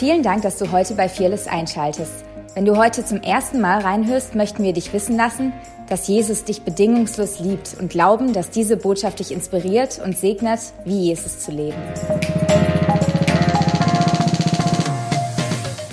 Vielen 0.00 0.22
Dank, 0.22 0.40
dass 0.40 0.56
du 0.56 0.72
heute 0.72 0.94
bei 0.94 1.10
Fearless 1.10 1.46
einschaltest. 1.46 2.24
Wenn 2.54 2.64
du 2.64 2.78
heute 2.78 3.04
zum 3.04 3.20
ersten 3.20 3.60
Mal 3.60 3.82
reinhörst, 3.82 4.34
möchten 4.34 4.62
wir 4.62 4.72
dich 4.72 4.94
wissen 4.94 5.14
lassen, 5.14 5.52
dass 5.90 6.08
Jesus 6.08 6.42
dich 6.44 6.62
bedingungslos 6.62 7.38
liebt 7.40 7.76
und 7.78 7.90
glauben, 7.90 8.32
dass 8.32 8.48
diese 8.48 8.78
Botschaft 8.78 9.18
dich 9.18 9.30
inspiriert 9.30 10.00
und 10.02 10.16
segnet, 10.16 10.60
wie 10.86 11.08
Jesus 11.08 11.40
zu 11.40 11.50
leben. 11.50 11.76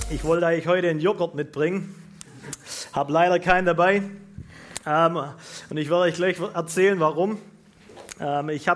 Ich 0.10 0.24
wollte 0.24 0.48
eigentlich 0.48 0.68
heute 0.68 0.88
einen 0.88 1.02
Joghurt 1.02 1.36
mitbringen, 1.36 1.94
habe 2.94 3.12
leider 3.12 3.40
keinen 3.40 3.66
dabei. 3.66 4.04
Ähm, 4.86 5.20
und 5.70 5.76
ich 5.76 5.90
werde 5.90 6.04
euch 6.04 6.16
gleich 6.16 6.38
erzählen, 6.54 6.98
warum. 7.02 7.40
Ähm, 8.22 8.48
ich 8.48 8.68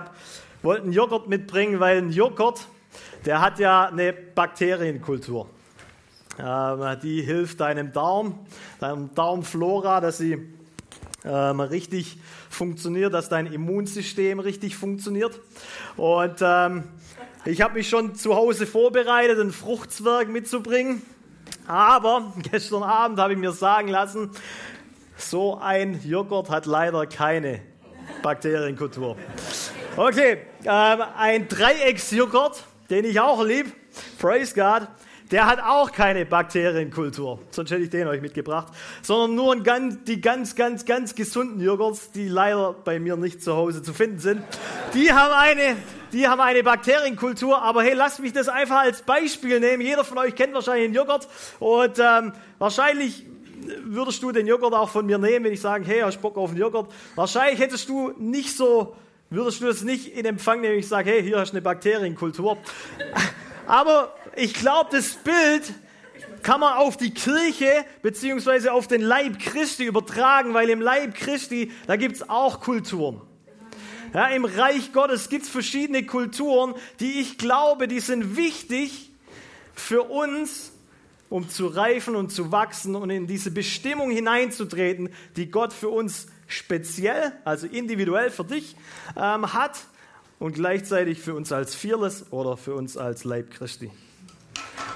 wollte 0.62 0.82
einen 0.82 0.92
Joghurt 0.92 1.26
mitbringen, 1.26 1.80
weil 1.80 1.96
ein 1.96 2.10
Joghurt, 2.10 2.66
der 3.24 3.40
hat 3.40 3.58
ja 3.58 3.86
eine 3.86 4.12
Bakterienkultur. 4.12 5.48
Ähm, 6.38 6.98
die 7.02 7.22
hilft 7.22 7.60
deinem 7.60 7.92
Darm, 7.92 8.46
deinem 8.80 9.14
Darmflora, 9.14 10.00
dass 10.00 10.18
sie 10.18 10.38
ähm, 11.24 11.60
richtig 11.60 12.18
funktioniert, 12.48 13.14
dass 13.14 13.28
dein 13.28 13.46
Immunsystem 13.46 14.40
richtig 14.40 14.76
funktioniert. 14.76 15.40
Und 15.96 16.36
ähm, 16.40 16.84
ich 17.44 17.60
habe 17.60 17.74
mich 17.74 17.88
schon 17.88 18.14
zu 18.14 18.34
Hause 18.34 18.66
vorbereitet, 18.66 19.38
einen 19.38 19.52
Fruchtzwerg 19.52 20.28
mitzubringen. 20.28 21.02
Aber 21.66 22.32
gestern 22.50 22.82
Abend 22.82 23.18
habe 23.18 23.34
ich 23.34 23.38
mir 23.38 23.52
sagen 23.52 23.88
lassen, 23.88 24.30
so 25.16 25.58
ein 25.58 26.00
Joghurt 26.04 26.50
hat 26.50 26.66
leider 26.66 27.06
keine 27.06 27.60
Bakterienkultur. 28.22 29.16
Okay, 29.96 30.38
ähm, 30.64 31.02
ein 31.16 31.48
Dreiecksjoghurt, 31.48 32.64
den 32.92 33.06
ich 33.06 33.18
auch 33.20 33.42
lieb, 33.42 33.72
praise 34.18 34.54
God, 34.54 34.86
der 35.30 35.46
hat 35.46 35.60
auch 35.62 35.92
keine 35.92 36.26
Bakterienkultur. 36.26 37.38
Sonst 37.50 37.70
hätte 37.70 37.82
ich 37.82 37.88
den 37.88 38.06
euch 38.06 38.20
mitgebracht. 38.20 38.68
Sondern 39.00 39.34
nur 39.34 39.56
ganz, 39.62 40.04
die 40.04 40.20
ganz, 40.20 40.54
ganz, 40.54 40.84
ganz 40.84 41.14
gesunden 41.14 41.58
Joghurts, 41.58 42.12
die 42.12 42.28
leider 42.28 42.74
bei 42.74 43.00
mir 43.00 43.16
nicht 43.16 43.42
zu 43.42 43.56
Hause 43.56 43.82
zu 43.82 43.94
finden 43.94 44.18
sind. 44.18 44.42
Die 44.92 45.10
haben 45.10 45.32
eine, 45.32 45.76
die 46.12 46.28
haben 46.28 46.42
eine 46.42 46.62
Bakterienkultur. 46.62 47.62
Aber 47.62 47.82
hey, 47.82 47.94
lasst 47.94 48.20
mich 48.20 48.34
das 48.34 48.50
einfach 48.50 48.80
als 48.80 49.00
Beispiel 49.00 49.58
nehmen. 49.58 49.80
Jeder 49.80 50.04
von 50.04 50.18
euch 50.18 50.34
kennt 50.34 50.52
wahrscheinlich 50.52 50.84
einen 50.84 50.94
Joghurt. 50.94 51.26
Und 51.60 51.98
ähm, 51.98 52.34
wahrscheinlich 52.58 53.24
würdest 53.84 54.22
du 54.22 54.32
den 54.32 54.46
Joghurt 54.46 54.74
auch 54.74 54.90
von 54.90 55.06
mir 55.06 55.16
nehmen, 55.16 55.46
wenn 55.46 55.52
ich 55.54 55.62
sage, 55.62 55.86
hey, 55.86 56.00
hast 56.00 56.20
Bock 56.20 56.36
auf 56.36 56.50
einen 56.50 56.58
Joghurt? 56.58 56.92
Wahrscheinlich 57.14 57.58
hättest 57.58 57.88
du 57.88 58.12
nicht 58.18 58.54
so, 58.54 58.94
würdest 59.32 59.60
du 59.60 59.66
das 59.66 59.82
nicht 59.82 60.16
in 60.16 60.24
Empfang 60.24 60.60
nehmen, 60.60 60.78
ich 60.78 60.88
sage, 60.88 61.10
hey, 61.10 61.22
hier 61.22 61.38
hast 61.38 61.50
du 61.50 61.54
eine 61.54 61.62
Bakterienkultur. 61.62 62.58
Aber 63.66 64.14
ich 64.36 64.54
glaube, 64.54 64.90
das 64.92 65.14
Bild 65.14 65.72
kann 66.42 66.60
man 66.60 66.74
auf 66.74 66.96
die 66.96 67.14
Kirche 67.14 67.84
beziehungsweise 68.02 68.72
auf 68.72 68.88
den 68.88 69.00
Leib 69.00 69.38
Christi 69.38 69.84
übertragen, 69.84 70.54
weil 70.54 70.68
im 70.70 70.80
Leib 70.80 71.14
Christi, 71.14 71.70
da 71.86 71.96
gibt 71.96 72.16
es 72.16 72.28
auch 72.28 72.60
Kulturen. 72.60 73.20
Ja, 74.12 74.26
Im 74.26 74.44
Reich 74.44 74.92
Gottes 74.92 75.30
gibt 75.30 75.44
es 75.44 75.48
verschiedene 75.48 76.04
Kulturen, 76.04 76.74
die 77.00 77.20
ich 77.20 77.38
glaube, 77.38 77.88
die 77.88 78.00
sind 78.00 78.36
wichtig 78.36 79.10
für 79.74 80.02
uns, 80.02 80.72
um 81.30 81.48
zu 81.48 81.66
reifen 81.66 82.14
und 82.14 82.30
zu 82.30 82.52
wachsen 82.52 82.94
und 82.94 83.08
in 83.08 83.26
diese 83.26 83.50
Bestimmung 83.50 84.10
hineinzutreten, 84.10 85.08
die 85.36 85.50
Gott 85.50 85.72
für 85.72 85.88
uns 85.88 86.26
speziell, 86.56 87.32
also 87.44 87.66
individuell 87.66 88.30
für 88.30 88.44
dich 88.44 88.76
ähm, 89.16 89.52
hat 89.52 89.78
und 90.38 90.54
gleichzeitig 90.54 91.20
für 91.20 91.34
uns 91.34 91.52
als 91.52 91.74
Fearless 91.74 92.26
oder 92.30 92.56
für 92.56 92.74
uns 92.74 92.96
als 92.96 93.24
Leib 93.24 93.50
Christi. 93.50 93.90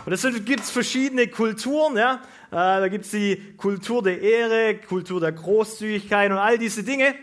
Und 0.04 0.12
es 0.12 0.26
gibt 0.44 0.64
verschiedene 0.64 1.26
Kulturen. 1.28 1.96
Ja? 1.96 2.22
Äh, 2.50 2.54
da 2.54 2.88
gibt 2.88 3.06
es 3.06 3.10
die 3.10 3.54
Kultur 3.56 4.02
der 4.02 4.20
Ehre, 4.20 4.76
Kultur 4.76 5.20
der 5.20 5.32
Großzügigkeit 5.32 6.30
und 6.30 6.38
all 6.38 6.58
diese 6.58 6.84
Dinge. 6.84 7.14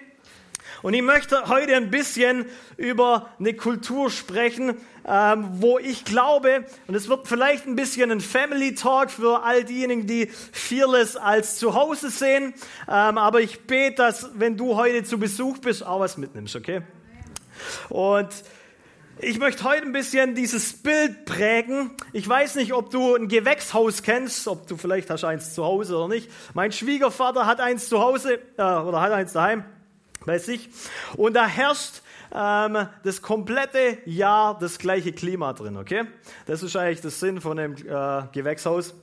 Und 0.83 0.93
ich 0.93 1.01
möchte 1.01 1.47
heute 1.47 1.77
ein 1.77 1.89
bisschen 1.89 2.45
über 2.75 3.29
eine 3.39 3.53
Kultur 3.53 4.11
sprechen, 4.11 4.75
ähm, 5.07 5.47
wo 5.53 5.79
ich 5.79 6.03
glaube, 6.03 6.65
und 6.87 6.95
es 6.95 7.07
wird 7.07 7.25
vielleicht 7.25 7.65
ein 7.65 7.77
bisschen 7.77 8.11
ein 8.11 8.19
Family 8.19 8.75
Talk 8.75 9.09
für 9.09 9.43
all 9.43 9.63
diejenigen, 9.63 10.07
die 10.07 10.27
Fearless 10.51 11.15
als 11.15 11.55
Zuhause 11.55 12.09
sehen. 12.09 12.53
Ähm, 12.89 13.17
aber 13.17 13.39
ich 13.39 13.61
bete, 13.61 13.95
dass, 13.95 14.31
wenn 14.33 14.57
du 14.57 14.75
heute 14.75 15.05
zu 15.05 15.17
Besuch 15.17 15.59
bist, 15.59 15.85
auch 15.85 16.01
was 16.01 16.17
mitnimmst, 16.17 16.53
okay? 16.57 16.81
Und 17.87 18.29
ich 19.19 19.39
möchte 19.39 19.63
heute 19.63 19.83
ein 19.83 19.93
bisschen 19.93 20.35
dieses 20.35 20.73
Bild 20.73 21.23
prägen. 21.23 21.91
Ich 22.11 22.27
weiß 22.27 22.55
nicht, 22.55 22.73
ob 22.73 22.89
du 22.89 23.15
ein 23.15 23.29
Gewächshaus 23.29 24.03
kennst, 24.03 24.49
ob 24.49 24.67
du 24.67 24.75
vielleicht 24.75 25.09
hast 25.09 25.23
eins 25.23 25.53
zu 25.53 25.63
Hause 25.63 25.95
oder 25.95 26.13
nicht. 26.13 26.29
Mein 26.53 26.73
Schwiegervater 26.73 27.45
hat 27.45 27.61
eins 27.61 27.87
zu 27.87 28.01
Hause 28.01 28.39
äh, 28.57 28.61
oder 28.61 28.99
hat 28.99 29.13
eins 29.13 29.31
daheim 29.31 29.63
bei 30.25 30.37
sich. 30.37 30.69
Und 31.17 31.33
da 31.35 31.45
herrscht 31.45 32.01
ähm, 32.33 32.87
das 33.03 33.21
komplette 33.21 33.97
Jahr 34.05 34.57
das 34.57 34.79
gleiche 34.79 35.11
Klima 35.11 35.53
drin, 35.53 35.77
okay? 35.77 36.05
Das 36.45 36.63
ist 36.63 36.75
eigentlich 36.75 37.01
der 37.01 37.11
Sinn 37.11 37.41
von 37.41 37.57
dem 37.57 37.75
äh, 37.75 38.23
Gewächshaus. 38.31 38.95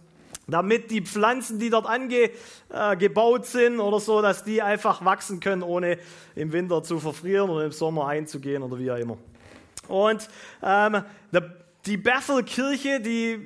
Damit 0.46 0.90
die 0.90 1.02
Pflanzen, 1.02 1.60
die 1.60 1.70
dort 1.70 1.86
angebaut 1.86 3.42
äh, 3.42 3.46
sind 3.46 3.78
oder 3.78 4.00
so, 4.00 4.20
dass 4.20 4.42
die 4.42 4.60
einfach 4.60 5.04
wachsen 5.04 5.38
können, 5.38 5.62
ohne 5.62 5.98
im 6.34 6.52
Winter 6.52 6.82
zu 6.82 6.98
verfrieren 6.98 7.50
oder 7.50 7.66
im 7.66 7.72
Sommer 7.72 8.08
einzugehen 8.08 8.62
oder 8.64 8.78
wie 8.78 8.90
auch 8.90 8.96
immer. 8.96 9.16
Und 9.86 10.28
ähm, 10.62 11.02
die 11.86 11.96
Bethel-Kirche, 11.96 13.00
die 13.00 13.40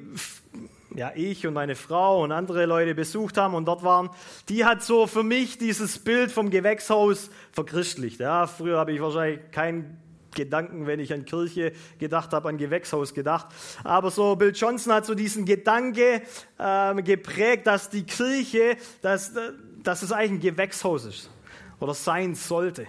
ja, 0.95 1.13
ich 1.15 1.47
und 1.47 1.55
meine 1.55 1.75
Frau 1.75 2.23
und 2.23 2.33
andere 2.33 2.67
Leute 2.67 2.95
besucht 2.95 3.37
haben 3.37 3.55
und 3.55 3.67
dort 3.67 3.83
waren, 3.83 4.11
die 4.49 4.65
hat 4.65 4.83
so 4.83 5.07
für 5.07 5.23
mich 5.23 5.59
dieses 5.59 5.99
Bild 5.99 6.31
vom 6.31 6.51
Gewächshaus 6.51 7.31
verchristlicht. 7.53 8.21
Ja, 8.21 8.47
früher 8.47 8.79
habe 8.79 8.93
ich 8.93 9.01
wahrscheinlich 9.01 9.51
keinen 9.51 9.99
Gedanken, 10.35 10.87
wenn 10.87 11.01
ich 11.01 11.13
an 11.13 11.25
Kirche 11.25 11.73
gedacht 11.99 12.33
habe, 12.33 12.49
an 12.49 12.59
Gewächshaus 12.59 13.15
gedacht. 13.15 13.47
Aber 13.83 14.11
so 14.11 14.37
Bill 14.37 14.53
Johnson 14.55 14.93
hat 14.93 15.07
so 15.07 15.15
diesen 15.15 15.45
Gedanke 15.45 16.23
ähm, 16.59 17.05
geprägt, 17.05 17.67
dass 17.67 17.91
die 17.91 18.05
Kirche, 18.05 18.77
dass, 19.03 19.33
dass 19.83 20.03
es 20.03 20.13
eigentlich 20.13 20.33
ein 20.33 20.57
Gewächshaus 20.57 21.07
ist 21.07 21.31
oder 21.81 21.95
sein 21.95 22.35
sollte. 22.35 22.87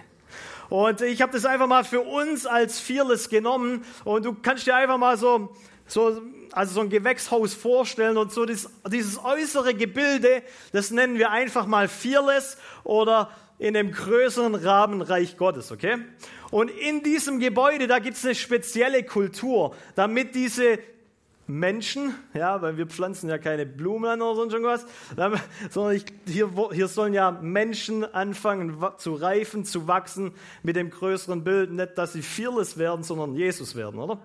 Und 0.68 1.00
ich 1.00 1.22
habe 1.22 1.32
das 1.32 1.44
einfach 1.44 1.68
mal 1.68 1.84
für 1.84 2.00
uns 2.00 2.44
als 2.46 2.80
Fearless 2.80 3.28
genommen 3.28 3.84
und 4.04 4.24
du 4.24 4.34
kannst 4.34 4.66
dir 4.66 4.74
einfach 4.74 4.98
mal 4.98 5.16
so, 5.16 5.54
so 5.86 6.20
also 6.56 6.72
so 6.72 6.80
ein 6.80 6.88
Gewächshaus 6.88 7.52
vorstellen 7.52 8.16
und 8.16 8.32
so 8.32 8.46
das, 8.46 8.70
dieses 8.90 9.22
äußere 9.22 9.74
Gebilde, 9.74 10.42
das 10.72 10.90
nennen 10.90 11.18
wir 11.18 11.30
einfach 11.30 11.66
mal 11.66 11.86
Fearless 11.86 12.56
oder 12.82 13.30
in 13.58 13.74
dem 13.74 13.92
größeren 13.92 14.54
Rahmen 14.54 15.02
Reich 15.02 15.36
Gottes, 15.36 15.70
okay? 15.70 15.98
Und 16.50 16.70
in 16.70 17.02
diesem 17.02 17.40
Gebäude, 17.40 17.86
da 17.88 17.98
gibt 17.98 18.16
es 18.16 18.24
eine 18.24 18.34
spezielle 18.34 19.02
Kultur, 19.02 19.74
damit 19.96 20.34
diese 20.34 20.78
Menschen, 21.48 22.14
ja, 22.34 22.60
weil 22.60 22.76
wir 22.76 22.86
pflanzen 22.86 23.30
ja 23.30 23.38
keine 23.38 23.66
Blumen 23.66 24.10
an 24.10 24.20
oder 24.20 24.34
sonst 24.34 24.52
irgendwas, 24.52 24.84
sondern 25.70 25.94
ich, 25.94 26.04
hier, 26.26 26.50
hier 26.72 26.88
sollen 26.88 27.14
ja 27.14 27.30
Menschen 27.30 28.04
anfangen 28.04 28.76
zu 28.98 29.14
reifen, 29.14 29.64
zu 29.64 29.86
wachsen 29.86 30.32
mit 30.62 30.76
dem 30.76 30.90
größeren 30.90 31.44
Bild, 31.44 31.70
nicht, 31.70 31.96
dass 31.96 32.14
sie 32.14 32.22
fearless 32.22 32.78
werden, 32.78 33.04
sondern 33.04 33.34
Jesus 33.34 33.76
werden, 33.76 34.00
oder? 34.00 34.18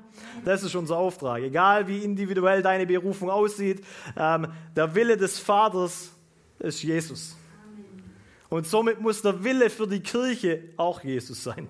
Das 0.46 0.64
ist 0.64 0.76
unser 0.76 0.98
Auftrag. 0.98 1.44
Egal 1.44 1.88
wie 1.88 2.00
individuell 2.00 2.64
deine 2.64 2.88
Berufung 2.88 3.30
aussieht, 3.30 3.86
ähm, 4.18 4.48
der 4.76 4.96
Wille 4.96 5.18
des 5.18 5.38
Vaters 5.38 6.12
ist 6.60 6.82
Jesus. 6.82 7.38
Und 8.50 8.68
somit 8.68 9.00
muss 9.00 9.22
der 9.22 9.44
Wille 9.44 9.70
für 9.70 9.88
die 9.88 10.02
Kirche 10.02 10.64
auch 10.76 11.04
Jesus 11.04 11.44
sein. 11.44 11.68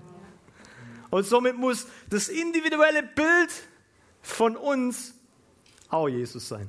Und 1.09 1.25
somit 1.25 1.57
muss 1.57 1.87
das 2.09 2.29
individuelle 2.29 3.03
Bild 3.03 3.51
von 4.21 4.55
uns 4.55 5.13
auch 5.91 6.07
Jesus 6.07 6.47
sein. 6.47 6.67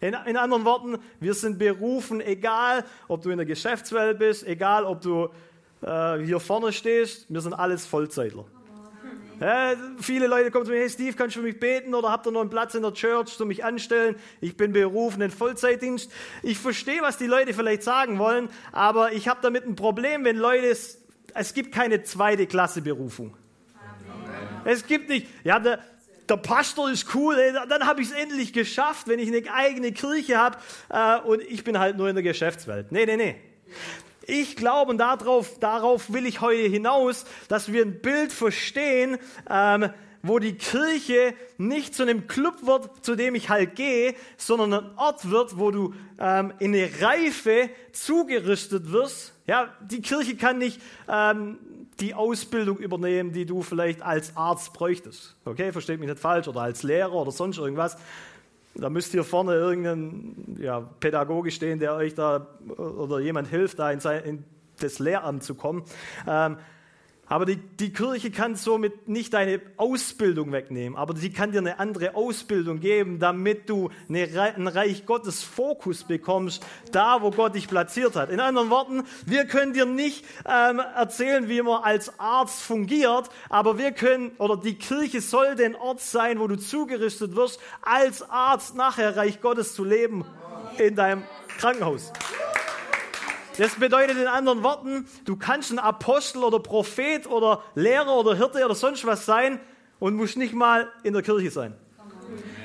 In, 0.00 0.14
in, 0.26 0.36
anderen 0.36 0.64
Worten, 0.64 0.98
wir 1.20 1.32
sind 1.32 1.58
berufen, 1.58 2.20
egal 2.20 2.84
ob 3.08 3.22
du 3.22 3.30
in 3.30 3.38
der 3.38 3.46
Geschäftswelt 3.46 4.18
bist, 4.18 4.46
egal 4.46 4.84
ob 4.84 5.00
du 5.00 5.30
äh, 5.80 6.18
hier 6.18 6.40
vorne 6.40 6.72
stehst, 6.72 7.26
wir 7.28 7.40
sind 7.40 7.54
alles 7.54 7.86
Vollzeitler. 7.86 8.44
Ja, 9.40 9.72
viele 10.00 10.26
Leute 10.26 10.50
kommen 10.50 10.64
zu 10.64 10.70
mir, 10.70 10.78
hey 10.78 10.90
Steve, 10.90 11.16
kannst 11.16 11.34
du 11.36 11.40
für 11.40 11.46
mich 11.46 11.58
beten 11.58 11.94
oder 11.94 12.10
habt 12.10 12.26
ihr 12.26 12.30
noch 12.30 12.40
einen 12.40 12.50
Platz 12.50 12.74
in 12.74 12.82
der 12.82 12.92
Church 12.92 13.36
zu 13.36 13.44
mich 13.46 13.64
anstellen? 13.64 14.16
Ich 14.40 14.56
bin 14.56 14.72
berufen 14.72 15.22
in 15.22 15.30
Vollzeitdienst. 15.30 16.10
Ich 16.42 16.58
verstehe, 16.58 17.02
was 17.02 17.18
die 17.18 17.26
Leute 17.26 17.52
vielleicht 17.52 17.82
sagen 17.82 18.18
wollen, 18.18 18.48
aber 18.72 19.12
ich 19.12 19.26
habe 19.26 19.40
damit 19.42 19.66
ein 19.66 19.74
Problem, 19.74 20.24
wenn 20.24 20.36
Leute, 20.36 20.66
es, 20.66 21.00
es 21.34 21.52
gibt 21.52 21.72
keine 21.72 22.02
zweite 22.04 22.46
Klasse 22.46 22.80
Berufung. 22.82 23.36
Es 24.64 24.86
gibt 24.86 25.08
nicht, 25.08 25.26
ja, 25.44 25.58
der, 25.58 25.80
der 26.28 26.36
Pastor 26.36 26.90
ist 26.90 27.14
cool, 27.14 27.38
ey, 27.38 27.52
dann 27.68 27.86
habe 27.86 28.00
ich 28.00 28.10
es 28.10 28.14
endlich 28.14 28.52
geschafft, 28.52 29.08
wenn 29.08 29.18
ich 29.18 29.28
eine 29.28 29.42
eigene 29.52 29.92
Kirche 29.92 30.38
habe 30.38 30.58
äh, 30.88 31.18
und 31.20 31.42
ich 31.42 31.64
bin 31.64 31.78
halt 31.78 31.96
nur 31.96 32.08
in 32.08 32.14
der 32.14 32.22
Geschäftswelt. 32.22 32.92
Nee, 32.92 33.06
nee, 33.06 33.16
nee. 33.16 33.36
Ich 34.26 34.56
glaube, 34.56 34.92
und 34.92 34.98
darauf, 34.98 35.58
darauf 35.58 36.12
will 36.12 36.24
ich 36.24 36.40
heute 36.40 36.66
hinaus, 36.68 37.26
dass 37.48 37.72
wir 37.72 37.84
ein 37.84 38.00
Bild 38.00 38.32
verstehen, 38.32 39.18
ähm, 39.50 39.90
wo 40.22 40.38
die 40.38 40.54
Kirche 40.54 41.34
nicht 41.58 41.94
zu 41.94 42.02
einem 42.02 42.26
Club 42.26 42.66
wird, 42.66 43.04
zu 43.04 43.14
dem 43.14 43.34
ich 43.34 43.50
halt 43.50 43.76
gehe, 43.76 44.14
sondern 44.38 44.72
ein 44.72 44.96
Ort 44.96 45.30
wird, 45.30 45.58
wo 45.58 45.70
du 45.70 45.92
ähm, 46.18 46.54
in 46.58 46.74
eine 46.74 46.88
Reife 47.02 47.68
zugerüstet 47.92 48.90
wirst. 48.90 49.34
Ja, 49.46 49.74
die 49.82 50.00
Kirche 50.00 50.36
kann 50.36 50.56
nicht 50.56 50.80
ähm, 51.06 51.58
die 52.00 52.14
Ausbildung 52.14 52.78
übernehmen, 52.78 53.32
die 53.32 53.46
du 53.46 53.62
vielleicht 53.62 54.02
als 54.02 54.36
Arzt 54.36 54.72
bräuchtest. 54.72 55.36
Okay, 55.44 55.72
versteht 55.72 56.00
mich 56.00 56.08
nicht 56.08 56.20
falsch, 56.20 56.48
oder 56.48 56.62
als 56.62 56.82
Lehrer 56.82 57.12
oder 57.12 57.30
sonst 57.30 57.58
irgendwas. 57.58 57.96
Da 58.74 58.90
müsst 58.90 59.12
hier 59.12 59.22
vorne 59.22 59.54
irgendein 59.54 60.58
ja, 60.60 60.80
Pädagoge 60.80 61.50
stehen, 61.50 61.78
der 61.78 61.94
euch 61.94 62.14
da 62.14 62.46
oder 62.76 63.20
jemand 63.20 63.48
hilft, 63.48 63.78
da 63.78 63.90
in, 63.90 64.00
sein, 64.00 64.24
in 64.24 64.44
das 64.80 64.98
Lehramt 64.98 65.44
zu 65.44 65.54
kommen. 65.54 65.84
Ähm, 66.26 66.56
aber 67.26 67.46
die, 67.46 67.56
die 67.56 67.92
Kirche 67.92 68.30
kann 68.30 68.54
somit 68.54 69.08
nicht 69.08 69.32
deine 69.32 69.60
Ausbildung 69.76 70.52
wegnehmen, 70.52 70.96
aber 70.96 71.16
sie 71.16 71.32
kann 71.32 71.52
dir 71.52 71.58
eine 71.58 71.78
andere 71.78 72.14
Ausbildung 72.14 72.80
geben, 72.80 73.18
damit 73.18 73.68
du 73.70 73.90
eine, 74.08 74.28
einen 74.40 74.68
Reich 74.68 75.06
Gottes 75.06 75.42
Fokus 75.42 76.04
bekommst, 76.04 76.64
da 76.92 77.22
wo 77.22 77.30
Gott 77.30 77.54
dich 77.54 77.68
platziert 77.68 78.16
hat. 78.16 78.30
In 78.30 78.40
anderen 78.40 78.70
Worten, 78.70 79.04
wir 79.26 79.46
können 79.46 79.72
dir 79.72 79.86
nicht 79.86 80.24
ähm, 80.46 80.78
erzählen, 80.78 81.48
wie 81.48 81.62
man 81.62 81.82
als 81.82 82.18
Arzt 82.18 82.62
fungiert, 82.62 83.30
aber 83.48 83.78
wir 83.78 83.92
können, 83.92 84.32
oder 84.38 84.56
die 84.56 84.74
Kirche 84.74 85.20
soll 85.20 85.54
den 85.54 85.74
Ort 85.74 86.00
sein, 86.00 86.38
wo 86.40 86.46
du 86.46 86.56
zugerichtet 86.56 87.36
wirst, 87.36 87.58
als 87.82 88.28
Arzt 88.28 88.74
nachher 88.74 89.16
Reich 89.16 89.40
Gottes 89.40 89.74
zu 89.74 89.84
leben 89.84 90.24
in 90.78 90.94
deinem 90.94 91.22
Krankenhaus. 91.58 92.12
Das 93.56 93.76
bedeutet 93.76 94.16
in 94.16 94.26
anderen 94.26 94.62
Worten, 94.64 95.06
du 95.24 95.36
kannst 95.36 95.70
ein 95.70 95.78
Apostel 95.78 96.42
oder 96.42 96.58
Prophet 96.58 97.26
oder 97.28 97.62
Lehrer 97.76 98.16
oder 98.16 98.36
Hirte 98.36 98.64
oder 98.64 98.74
sonst 98.74 99.06
was 99.06 99.26
sein 99.26 99.60
und 100.00 100.16
musst 100.16 100.36
nicht 100.36 100.54
mal 100.54 100.88
in 101.04 101.12
der 101.12 101.22
Kirche 101.22 101.50
sein. 101.50 101.74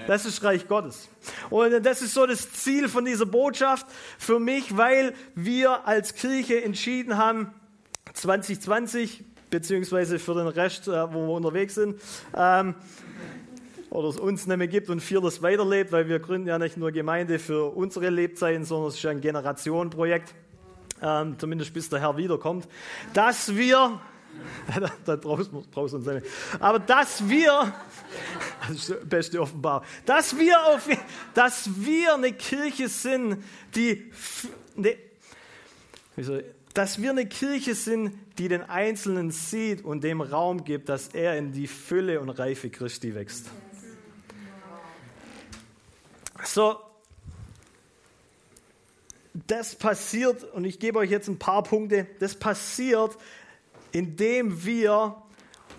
Das 0.07 0.25
ist 0.25 0.44
Reich 0.44 0.68
Gottes. 0.68 1.07
Und 1.51 1.86
das 1.86 2.01
ist 2.01 2.15
so 2.15 2.25
das 2.25 2.51
Ziel 2.53 2.89
von 2.89 3.06
dieser 3.06 3.27
Botschaft 3.27 3.86
für 4.18 4.39
mich, 4.39 4.75
weil 4.75 5.13
wir 5.36 5.88
als 5.88 6.15
Kirche 6.15 6.63
entschieden 6.63 7.18
haben, 7.18 7.53
2020, 8.13 9.24
beziehungsweise 9.51 10.18
für 10.18 10.33
den 10.33 10.47
Rest, 10.47 10.88
äh, 10.88 11.13
wo 11.13 11.27
wir 11.27 11.33
unterwegs 11.33 11.75
sind, 11.75 12.01
ähm, 12.36 12.74
oder 13.91 14.07
es 14.07 14.18
uns 14.18 14.47
nicht 14.47 14.57
mehr 14.57 14.68
gibt 14.68 14.89
und 14.89 15.00
vieles 15.01 15.44
weiterlebt, 15.44 15.91
weil 15.91 16.07
wir 16.07 16.19
gründen 16.19 16.47
ja 16.47 16.57
nicht 16.57 16.77
nur 16.77 16.91
Gemeinde 16.91 17.38
für 17.38 17.75
unsere 17.75 18.09
Lebzeiten, 18.09 18.65
sondern 18.65 18.89
es 18.89 18.95
ist 18.95 19.06
ein 19.06 19.21
Generationenprojekt 19.21 20.33
ähm, 21.01 21.38
zumindest 21.38 21.74
bis 21.74 21.90
der 21.90 22.00
Herr 22.00 22.18
wiederkommt, 22.18 22.68
dass 23.13 23.56
wir, 23.56 24.00
da 25.06 25.16
brauchst 25.16 25.51
du 25.51 25.81
uns 25.81 26.06
nicht, 26.06 26.25
aber 26.60 26.80
dass 26.80 27.28
wir, 27.28 27.74
das 28.68 28.78
ist 28.78 28.90
die 28.90 29.06
beste 29.06 29.42
Offenbarung, 29.42 29.86
dass 30.06 30.38
wir, 30.38 30.57
auf, 30.68 30.88
dass 31.34 31.69
wir 31.75 32.16
eine 32.16 32.34
Kirche 32.34 32.90
sind, 32.90 33.44
die, 33.75 34.12
eine, 34.78 34.98
dass 36.74 37.01
wir 37.01 37.12
eine 37.12 37.25
Kirche 37.25 37.75
sind, 37.75 38.13
die 38.38 38.48
den 38.48 38.63
Einzelnen 38.63 39.31
sieht 39.31 39.84
und 39.84 40.04
dem 40.04 40.22
Raum 40.22 40.63
gibt, 40.63 40.90
dass 40.90 41.10
er 41.10 41.38
in 41.38 41.51
die 41.51 41.68
Fülle 41.68 42.22
und 42.22 42.30
Reife 42.30 42.69
Christi 42.69 43.16
wächst. 43.16 43.50
So, 46.44 46.78
das 49.33 49.75
passiert, 49.75 50.43
und 50.53 50.65
ich 50.65 50.79
gebe 50.79 50.99
euch 50.99 51.09
jetzt 51.09 51.27
ein 51.27 51.39
paar 51.39 51.63
Punkte, 51.63 52.07
das 52.19 52.35
passiert, 52.35 53.17
indem 53.91 54.65
wir 54.65 55.15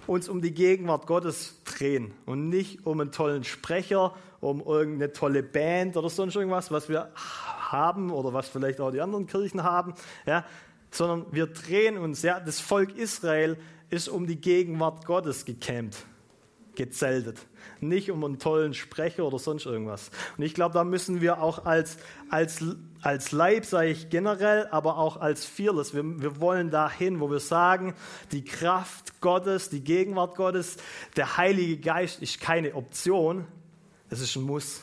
uns 0.06 0.28
um 0.28 0.40
die 0.40 0.52
Gegenwart 0.52 1.06
Gottes 1.06 1.56
drehen 1.64 2.12
und 2.26 2.48
nicht 2.48 2.86
um 2.86 3.00
einen 3.00 3.12
tollen 3.12 3.44
Sprecher, 3.44 4.14
um 4.40 4.60
irgendeine 4.60 5.12
tolle 5.12 5.42
Band 5.42 5.96
oder 5.96 6.08
sonst 6.08 6.34
irgendwas, 6.34 6.70
was 6.70 6.88
wir 6.88 7.10
haben 7.14 8.10
oder 8.10 8.32
was 8.32 8.48
vielleicht 8.48 8.80
auch 8.80 8.90
die 8.90 9.00
anderen 9.00 9.26
Kirchen 9.26 9.62
haben, 9.62 9.94
ja, 10.26 10.44
sondern 10.90 11.26
wir 11.32 11.46
drehen 11.46 11.98
uns, 11.98 12.22
ja, 12.22 12.40
das 12.40 12.58
Volk 12.60 12.96
Israel 12.96 13.56
ist 13.90 14.08
um 14.08 14.26
die 14.26 14.40
Gegenwart 14.40 15.04
Gottes 15.04 15.44
gekämmt, 15.44 15.96
gezeltet 16.74 17.38
nicht 17.80 18.10
um 18.10 18.22
einen 18.24 18.38
tollen 18.38 18.74
Sprecher 18.74 19.24
oder 19.24 19.38
sonst 19.38 19.66
irgendwas. 19.66 20.10
Und 20.36 20.44
ich 20.44 20.54
glaube, 20.54 20.74
da 20.74 20.84
müssen 20.84 21.20
wir 21.20 21.42
auch 21.42 21.64
als, 21.64 21.96
als, 22.28 22.64
als 23.02 23.32
Leib, 23.32 23.64
sage 23.64 23.88
ich 23.88 24.10
generell, 24.10 24.68
aber 24.70 24.98
auch 24.98 25.16
als 25.16 25.44
Fearless, 25.44 25.94
wir, 25.94 26.04
wir 26.20 26.40
wollen 26.40 26.70
dahin, 26.70 27.20
wo 27.20 27.30
wir 27.30 27.40
sagen, 27.40 27.94
die 28.32 28.44
Kraft 28.44 29.20
Gottes, 29.20 29.70
die 29.70 29.82
Gegenwart 29.82 30.36
Gottes, 30.36 30.76
der 31.16 31.36
Heilige 31.36 31.78
Geist 31.78 32.20
ist 32.22 32.40
keine 32.40 32.74
Option, 32.74 33.46
es 34.10 34.20
ist 34.20 34.36
ein 34.36 34.42
Muss. 34.42 34.82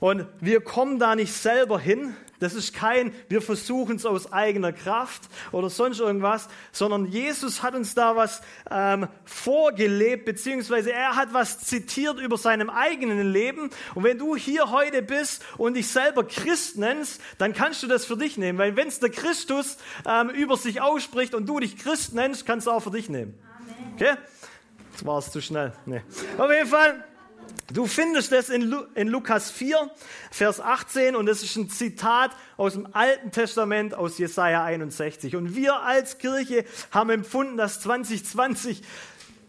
Und 0.00 0.26
wir 0.40 0.60
kommen 0.60 0.98
da 0.98 1.16
nicht 1.16 1.32
selber 1.32 1.78
hin, 1.80 2.14
das 2.40 2.54
ist 2.54 2.74
kein, 2.74 3.12
wir 3.28 3.42
versuchen 3.42 3.96
es 3.96 4.06
aus 4.06 4.32
eigener 4.32 4.72
Kraft 4.72 5.22
oder 5.52 5.70
sonst 5.70 6.00
irgendwas, 6.00 6.48
sondern 6.72 7.06
Jesus 7.06 7.62
hat 7.62 7.74
uns 7.74 7.94
da 7.94 8.16
was 8.16 8.42
ähm, 8.70 9.08
vorgelebt, 9.24 10.24
beziehungsweise 10.24 10.92
er 10.92 11.16
hat 11.16 11.32
was 11.32 11.60
zitiert 11.60 12.18
über 12.18 12.36
seinem 12.36 12.70
eigenen 12.70 13.32
Leben. 13.32 13.70
Und 13.94 14.04
wenn 14.04 14.18
du 14.18 14.36
hier 14.36 14.70
heute 14.70 15.02
bist 15.02 15.44
und 15.58 15.74
dich 15.74 15.88
selber 15.88 16.24
Christ 16.24 16.76
nennst, 16.78 17.20
dann 17.38 17.52
kannst 17.52 17.82
du 17.82 17.86
das 17.86 18.04
für 18.04 18.16
dich 18.16 18.36
nehmen, 18.36 18.58
weil 18.58 18.76
wenn 18.76 18.88
es 18.88 19.00
der 19.00 19.10
Christus 19.10 19.78
ähm, 20.06 20.30
über 20.30 20.56
sich 20.56 20.80
ausspricht 20.80 21.34
und 21.34 21.46
du 21.48 21.60
dich 21.60 21.76
Christ 21.76 22.14
nennst, 22.14 22.46
kannst 22.46 22.66
du 22.66 22.70
auch 22.70 22.80
für 22.80 22.90
dich 22.90 23.08
nehmen. 23.08 23.34
Okay? 23.94 24.14
Das 24.92 25.04
war 25.04 25.18
es 25.18 25.30
zu 25.30 25.40
schnell. 25.40 25.72
Nee. 25.86 26.02
Auf 26.38 26.50
jeden 26.50 26.68
Fall. 26.68 27.04
Du 27.72 27.86
findest 27.86 28.32
es 28.32 28.50
in, 28.50 28.62
Lu 28.62 28.84
in, 28.94 29.08
Lukas 29.08 29.50
4, 29.50 29.90
Vers 30.30 30.60
18 30.60 31.16
und 31.16 31.28
es 31.28 31.42
ist 31.42 31.56
ein 31.56 31.70
Zitat 31.70 32.30
aus 32.56 32.74
dem 32.74 32.88
Alten 32.92 33.30
Testament, 33.30 33.94
aus 33.94 34.18
Jesaja 34.18 34.64
61. 34.64 35.34
Und 35.34 35.56
wir 35.56 35.80
als 35.80 36.18
Kirche 36.18 36.64
haben 36.90 37.10
empfunden, 37.10 37.56
dass 37.56 37.80
2020 37.80 38.82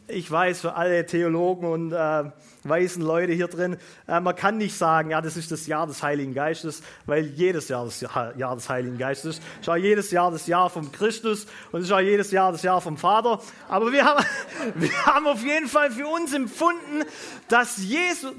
ich 0.08 0.30
weiß, 0.30 0.62
für 0.62 0.76
alle 0.76 1.06
Theologen 1.06 1.66
und 1.66 1.92
äh, 1.92 2.24
weisen 2.64 3.02
Leute 3.02 3.34
hier 3.34 3.48
drin, 3.48 3.78
äh, 4.08 4.20
man 4.20 4.36
kann 4.36 4.58
nicht 4.58 4.78
sagen, 4.78 5.12
ja, 5.12 5.22
das 5.22 5.38
ist 5.38 5.52
das 5.52 5.68
Jahr 5.68 5.88
des 5.88 6.04
Heiligen 6.04 6.34
Geistes, 6.34 6.84
weil 7.06 7.26
jedes 7.26 7.70
Jahr 7.70 7.86
das 7.86 8.02
Jahr 8.02 8.56
des 8.56 8.70
Heiligen 8.70 8.98
Geistes 8.98 9.38
ist. 9.38 9.44
Es 9.56 9.62
ist 9.62 9.70
auch 9.70 9.76
jedes 9.76 10.12
Jahr 10.12 10.32
das 10.32 10.48
Jahr 10.48 10.70
vom 10.70 10.92
Christus 10.92 11.48
und 11.72 11.82
es 11.82 11.88
ist 11.88 11.92
auch 11.92 12.00
jedes 12.00 12.32
Jahr 12.32 12.52
das 12.52 12.64
Jahr 12.64 12.82
vom 12.82 12.98
Vater. 12.98 13.42
Aber 13.68 13.92
wir 13.92 14.06
haben, 14.06 14.24
wir 14.76 15.06
haben 15.06 15.28
auf 15.28 15.44
jeden 15.44 15.68
Fall 15.68 15.92
für 15.92 16.08
uns 16.08 16.34
empfunden, 16.34 17.04
dass 17.48 17.78
Jesus, 17.78 18.32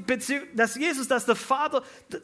dass 0.54 0.76
Jesus, 0.76 1.08
dass 1.08 1.26
der 1.26 1.36
Vater 1.36 1.82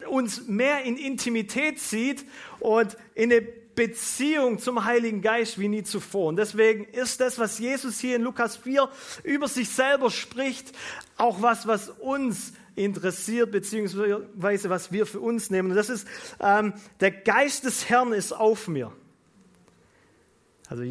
uns 0.09 0.47
mehr 0.47 0.85
in 0.85 0.97
Intimität 0.97 1.81
sieht 1.81 2.25
und 2.61 2.97
in 3.14 3.33
eine 3.33 3.62
Beziehung 3.75 4.59
zum 4.59 4.85
Heiligen 4.85 5.23
Geist 5.23 5.59
wie 5.59 5.69
nie 5.69 5.83
zuvor. 5.83 6.29
Und 6.29 6.37
deswegen 6.37 6.85
ist 6.85 7.21
das, 7.21 7.38
was 7.38 7.59
Jesus 7.59 7.99
hier 7.99 8.17
in 8.17 8.23
Lukas 8.23 8.57
4 8.57 8.88
über 9.25 9.49
sich 9.49 9.71
selber 9.71 10.11
spricht, 10.11 10.73
auch 11.17 11.43
was, 11.43 11.67
was 11.67 11.88
uns 11.88 12.52
interessiert, 12.75 13.50
beziehungsweise 13.50 14.71
was 14.71 14.93
wir 14.93 15.07
für 15.07 15.21
uns 15.21 15.50
nehmen. 15.50 15.71
Und 15.71 15.76
das 15.76 15.88
ist, 15.88 16.07
ähm, 16.41 16.75
der 17.00 17.11
Geist 17.11 17.64
des 17.64 17.88
Herrn 17.88 18.12
ist 18.12 18.33
auf 18.33 18.69
mir. 18.69 18.93
Also, 20.69 20.85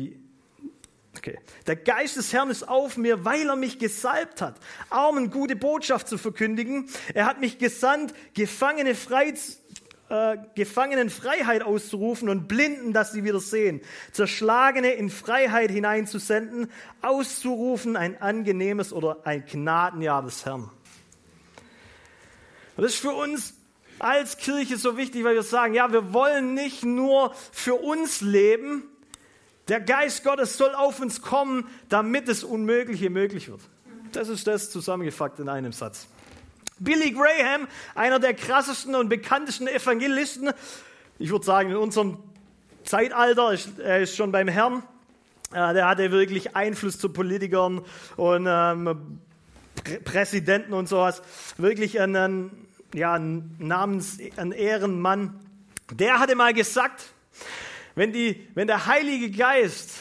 okay. 1.17 1.39
Der 1.67 1.75
Geist 1.75 2.17
des 2.17 2.33
Herrn 2.33 2.49
ist 2.49 2.67
auf 2.67 2.97
mir, 2.97 3.25
weil 3.25 3.47
er 3.47 3.55
mich 3.55 3.79
gesalbt 3.79 4.41
hat, 4.41 4.59
Armen 4.89 5.31
gute 5.31 5.55
Botschaft 5.55 6.07
zu 6.07 6.17
verkündigen. 6.17 6.89
Er 7.13 7.25
hat 7.25 7.39
mich 7.39 7.57
gesandt, 7.57 8.13
Gefangene 8.33 8.95
frei 8.95 9.33
äh, 10.11 10.37
Gefangenen 10.55 11.09
Freiheit 11.09 11.63
auszurufen 11.63 12.27
und 12.27 12.49
Blinden, 12.49 12.91
dass 12.91 13.13
sie 13.13 13.23
wieder 13.23 13.39
sehen, 13.39 13.79
Zerschlagene 14.11 14.91
in 14.91 15.09
Freiheit 15.09 15.71
hineinzusenden, 15.71 16.69
auszurufen 17.01 17.95
ein 17.95 18.21
angenehmes 18.21 18.91
oder 18.91 19.19
ein 19.23 19.45
Gnadenjahr 19.45 20.21
des 20.21 20.45
Herrn. 20.45 20.69
Und 22.75 22.83
das 22.83 22.91
ist 22.93 22.99
für 22.99 23.13
uns 23.13 23.53
als 23.99 24.35
Kirche 24.37 24.75
so 24.75 24.97
wichtig, 24.97 25.23
weil 25.23 25.35
wir 25.35 25.43
sagen, 25.43 25.73
ja, 25.73 25.93
wir 25.93 26.11
wollen 26.11 26.55
nicht 26.55 26.83
nur 26.83 27.33
für 27.53 27.75
uns 27.75 28.19
leben, 28.19 28.83
der 29.69 29.79
Geist 29.79 30.25
Gottes 30.25 30.57
soll 30.57 30.75
auf 30.75 30.99
uns 30.99 31.21
kommen, 31.21 31.69
damit 31.87 32.27
das 32.27 32.43
Unmögliche 32.43 33.09
möglich 33.09 33.47
wird. 33.49 33.61
Das 34.11 34.27
ist 34.27 34.45
das 34.45 34.71
zusammengefasst 34.71 35.39
in 35.39 35.47
einem 35.47 35.71
Satz. 35.71 36.09
Billy 36.83 37.11
Graham, 37.11 37.67
einer 37.93 38.19
der 38.19 38.33
krassesten 38.33 38.95
und 38.95 39.07
bekanntesten 39.07 39.67
Evangelisten, 39.67 40.51
ich 41.19 41.29
würde 41.29 41.45
sagen 41.45 41.69
in 41.69 41.77
unserem 41.77 42.17
Zeitalter, 42.83 43.55
er 43.83 43.99
ist 43.99 44.15
schon 44.15 44.31
beim 44.31 44.47
Herrn, 44.47 44.81
äh, 45.53 45.73
der 45.73 45.87
hatte 45.87 46.11
wirklich 46.11 46.55
Einfluss 46.55 46.97
zu 46.97 47.09
Politikern 47.09 47.85
und 48.17 48.47
ähm, 48.49 49.19
Präsidenten 50.03 50.73
und 50.73 50.89
sowas, 50.89 51.21
wirklich 51.57 51.99
ein, 52.01 52.51
ja, 52.95 53.13
ein 53.13 53.55
Namens, 53.59 54.17
ein 54.37 54.51
Ehrenmann. 54.51 55.39
Der 55.91 56.19
hatte 56.19 56.35
mal 56.35 56.53
gesagt, 56.53 57.13
wenn, 57.93 58.11
die, 58.11 58.47
wenn 58.55 58.67
der 58.67 58.87
Heilige 58.87 59.29
Geist 59.29 59.91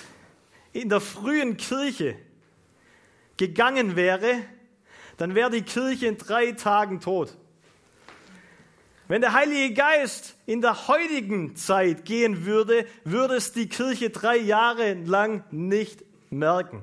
in 0.73 0.89
der 0.89 1.01
frühen 1.01 1.57
Kirche 1.59 2.17
gegangen 3.37 3.97
wäre, 3.97 4.37
dann 5.21 5.35
wäre 5.35 5.51
die 5.51 5.61
Kirche 5.61 6.07
in 6.07 6.17
drei 6.17 6.53
Tagen 6.53 7.01
tot. 7.01 7.37
Wenn 9.07 9.21
der 9.21 9.35
Heilige 9.35 9.75
Geist 9.75 10.35
in 10.47 10.63
der 10.63 10.89
heutigen 10.89 11.57
Zeit 11.57 12.07
gehen 12.07 12.47
würde, 12.47 12.87
würde 13.05 13.35
es 13.35 13.53
die 13.53 13.69
Kirche 13.69 14.09
drei 14.09 14.39
Jahre 14.39 14.95
lang 14.95 15.45
nicht 15.51 16.05
merken. 16.31 16.83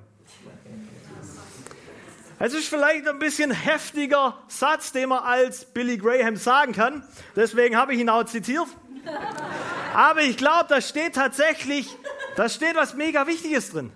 Es 2.37 2.53
ist 2.53 2.67
vielleicht 2.67 3.07
ein 3.07 3.17
bisschen 3.17 3.49
heftiger 3.49 4.37
Satz, 4.49 4.91
den 4.91 5.09
man 5.09 5.23
als 5.23 5.65
Billy 5.65 5.97
Graham 5.97 6.35
sagen 6.35 6.73
kann. 6.73 7.03
Deswegen 7.35 7.75
habe 7.75 7.95
ich 7.95 7.99
ihn 8.01 8.09
auch 8.09 8.25
zitiert. 8.25 8.67
Aber 9.95 10.21
ich 10.21 10.37
glaube, 10.37 10.65
da 10.69 10.79
steht 10.79 11.15
tatsächlich, 11.15 11.89
da 12.35 12.47
steht 12.49 12.75
was 12.75 12.93
mega 12.93 13.25
Wichtiges 13.25 13.71
drin. 13.71 13.91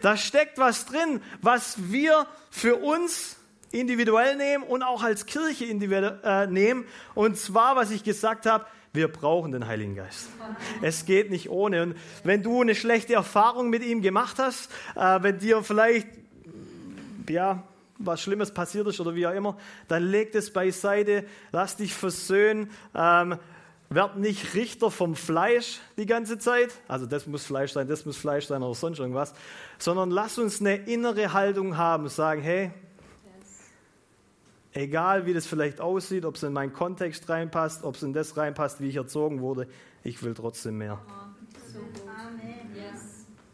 Da 0.00 0.16
steckt 0.16 0.58
was 0.58 0.86
drin, 0.86 1.20
was 1.40 1.90
wir 1.90 2.28
für 2.52 2.76
uns 2.76 3.38
individuell 3.74 4.36
nehmen 4.36 4.64
und 4.64 4.82
auch 4.82 5.02
als 5.02 5.26
Kirche 5.26 5.64
äh, 5.64 6.46
nehmen. 6.46 6.84
Und 7.14 7.36
zwar, 7.36 7.76
was 7.76 7.90
ich 7.90 8.04
gesagt 8.04 8.46
habe, 8.46 8.64
wir 8.92 9.08
brauchen 9.08 9.50
den 9.50 9.66
Heiligen 9.66 9.96
Geist. 9.96 10.28
Es 10.80 11.04
geht 11.04 11.30
nicht 11.30 11.50
ohne. 11.50 11.82
Und 11.82 11.96
wenn 12.22 12.42
du 12.42 12.62
eine 12.62 12.76
schlechte 12.76 13.14
Erfahrung 13.14 13.68
mit 13.68 13.84
ihm 13.84 14.02
gemacht 14.02 14.38
hast, 14.38 14.70
äh, 14.94 15.22
wenn 15.22 15.38
dir 15.38 15.64
vielleicht, 15.64 16.06
ja, 17.28 17.64
was 17.98 18.22
Schlimmes 18.22 18.52
passiert 18.52 18.86
ist 18.86 19.00
oder 19.00 19.14
wie 19.16 19.26
auch 19.26 19.34
immer, 19.34 19.58
dann 19.88 20.04
leg 20.04 20.34
es 20.34 20.52
beiseite, 20.52 21.24
lass 21.50 21.76
dich 21.76 21.92
versöhnen, 21.92 22.70
ähm, 22.94 23.36
werd 23.90 24.16
nicht 24.16 24.54
Richter 24.54 24.90
vom 24.90 25.14
Fleisch 25.16 25.80
die 25.96 26.06
ganze 26.06 26.38
Zeit, 26.38 26.70
also 26.88 27.06
das 27.06 27.26
muss 27.26 27.44
Fleisch 27.44 27.72
sein, 27.72 27.86
das 27.86 28.06
muss 28.06 28.16
Fleisch 28.16 28.46
sein 28.46 28.62
oder 28.62 28.74
sonst 28.74 28.98
irgendwas, 28.98 29.34
sondern 29.78 30.10
lass 30.10 30.38
uns 30.38 30.60
eine 30.60 30.76
innere 30.76 31.32
Haltung 31.32 31.76
haben, 31.76 32.08
sagen, 32.08 32.42
hey, 32.42 32.70
Egal 34.76 35.24
wie 35.24 35.32
das 35.32 35.46
vielleicht 35.46 35.80
aussieht, 35.80 36.24
ob 36.24 36.34
es 36.34 36.42
in 36.42 36.52
meinen 36.52 36.72
Kontext 36.72 37.28
reinpasst, 37.28 37.84
ob 37.84 37.94
es 37.94 38.02
in 38.02 38.12
das 38.12 38.36
reinpasst, 38.36 38.80
wie 38.80 38.88
ich 38.88 38.96
erzogen 38.96 39.40
wurde, 39.40 39.68
ich 40.02 40.20
will 40.24 40.34
trotzdem 40.34 40.78
mehr. 40.78 41.00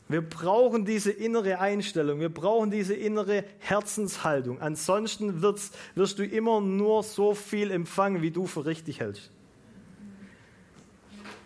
Wir 0.08 0.22
brauchen 0.22 0.86
diese 0.86 1.12
innere 1.12 1.60
Einstellung, 1.60 2.20
wir 2.20 2.30
brauchen 2.30 2.70
diese 2.70 2.94
innere 2.94 3.44
Herzenshaltung. 3.58 4.60
Ansonsten 4.62 5.42
wirst, 5.42 5.76
wirst 5.94 6.18
du 6.18 6.24
immer 6.24 6.62
nur 6.62 7.02
so 7.02 7.34
viel 7.34 7.70
empfangen, 7.70 8.22
wie 8.22 8.30
du 8.30 8.46
für 8.46 8.64
richtig 8.64 9.00
hältst. 9.00 9.30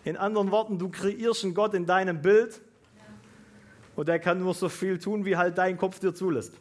In 0.05 0.15
anderen 0.15 0.51
Worten, 0.51 0.79
du 0.79 0.89
kreierst 0.89 1.43
einen 1.43 1.53
Gott 1.53 1.73
in 1.73 1.85
deinem 1.85 2.21
Bild 2.21 2.61
und 3.97 4.07
er 4.07 4.19
kann 4.19 4.39
nur 4.39 4.53
so 4.53 4.69
viel 4.69 4.99
tun, 4.99 5.25
wie 5.25 5.35
halt 5.35 5.57
dein 5.57 5.77
Kopf 5.77 5.99
dir 5.99 6.13
zulässt. 6.13 6.53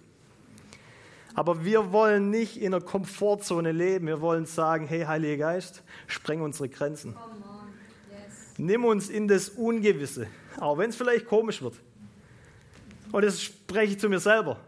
Aber 1.35 1.65
wir 1.65 1.93
wollen 1.93 2.31
nicht 2.31 2.57
in 2.57 2.73
einer 2.73 2.85
Komfortzone 2.85 3.73
leben. 3.73 4.07
Wir 4.07 4.21
wollen 4.21 4.47
sagen, 4.47 4.87
hey 4.87 5.05
Heiliger 5.05 5.53
Geist, 5.53 5.83
spreng 6.07 6.41
unsere 6.43 6.69
Grenzen. 6.69 7.17
Nimm 8.57 8.85
uns 8.85 9.09
in 9.09 9.27
das 9.27 9.49
Ungewisse, 9.49 10.29
auch 10.61 10.79
wenn 10.79 10.91
es 10.91 10.97
vielleicht 10.97 11.27
komisch 11.27 11.61
wird. 11.61 11.75
Und 13.11 13.25
das 13.25 13.43
spreche 13.43 13.95
ich 13.95 14.01
zu 14.01 14.09
mir 14.09 14.21
selber, 14.21 14.61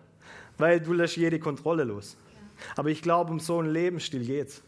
weil 0.58 0.80
du 0.80 0.92
lässt 0.92 1.16
jede 1.16 1.38
Kontrolle 1.38 1.84
los. 1.84 2.16
Aber 2.74 2.88
ich 2.88 3.02
glaube, 3.02 3.30
um 3.30 3.38
so 3.38 3.58
einen 3.60 3.70
Lebensstil 3.70 4.24
geht's, 4.24 4.62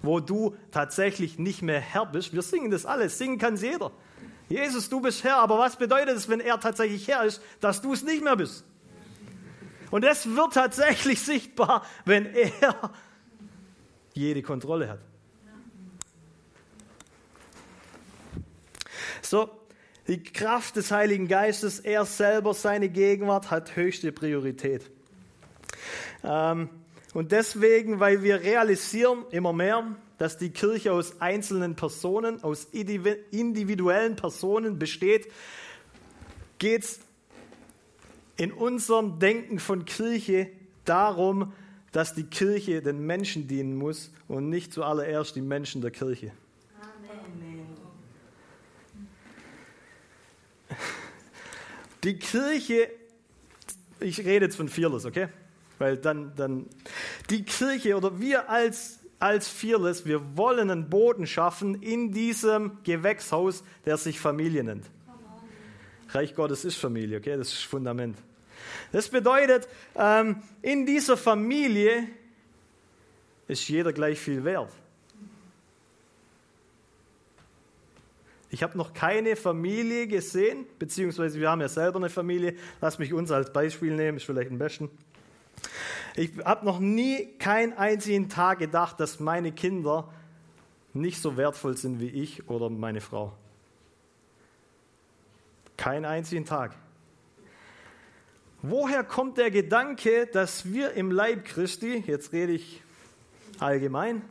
wo 0.00 0.20
du 0.20 0.56
tatsächlich 0.70 1.38
nicht 1.38 1.60
mehr 1.60 1.80
Herr 1.80 2.06
bist. 2.06 2.32
Wir 2.32 2.42
singen 2.42 2.70
das 2.70 2.86
alles, 2.86 3.18
singen 3.18 3.38
kann 3.38 3.56
jeder. 3.56 3.90
Jesus, 4.48 4.88
du 4.88 5.00
bist 5.00 5.24
Herr, 5.24 5.38
aber 5.38 5.58
was 5.58 5.76
bedeutet 5.76 6.16
es, 6.16 6.28
wenn 6.28 6.40
er 6.40 6.60
tatsächlich 6.60 7.08
Herr 7.08 7.24
ist, 7.24 7.42
dass 7.60 7.82
du 7.82 7.92
es 7.92 8.04
nicht 8.04 8.22
mehr 8.22 8.36
bist? 8.36 8.64
Und 9.90 10.04
es 10.04 10.26
wird 10.34 10.54
tatsächlich 10.54 11.20
sichtbar, 11.20 11.84
wenn 12.04 12.26
er 12.26 12.92
jede 14.14 14.42
Kontrolle 14.42 14.88
hat. 14.88 15.00
So, 19.22 19.50
die 20.08 20.22
Kraft 20.22 20.76
des 20.76 20.90
Heiligen 20.90 21.26
Geistes, 21.26 21.80
er 21.80 22.04
selber, 22.04 22.54
seine 22.54 22.88
Gegenwart 22.88 23.50
hat 23.50 23.74
höchste 23.76 24.12
Priorität. 24.12 24.90
Ähm, 26.22 26.68
und 27.12 27.32
deswegen, 27.32 27.98
weil 27.98 28.22
wir 28.22 28.42
realisieren 28.42 29.24
immer 29.30 29.52
mehr, 29.52 29.96
dass 30.18 30.38
die 30.38 30.50
Kirche 30.50 30.92
aus 30.92 31.20
einzelnen 31.20 31.74
Personen, 31.74 32.42
aus 32.42 32.64
individuellen 32.72 34.16
Personen 34.16 34.78
besteht, 34.78 35.30
geht 36.58 36.84
es 36.84 37.00
in 38.36 38.52
unserem 38.52 39.18
Denken 39.18 39.58
von 39.58 39.84
Kirche 39.84 40.50
darum, 40.84 41.52
dass 41.92 42.14
die 42.14 42.24
Kirche 42.24 42.82
den 42.82 43.06
Menschen 43.06 43.48
dienen 43.48 43.76
muss 43.76 44.12
und 44.28 44.50
nicht 44.50 44.72
zuallererst 44.72 45.34
die 45.36 45.40
Menschen 45.40 45.80
der 45.80 45.90
Kirche. 45.90 46.32
Amen. 46.80 47.66
Die 52.04 52.18
Kirche, 52.18 52.90
ich 54.00 54.18
rede 54.20 54.46
jetzt 54.46 54.56
von 54.56 54.68
Fearless, 54.68 55.06
okay? 55.06 55.28
Weil 55.78 55.96
dann, 55.96 56.34
dann, 56.36 56.66
die 57.30 57.44
Kirche 57.44 57.96
oder 57.96 58.20
wir 58.20 58.48
als, 58.50 59.00
als 59.18 59.48
Fearless, 59.48 60.04
wir 60.04 60.36
wollen 60.36 60.70
einen 60.70 60.90
Boden 60.90 61.26
schaffen 61.26 61.82
in 61.82 62.12
diesem 62.12 62.78
Gewächshaus, 62.84 63.64
der 63.86 63.96
sich 63.96 64.20
Familie 64.20 64.64
nennt. 64.64 64.84
Reich 66.16 66.34
Gottes 66.34 66.64
ist 66.64 66.76
Familie, 66.76 67.18
okay? 67.18 67.36
Das 67.36 67.52
ist 67.52 67.64
Fundament. 67.64 68.16
Das 68.90 69.08
bedeutet, 69.08 69.68
ähm, 69.94 70.42
in 70.62 70.86
dieser 70.86 71.16
Familie 71.16 72.08
ist 73.48 73.68
jeder 73.68 73.92
gleich 73.92 74.18
viel 74.18 74.42
wert. 74.44 74.72
Ich 78.48 78.62
habe 78.62 78.78
noch 78.78 78.94
keine 78.94 79.36
Familie 79.36 80.06
gesehen, 80.06 80.64
beziehungsweise 80.78 81.38
wir 81.38 81.50
haben 81.50 81.60
ja 81.60 81.68
selber 81.68 81.98
eine 81.98 82.08
Familie. 82.08 82.54
Lass 82.80 82.98
mich 82.98 83.12
uns 83.12 83.30
als 83.30 83.52
Beispiel 83.52 83.94
nehmen, 83.94 84.16
ist 84.16 84.24
vielleicht 84.24 84.50
am 84.50 84.58
besten. 84.58 84.88
Ich 86.14 86.30
habe 86.44 86.64
noch 86.64 86.78
nie 86.78 87.26
keinen 87.38 87.74
einzigen 87.74 88.30
Tag 88.30 88.60
gedacht, 88.60 88.98
dass 89.00 89.20
meine 89.20 89.52
Kinder 89.52 90.10
nicht 90.94 91.20
so 91.20 91.36
wertvoll 91.36 91.76
sind 91.76 92.00
wie 92.00 92.08
ich 92.08 92.48
oder 92.48 92.70
meine 92.70 93.02
Frau. 93.02 93.34
Keinen 95.76 96.04
einzigen 96.04 96.44
Tag. 96.44 96.74
Woher 98.62 99.04
kommt 99.04 99.38
der 99.38 99.50
Gedanke, 99.50 100.26
dass 100.26 100.72
wir 100.72 100.92
im 100.94 101.10
Leib 101.10 101.44
Christi, 101.44 102.02
jetzt 102.06 102.32
rede 102.32 102.52
ich 102.52 102.82
allgemein, 103.58 104.22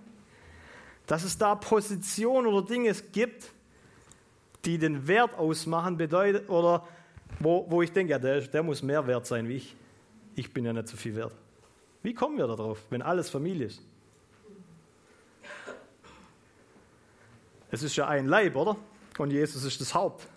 dass 1.08 1.24
es 1.24 1.38
da 1.38 1.56
Positionen 1.56 2.48
oder 2.48 2.66
Dinge 2.66 2.94
gibt, 3.12 3.52
die 4.66 4.78
den 4.78 5.08
Wert 5.08 5.36
ausmachen, 5.36 5.98
bedeutet, 5.98 6.50
oder 6.50 6.88
wo, 7.40 7.66
wo 7.70 7.82
ich 7.82 7.92
denke, 7.92 8.12
ja, 8.12 8.20
der, 8.20 8.42
der 8.42 8.64
muss 8.64 8.82
mehr 8.82 9.06
wert 9.08 9.26
sein 9.28 9.48
wie 9.48 9.58
ich. 9.58 9.76
Ich 10.36 10.52
bin 10.52 10.66
ja 10.66 10.74
nicht 10.74 10.88
so 10.88 10.98
viel 10.98 11.16
wert. 11.16 11.34
Wie 12.02 12.14
kommen 12.14 12.38
wir 12.38 12.48
darauf, 12.48 12.80
wenn 12.90 13.02
alles 13.02 13.30
Familie 13.30 13.68
ist? 13.68 13.82
Es 17.72 17.84
ist 17.84 17.96
ja 17.96 18.08
ein 18.08 18.28
Leib, 18.28 18.56
oder? 18.56 18.78
Und 19.18 19.32
Jesus 19.32 19.64
ist 19.64 19.80
das 19.82 19.94
Haupt. 19.94 20.28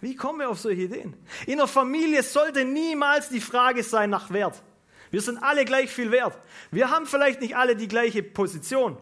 Wie 0.00 0.16
kommen 0.16 0.40
wir 0.40 0.48
auf 0.48 0.58
solche 0.58 0.82
Ideen? 0.82 1.14
In 1.46 1.58
der 1.58 1.66
Familie 1.66 2.22
sollte 2.22 2.64
niemals 2.64 3.28
die 3.28 3.40
Frage 3.40 3.82
sein 3.82 4.10
nach 4.10 4.30
Wert. 4.30 4.62
Wir 5.10 5.20
sind 5.20 5.38
alle 5.38 5.64
gleich 5.64 5.90
viel 5.90 6.10
wert. 6.10 6.38
Wir 6.70 6.90
haben 6.90 7.06
vielleicht 7.06 7.40
nicht 7.40 7.56
alle 7.56 7.76
die 7.76 7.88
gleiche 7.88 8.22
Position. 8.22 8.96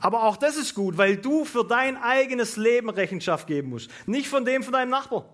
Aber 0.00 0.24
auch 0.24 0.36
das 0.36 0.56
ist 0.56 0.74
gut, 0.74 0.98
weil 0.98 1.16
du 1.16 1.44
für 1.44 1.64
dein 1.64 1.96
eigenes 1.96 2.56
Leben 2.56 2.90
Rechenschaft 2.90 3.46
geben 3.46 3.70
musst. 3.70 3.90
Nicht 4.06 4.28
von 4.28 4.44
dem 4.44 4.62
von 4.62 4.72
deinem 4.72 4.90
Nachbar. 4.90 5.24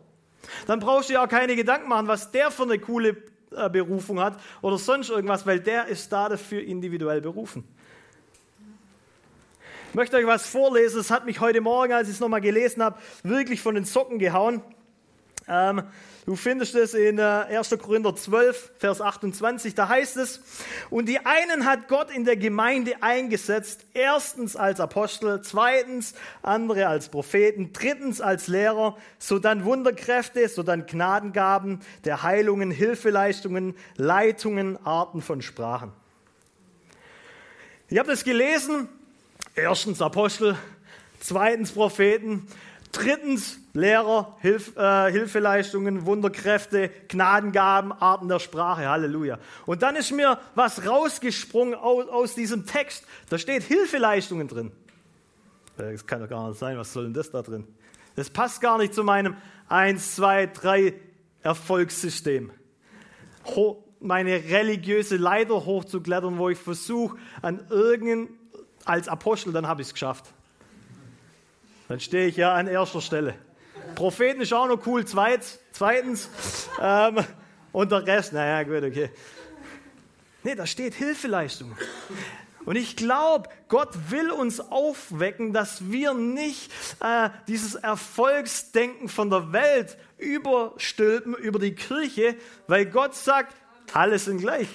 Dann 0.66 0.80
brauchst 0.80 1.08
du 1.08 1.14
ja 1.14 1.24
auch 1.24 1.28
keine 1.28 1.56
Gedanken 1.56 1.88
machen, 1.88 2.08
was 2.08 2.30
der 2.30 2.50
für 2.50 2.64
eine 2.64 2.78
coole 2.78 3.16
äh, 3.56 3.70
Berufung 3.70 4.20
hat 4.20 4.40
oder 4.60 4.78
sonst 4.78 5.10
irgendwas, 5.10 5.46
weil 5.46 5.60
der 5.60 5.86
ist 5.86 6.12
da 6.12 6.28
dafür 6.28 6.62
individuell 6.62 7.20
berufen. 7.20 7.64
Ich 9.92 9.96
möchte 9.96 10.16
euch 10.16 10.24
was 10.24 10.46
vorlesen. 10.46 11.00
Es 11.00 11.10
hat 11.10 11.26
mich 11.26 11.40
heute 11.40 11.60
Morgen, 11.60 11.92
als 11.92 12.08
ich 12.08 12.14
es 12.14 12.20
nochmal 12.20 12.40
gelesen 12.40 12.82
habe, 12.82 12.98
wirklich 13.24 13.60
von 13.60 13.74
den 13.74 13.84
Socken 13.84 14.18
gehauen. 14.18 14.62
Ähm, 15.46 15.82
du 16.24 16.34
findest 16.34 16.74
es 16.74 16.94
in 16.94 17.18
äh, 17.18 17.22
1. 17.22 17.76
Korinther 17.78 18.16
12, 18.16 18.72
Vers 18.78 19.02
28. 19.02 19.74
Da 19.74 19.90
heißt 19.90 20.16
es, 20.16 20.40
und 20.88 21.10
die 21.10 21.18
einen 21.26 21.66
hat 21.66 21.88
Gott 21.88 22.10
in 22.10 22.24
der 22.24 22.38
Gemeinde 22.38 23.02
eingesetzt, 23.02 23.84
erstens 23.92 24.56
als 24.56 24.80
Apostel, 24.80 25.42
zweitens 25.42 26.14
andere 26.40 26.86
als 26.86 27.10
Propheten, 27.10 27.74
drittens 27.74 28.22
als 28.22 28.48
Lehrer, 28.48 28.96
sodann 29.18 29.66
Wunderkräfte, 29.66 30.48
sodann 30.48 30.86
Gnadengaben 30.86 31.80
der 32.06 32.22
Heilungen, 32.22 32.70
Hilfeleistungen, 32.70 33.76
Leitungen, 33.98 34.78
Arten 34.86 35.20
von 35.20 35.42
Sprachen. 35.42 35.92
Ich 37.88 37.98
habe 37.98 38.08
das 38.08 38.24
gelesen 38.24 38.88
Erstens 39.54 40.00
Apostel, 40.00 40.56
zweitens 41.20 41.72
Propheten, 41.72 42.46
Drittens, 42.92 43.58
Lehrer, 43.72 44.36
Hilf, 44.40 44.76
äh, 44.76 45.10
Hilfeleistungen, 45.10 46.04
Wunderkräfte, 46.04 46.90
Gnadengaben, 47.08 47.90
Arten 47.90 48.28
der 48.28 48.38
Sprache, 48.38 48.86
Halleluja. 48.86 49.38
Und 49.64 49.82
dann 49.82 49.96
ist 49.96 50.12
mir 50.12 50.38
was 50.54 50.86
rausgesprungen 50.86 51.74
aus, 51.74 52.06
aus 52.08 52.34
diesem 52.34 52.66
Text. 52.66 53.06
Da 53.30 53.38
steht 53.38 53.62
Hilfeleistungen 53.62 54.46
drin. 54.46 54.72
Äh, 55.78 55.92
das 55.92 56.06
kann 56.06 56.20
doch 56.20 56.28
gar 56.28 56.48
nicht 56.48 56.58
sein, 56.58 56.76
was 56.76 56.92
soll 56.92 57.04
denn 57.04 57.14
das 57.14 57.30
da 57.30 57.40
drin? 57.40 57.66
Das 58.14 58.28
passt 58.28 58.60
gar 58.60 58.76
nicht 58.76 58.92
zu 58.92 59.04
meinem 59.04 59.38
1, 59.70 60.16
2, 60.16 60.46
3 60.48 60.94
Erfolgssystem. 61.42 62.52
Ho 63.56 63.82
meine 64.00 64.32
religiöse 64.32 65.16
Leiter 65.16 65.64
hochzuklettern, 65.64 66.36
wo 66.36 66.48
ich 66.48 66.58
versuche, 66.58 67.16
an 67.40 67.64
irgendein, 67.70 68.36
als 68.84 69.08
Apostel, 69.08 69.52
dann 69.52 69.66
habe 69.66 69.82
ich 69.82 69.88
es 69.88 69.92
geschafft. 69.92 70.26
Dann 71.88 72.00
stehe 72.00 72.26
ich 72.26 72.36
ja 72.36 72.54
an 72.54 72.66
erster 72.66 73.00
Stelle. 73.00 73.34
Propheten 73.94 74.40
ist 74.40 74.52
auch 74.52 74.66
noch 74.66 74.86
cool, 74.86 75.04
zweit, 75.04 75.44
zweitens. 75.72 76.28
Ähm, 76.80 77.24
und 77.72 77.92
der 77.92 78.06
Rest, 78.06 78.32
naja, 78.32 78.62
gut, 78.62 78.88
okay. 78.88 79.10
Nee, 80.42 80.54
da 80.54 80.66
steht 80.66 80.94
Hilfeleistung. 80.94 81.76
Und 82.64 82.76
ich 82.76 82.96
glaube, 82.96 83.48
Gott 83.68 83.90
will 84.10 84.30
uns 84.30 84.60
aufwecken, 84.60 85.52
dass 85.52 85.90
wir 85.90 86.14
nicht 86.14 86.72
äh, 87.00 87.30
dieses 87.48 87.74
Erfolgsdenken 87.74 89.08
von 89.08 89.30
der 89.30 89.52
Welt 89.52 89.98
überstülpen 90.18 91.34
über 91.34 91.58
die 91.58 91.74
Kirche, 91.74 92.36
weil 92.68 92.86
Gott 92.86 93.14
sagt, 93.14 93.54
alles 93.92 94.26
sind 94.26 94.38
gleich. 94.38 94.68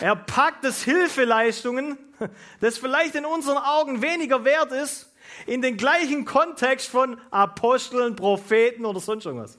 Er 0.00 0.14
packt 0.14 0.64
es 0.64 0.84
Hilfeleistungen, 0.84 1.98
das 2.60 2.78
vielleicht 2.78 3.14
in 3.14 3.24
unseren 3.24 3.58
Augen 3.58 4.02
weniger 4.02 4.44
wert 4.44 4.72
ist, 4.72 5.12
in 5.46 5.62
den 5.62 5.76
gleichen 5.76 6.24
Kontext 6.24 6.88
von 6.88 7.20
Aposteln, 7.30 8.16
Propheten 8.16 8.84
oder 8.84 9.00
sonst 9.00 9.26
irgendwas. 9.26 9.58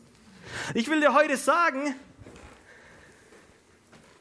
Ich 0.73 0.89
will 0.89 0.99
dir 0.99 1.13
heute 1.13 1.37
sagen, 1.37 1.95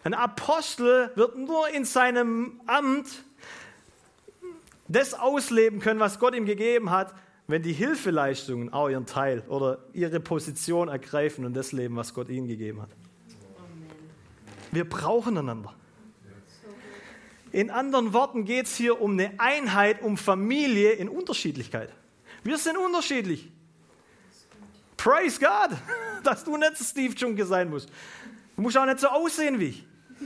ein 0.04 0.14
Apostel 0.14 1.10
wird 1.16 1.36
nur 1.36 1.68
in 1.68 1.84
seinem 1.84 2.60
Amt 2.66 3.24
das 4.86 5.14
ausleben 5.14 5.80
können, 5.80 6.00
was 6.00 6.18
Gott 6.18 6.34
ihm 6.34 6.46
gegeben 6.46 6.90
hat, 6.90 7.14
wenn 7.46 7.62
die 7.62 7.72
Hilfeleistungen 7.72 8.72
auch 8.72 8.88
ihren 8.88 9.06
Teil 9.06 9.42
oder 9.48 9.78
ihre 9.92 10.20
Position 10.20 10.88
ergreifen 10.88 11.44
und 11.44 11.54
das 11.54 11.72
leben, 11.72 11.96
was 11.96 12.14
Gott 12.14 12.28
ihnen 12.28 12.46
gegeben 12.46 12.82
hat. 12.82 12.90
Wir 14.70 14.88
brauchen 14.88 15.36
einander. 15.36 15.74
In 17.58 17.70
anderen 17.70 18.12
Worten 18.12 18.44
geht 18.44 18.66
es 18.66 18.76
hier 18.76 19.00
um 19.00 19.14
eine 19.14 19.32
Einheit, 19.38 20.00
um 20.00 20.16
Familie 20.16 20.92
in 20.92 21.08
Unterschiedlichkeit. 21.08 21.92
Wir 22.44 22.56
sind 22.56 22.76
unterschiedlich. 22.76 23.50
Praise 24.96 25.40
God, 25.40 25.76
dass 26.22 26.44
du 26.44 26.56
nicht 26.56 26.76
Steve 26.78 27.16
Junke 27.16 27.44
sein 27.44 27.68
musst. 27.68 27.88
Du 28.54 28.62
musst 28.62 28.78
auch 28.78 28.84
nicht 28.84 29.00
so 29.00 29.08
aussehen 29.08 29.58
wie 29.58 29.64
ich. 29.64 29.84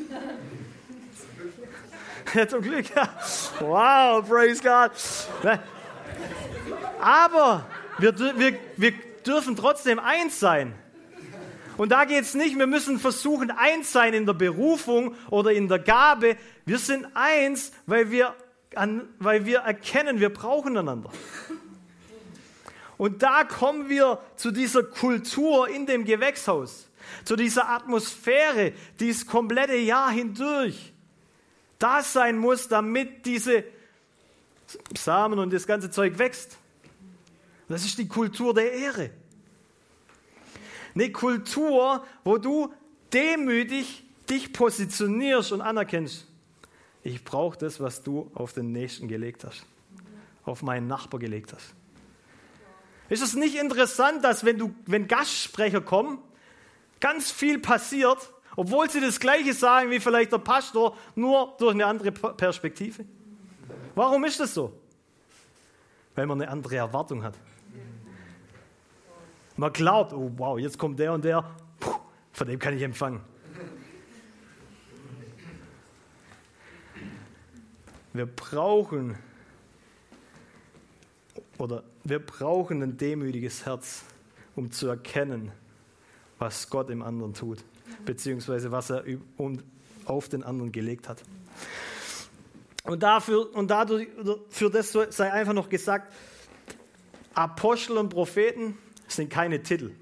Ja, 2.34 2.46
zum 2.46 2.60
Glück. 2.62 2.86
Ja. 2.94 3.08
Wow, 3.60 4.28
praise 4.28 4.62
God. 4.62 4.92
Aber 7.00 7.66
wir, 7.98 8.18
wir, 8.38 8.58
wir 8.76 8.92
dürfen 9.26 9.56
trotzdem 9.56 9.98
eins 9.98 10.38
sein. 10.38 10.74
Und 11.76 11.90
da 11.90 12.04
geht 12.04 12.22
es 12.22 12.34
nicht, 12.34 12.58
wir 12.58 12.66
müssen 12.66 12.98
versuchen, 12.98 13.50
eins 13.50 13.92
sein 13.92 14.14
in 14.14 14.26
der 14.26 14.34
Berufung 14.34 15.14
oder 15.30 15.52
in 15.52 15.68
der 15.68 15.78
Gabe. 15.78 16.36
Wir 16.66 16.78
sind 16.78 17.06
eins, 17.14 17.72
weil 17.86 18.10
wir, 18.10 18.34
an, 18.74 19.08
weil 19.18 19.46
wir 19.46 19.60
erkennen, 19.60 20.20
wir 20.20 20.30
brauchen 20.30 20.76
einander. 20.76 21.10
Und 22.98 23.22
da 23.22 23.44
kommen 23.44 23.88
wir 23.88 24.20
zu 24.36 24.50
dieser 24.50 24.82
Kultur 24.82 25.68
in 25.68 25.86
dem 25.86 26.04
Gewächshaus, 26.04 26.88
zu 27.24 27.36
dieser 27.36 27.68
Atmosphäre, 27.68 28.72
die 29.00 29.08
das 29.08 29.26
komplette 29.26 29.76
Jahr 29.76 30.10
hindurch 30.10 30.92
da 31.82 32.00
sein 32.02 32.38
muss, 32.38 32.68
damit 32.68 33.26
diese 33.26 33.64
Samen 34.96 35.40
und 35.40 35.52
das 35.52 35.66
ganze 35.66 35.90
Zeug 35.90 36.16
wächst. 36.18 36.56
Das 37.68 37.84
ist 37.84 37.98
die 37.98 38.06
Kultur 38.06 38.54
der 38.54 38.72
Ehre. 38.72 39.10
Eine 40.94 41.10
Kultur, 41.12 42.04
wo 42.24 42.38
du 42.38 42.72
demütig 43.12 44.04
dich 44.28 44.52
positionierst 44.52 45.52
und 45.52 45.60
anerkennst. 45.60 46.26
Ich 47.02 47.24
brauche 47.24 47.58
das, 47.58 47.80
was 47.80 48.02
du 48.02 48.30
auf 48.34 48.52
den 48.52 48.72
Nächsten 48.72 49.08
gelegt 49.08 49.44
hast, 49.44 49.64
auf 50.44 50.62
meinen 50.62 50.86
Nachbar 50.86 51.18
gelegt 51.18 51.52
hast. 51.52 51.74
Ist 53.08 53.22
es 53.22 53.34
nicht 53.34 53.56
interessant, 53.56 54.24
dass 54.24 54.44
wenn, 54.44 54.58
du, 54.58 54.74
wenn 54.86 55.08
Gastsprecher 55.08 55.80
kommen, 55.80 56.18
ganz 57.00 57.30
viel 57.30 57.58
passiert, 57.58 58.32
obwohl 58.56 58.88
sie 58.88 59.00
das 59.00 59.18
Gleiche 59.18 59.52
sagen 59.52 59.90
wie 59.90 60.00
vielleicht 60.00 60.32
der 60.32 60.38
Pastor, 60.38 60.96
nur 61.14 61.54
durch 61.58 61.74
eine 61.74 61.86
andere 61.86 62.12
Perspektive? 62.12 63.04
Warum 63.94 64.24
ist 64.24 64.40
das 64.40 64.54
so? 64.54 64.72
Weil 66.14 66.26
man 66.26 66.40
eine 66.40 66.50
andere 66.50 66.76
Erwartung 66.76 67.22
hat. 67.22 67.34
Man 69.62 69.72
glaubt, 69.72 70.12
oh 70.12 70.28
wow, 70.38 70.58
jetzt 70.58 70.76
kommt 70.76 70.98
der 70.98 71.12
und 71.12 71.24
der, 71.24 71.44
Puh, 71.78 71.94
von 72.32 72.48
dem 72.48 72.58
kann 72.58 72.76
ich 72.76 72.82
empfangen. 72.82 73.20
Wir 78.12 78.26
brauchen 78.26 79.16
oder 81.58 81.84
wir 82.02 82.18
brauchen 82.18 82.82
ein 82.82 82.96
demütiges 82.96 83.64
Herz, 83.64 84.02
um 84.56 84.72
zu 84.72 84.88
erkennen, 84.88 85.52
was 86.40 86.68
Gott 86.68 86.90
im 86.90 87.00
anderen 87.00 87.32
tut, 87.32 87.62
beziehungsweise 88.04 88.72
was 88.72 88.90
er 88.90 89.04
auf 90.06 90.28
den 90.28 90.42
anderen 90.42 90.72
gelegt 90.72 91.08
hat. 91.08 91.22
Und 92.82 93.04
dafür 93.04 93.54
und 93.54 93.70
dadurch, 93.70 94.08
für 94.48 94.70
das 94.70 94.90
sei 94.90 95.30
einfach 95.30 95.52
noch 95.52 95.68
gesagt, 95.68 96.12
Apostel 97.34 97.96
und 97.96 98.08
Propheten 98.08 98.76
sind 99.16 99.30
keine 99.30 99.62
Titel. 99.62 99.92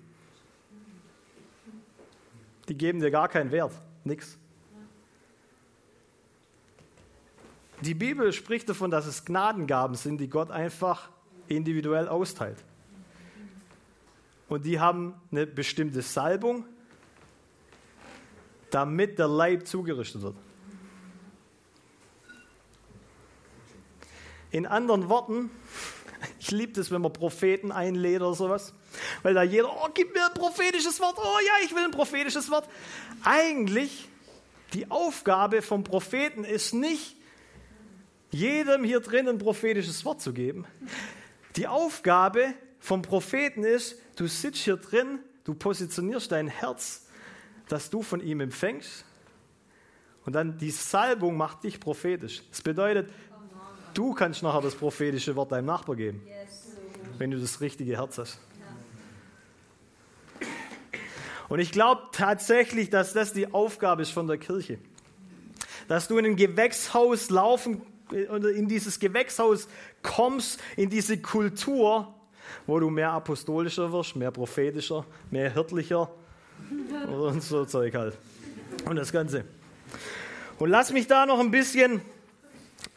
Die 2.69 2.77
geben 2.77 3.01
dir 3.01 3.11
gar 3.11 3.29
keinen 3.29 3.51
Wert, 3.51 3.73
nichts. 4.05 4.39
Die 7.81 7.95
Bibel 7.95 8.33
spricht 8.33 8.69
davon, 8.69 8.91
dass 8.91 9.07
es 9.07 9.25
Gnadengaben 9.25 9.97
sind, 9.97 10.19
die 10.19 10.29
Gott 10.29 10.51
einfach 10.51 11.09
individuell 11.49 12.09
austeilt. 12.09 12.63
Und 14.49 14.65
die 14.65 14.81
haben 14.81 15.15
eine 15.31 15.47
bestimmte 15.47 16.03
Salbung, 16.03 16.65
damit 18.71 19.19
der 19.19 19.29
Leib 19.29 19.67
zugerichtet 19.67 20.23
wird. 20.23 20.37
In 24.51 24.67
anderen 24.67 25.09
Worten, 25.09 25.51
ich 26.39 26.51
liebe 26.51 26.81
es, 26.81 26.91
wenn 26.91 27.01
man 27.01 27.13
Propheten 27.13 27.73
einlädt 27.73 28.21
oder 28.21 28.35
sowas. 28.35 28.75
Weil 29.23 29.35
da 29.35 29.43
jeder, 29.43 29.71
oh, 29.71 29.89
gib 29.95 30.15
mir 30.15 30.27
ein 30.27 30.35
prophetisches 30.35 31.01
Wort, 31.01 31.17
oh 31.19 31.39
ja, 31.47 31.65
ich 31.65 31.75
will 31.75 31.85
ein 31.85 31.91
prophetisches 31.91 32.51
Wort. 32.51 32.69
Eigentlich, 33.25 34.09
die 34.73 34.91
Aufgabe 34.91 35.63
vom 35.63 35.85
Propheten 35.85 36.45
ist 36.45 36.75
nicht, 36.75 37.17
jedem 38.31 38.85
hier 38.85 39.01
drin 39.01 39.29
ein 39.29 39.39
prophetisches 39.39 40.05
Wort 40.05 40.21
zu 40.21 40.33
geben. 40.33 40.67
Die 41.57 41.67
Aufgabe 41.67 42.55
vom 42.79 43.03
Propheten 43.03 43.65
ist, 43.65 43.97
du 44.17 44.27
sitzt 44.27 44.61
hier 44.61 44.77
drin, 44.77 45.19
du 45.45 45.55
positionierst 45.55 46.33
dein 46.33 46.49
Herz, 46.49 47.07
dass 47.69 47.91
du 47.91 48.03
von 48.03 48.21
ihm 48.21 48.41
empfängst. 48.41 49.05
Und 50.25 50.35
dann 50.35 50.59
die 50.59 50.71
Salbung 50.71 51.37
macht 51.37 51.65
dich 51.65 51.81
prophetisch. 51.81 52.43
Das 52.51 52.63
bedeutet, 52.63 53.11
du 53.95 54.15
kannst 54.15 54.43
nachher 54.43 54.61
das 54.61 54.75
prophetische 54.75 55.35
Wort 55.35 55.53
deinem 55.53 55.67
Nachbar 55.67 55.97
geben, 55.97 56.23
wenn 57.19 57.31
du 57.31 57.41
das 57.41 57.61
richtige 57.61 57.97
Herz 57.97 58.19
hast. 58.19 58.39
Und 61.51 61.59
ich 61.59 61.73
glaube 61.73 62.03
tatsächlich, 62.13 62.91
dass 62.91 63.13
das 63.13 63.33
die 63.33 63.53
Aufgabe 63.53 64.03
ist 64.03 64.13
von 64.13 64.29
der 64.29 64.39
Kirche. 64.39 64.79
Dass 65.89 66.07
du 66.07 66.17
in 66.17 66.25
ein 66.25 66.37
Gewächshaus 66.37 67.29
laufen 67.29 67.83
oder 68.31 68.51
in 68.51 68.69
dieses 68.69 69.01
Gewächshaus 69.01 69.67
kommst, 70.01 70.61
in 70.77 70.91
diese 70.91 71.19
Kultur, 71.19 72.15
wo 72.69 72.79
du 72.79 72.89
mehr 72.89 73.11
apostolischer 73.11 73.91
wirst, 73.93 74.15
mehr 74.15 74.31
prophetischer, 74.31 75.05
mehr 75.33 75.53
hirtlicher 75.53 76.09
und 77.09 77.43
so 77.43 77.65
Zeug 77.65 77.97
halt. 77.97 78.17
Und 78.85 78.95
das 78.95 79.11
Ganze. 79.11 79.45
Und 80.61 80.71
lass 80.71 80.93
mich 80.93 81.09
da 81.09 81.27
noch 81.27 81.41
ein 81.41 81.51
bisschen, 81.51 82.01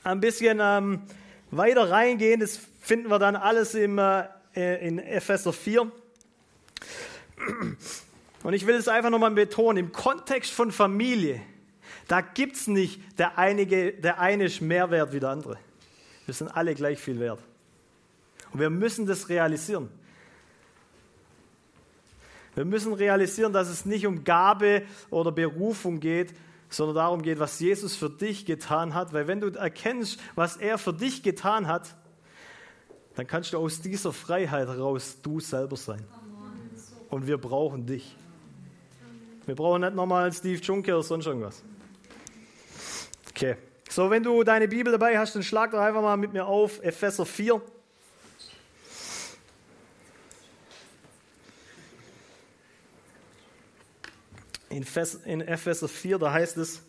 ein 0.04 0.20
bisschen 0.20 0.60
ähm, 0.62 1.02
weiter 1.50 1.89
reingehen. 1.89 2.39
Das 2.39 2.60
finden 2.82 3.10
wir 3.10 3.18
dann 3.18 3.36
alles 3.36 3.74
im, 3.74 3.98
äh, 3.98 4.28
in 4.54 5.00
Epheser 5.00 5.54
4. 5.54 5.92
Und 8.43 8.53
ich 8.53 8.67
will 8.67 8.75
es 8.75 8.88
einfach 8.88 9.10
nochmal 9.10 9.32
betonen, 9.32 9.86
im 9.86 9.91
Kontext 9.91 10.51
von 10.51 10.71
Familie, 10.71 11.41
da 12.08 12.21
gibt 12.21 12.58
es 12.58 12.67
nicht 12.67 13.01
der, 13.17 13.38
einige, 13.38 13.93
der 13.93 14.19
eine 14.19 14.45
ist 14.45 14.62
mehr 14.62 14.91
wert 14.91 15.13
wie 15.13 15.19
der 15.19 15.29
andere. 15.29 15.58
Wir 16.25 16.34
sind 16.34 16.49
alle 16.49 16.75
gleich 16.75 16.99
viel 16.99 17.19
wert. 17.19 17.39
Und 18.51 18.60
wir 18.60 18.69
müssen 18.69 19.06
das 19.06 19.29
realisieren. 19.29 19.89
Wir 22.56 22.65
müssen 22.65 22.93
realisieren, 22.93 23.53
dass 23.53 23.69
es 23.69 23.86
nicht 23.86 24.06
um 24.06 24.23
Gabe 24.23 24.84
oder 25.10 25.32
Berufung 25.32 25.99
geht, 25.99 26.34
sondern 26.69 26.95
darum 26.95 27.21
geht, 27.21 27.39
was 27.39 27.60
Jesus 27.60 27.95
für 27.95 28.10
dich 28.10 28.45
getan 28.45 28.93
hat. 28.93 29.13
Weil 29.13 29.27
wenn 29.27 29.41
du 29.41 29.49
erkennst, 29.49 30.19
was 30.36 30.58
er 30.58 30.77
für 30.77 30.93
dich 30.93 31.23
getan 31.23 31.67
hat, 31.67 31.95
dann 33.15 33.27
kannst 33.27 33.53
du 33.53 33.58
aus 33.58 33.82
dieser 33.82 34.12
Freiheit 34.12 34.67
heraus 34.67 35.17
du 35.21 35.39
selber 35.39 35.77
sein. 35.77 36.03
Und 37.10 37.27
wir 37.27 37.38
brauchen 37.38 37.86
dich. 37.86 38.15
Wir 39.45 39.56
brauchen 39.56 39.82
nicht 39.82 39.93
nochmal 39.93 40.32
Steve 40.32 40.62
Juncker 40.62 40.93
oder 40.93 41.03
sonst 41.03 41.25
irgendwas. 41.25 41.63
Okay. 43.29 43.58
So, 43.89 44.10
wenn 44.10 44.23
du 44.23 44.43
deine 44.43 44.67
Bibel 44.67 44.91
dabei 44.91 45.19
hast, 45.19 45.36
dann 45.36 45.43
schlag 45.43 45.71
doch 45.71 45.79
einfach 45.79 46.01
mal 46.01 46.17
mit 46.17 46.34
mir 46.34 46.45
auf 46.45 46.82
Epheser 46.82 47.25
4. 47.25 47.62
In 54.69 55.41
Epheser 55.41 55.88
4, 55.88 56.17
da 56.17 56.34
heißt 56.34 56.58
es, 56.58 56.82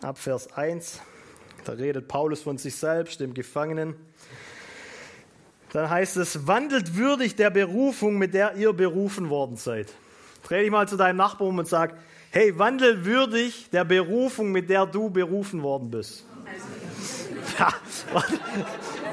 ab 0.00 0.18
Vers 0.18 0.52
1, 0.52 1.00
da 1.64 1.72
redet 1.72 2.06
Paulus 2.06 2.42
von 2.42 2.58
sich 2.58 2.76
selbst, 2.76 3.18
dem 3.18 3.34
Gefangenen. 3.34 3.96
Dann 5.72 5.90
heißt 5.90 6.16
es, 6.18 6.46
wandelt 6.46 6.94
würdig 6.94 7.34
der 7.34 7.50
Berufung, 7.50 8.18
mit 8.18 8.34
der 8.34 8.54
ihr 8.54 8.72
berufen 8.72 9.30
worden 9.30 9.56
seid. 9.56 9.92
Dreh 10.46 10.62
dich 10.62 10.70
mal 10.70 10.86
zu 10.86 10.96
deinem 10.96 11.16
Nachbarn 11.16 11.58
und 11.58 11.66
sag, 11.66 11.94
hey, 12.30 12.56
wandel 12.56 13.04
würdig 13.04 13.68
der 13.72 13.84
Berufung, 13.84 14.52
mit 14.52 14.70
der 14.70 14.86
du 14.86 15.10
berufen 15.10 15.62
worden 15.62 15.90
bist. 15.90 16.24
Ja, 17.58 17.72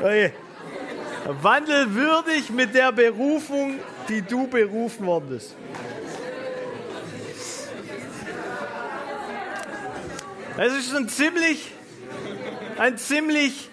okay. 0.02 0.34
Wandel 1.42 1.94
würdig 1.96 2.50
mit 2.50 2.76
der 2.76 2.92
Berufung, 2.92 3.80
die 4.10 4.22
du 4.22 4.48
berufen 4.48 5.06
worden 5.06 5.30
bist. 5.30 5.56
Das 10.58 10.74
ist 10.74 10.94
ein 10.94 11.08
ziemlich, 11.08 11.72
ein 12.78 12.98
ziemlich 12.98 13.70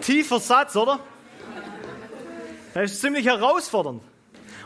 tiefer 0.00 0.40
Satz, 0.40 0.74
oder? 0.74 1.00
Das 2.72 2.92
ist 2.92 3.00
ziemlich 3.02 3.26
herausfordernd. 3.26 4.02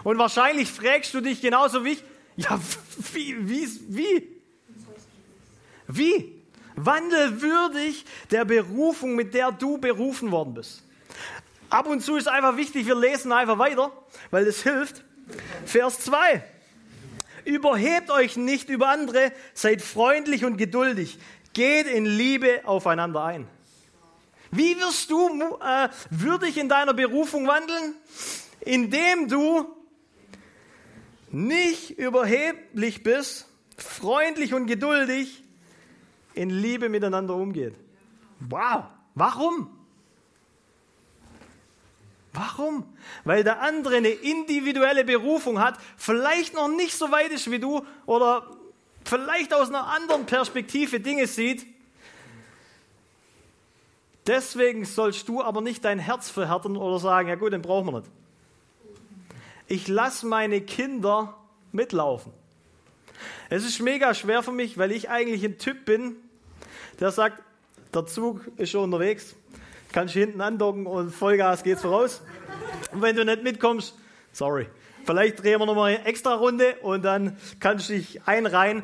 Und 0.05 0.19
wahrscheinlich 0.19 0.71
fragst 0.71 1.13
du 1.15 1.21
dich 1.21 1.41
genauso 1.41 1.85
wie 1.85 1.93
ich, 1.93 2.05
ja, 2.39 2.61
wie, 3.13 3.49
wie, 3.49 3.69
wie? 3.89 4.29
Wie? 5.89 6.43
Wandel 6.77 7.43
würdig 7.43 8.05
der 8.31 8.45
Berufung, 8.45 9.17
mit 9.17 9.35
der 9.35 9.51
du 9.51 9.79
berufen 9.79 10.31
worden 10.31 10.55
bist. 10.55 10.85
Ab 11.69 11.89
und 11.89 12.01
zu 12.01 12.17
ist 12.17 12.29
einfach 12.29 12.57
wichtig, 12.57 12.87
wir 12.87 12.95
lesen 12.95 13.33
einfach 13.33 13.59
weiter, 13.59 13.91
weil 14.31 14.47
es 14.47 14.63
hilft. 14.63 15.03
Vers 15.67 15.99
2. 16.01 16.45
Überhebt 17.45 18.11
euch 18.11 18.37
nicht 18.37 18.69
über 18.69 18.89
andere, 18.89 19.33
seid 19.53 19.83
freundlich 19.83 20.45
und 20.45 20.59
geduldig. 20.59 21.19
Geht 21.55 21.89
in 21.89 22.07
Liebe 22.07 22.61
aufeinander 22.65 23.25
ein. 23.25 23.49
Wie 24.53 24.77
wirst 24.79 25.11
du 25.11 25.29
äh, 25.61 25.89
würdig 26.11 26.57
in 26.57 26.69
deiner 26.69 26.95
Berufung 26.95 27.49
wandeln? 27.49 27.97
Indem 28.61 29.27
du 29.27 29.78
nicht 31.33 31.91
überheblich 31.99 33.03
bist, 33.03 33.47
freundlich 33.77 34.55
und 34.55 34.67
geduldig 34.67 35.43
in 36.35 36.51
Liebe 36.51 36.89
miteinander 36.89 37.35
umgeht. 37.35 37.75
Wow, 38.41 38.85
warum? 39.15 39.71
Warum? 42.33 42.85
Weil 43.25 43.43
der 43.43 43.61
andere 43.63 43.97
eine 43.97 44.09
individuelle 44.09 45.05
Berufung 45.05 45.59
hat, 45.61 45.79
vielleicht 45.97 46.55
noch 46.55 46.69
nicht 46.69 46.95
so 46.97 47.11
weit 47.11 47.33
ist 47.33 47.51
wie 47.51 47.59
du 47.59 47.85
oder 48.07 48.47
vielleicht 49.05 49.53
aus 49.55 49.69
einer 49.69 49.89
anderen 49.89 50.27
Perspektive 50.27 51.01
Dinge 51.01 51.27
sieht. 51.27 51.67
Deswegen 54.27 54.85
sollst 54.85 55.27
du 55.29 55.43
aber 55.43 55.63
nicht 55.63 55.85
dein 55.85 55.99
Herz 55.99 56.31
verhärten 56.31 56.77
oder 56.77 56.99
sagen, 56.99 57.29
ja 57.29 57.35
gut, 57.35 57.53
den 57.53 57.63
brauchen 57.63 57.87
wir 57.87 58.01
nicht. 58.01 58.11
Ich 59.71 59.87
lasse 59.87 60.27
meine 60.27 60.63
Kinder 60.63 61.37
mitlaufen. 61.73 62.33
Es 63.51 63.67
ist 63.67 63.81
mega 63.81 64.15
schwer 64.15 64.43
für 64.43 64.51
mich, 64.51 64.79
weil 64.79 64.93
ich 64.93 65.11
eigentlich 65.11 65.45
ein 65.45 65.59
Typ 65.59 65.85
bin, 65.85 66.17
der 67.01 67.11
sagt, 67.11 67.43
der 67.93 68.07
Zug 68.07 68.49
ist 68.57 68.71
schon 68.71 68.85
unterwegs, 68.85 69.37
kannst 69.93 70.15
hinten 70.15 70.41
andocken 70.41 70.87
und 70.87 71.11
Vollgas 71.11 71.63
geht's 71.63 71.83
voraus. 71.83 72.23
Und 72.93 73.03
wenn 73.03 73.15
du 73.15 73.27
nicht 73.27 73.43
mitkommst, 73.43 73.95
sorry. 74.33 74.69
Vielleicht 75.05 75.43
drehen 75.43 75.61
wir 75.61 75.67
nochmal 75.67 75.97
eine 75.97 76.05
extra 76.07 76.35
Runde 76.35 76.77
und 76.83 77.03
dann 77.03 77.37
kannst 77.61 77.91
du 77.91 77.95
dich 77.95 78.27
einreihen. 78.27 78.83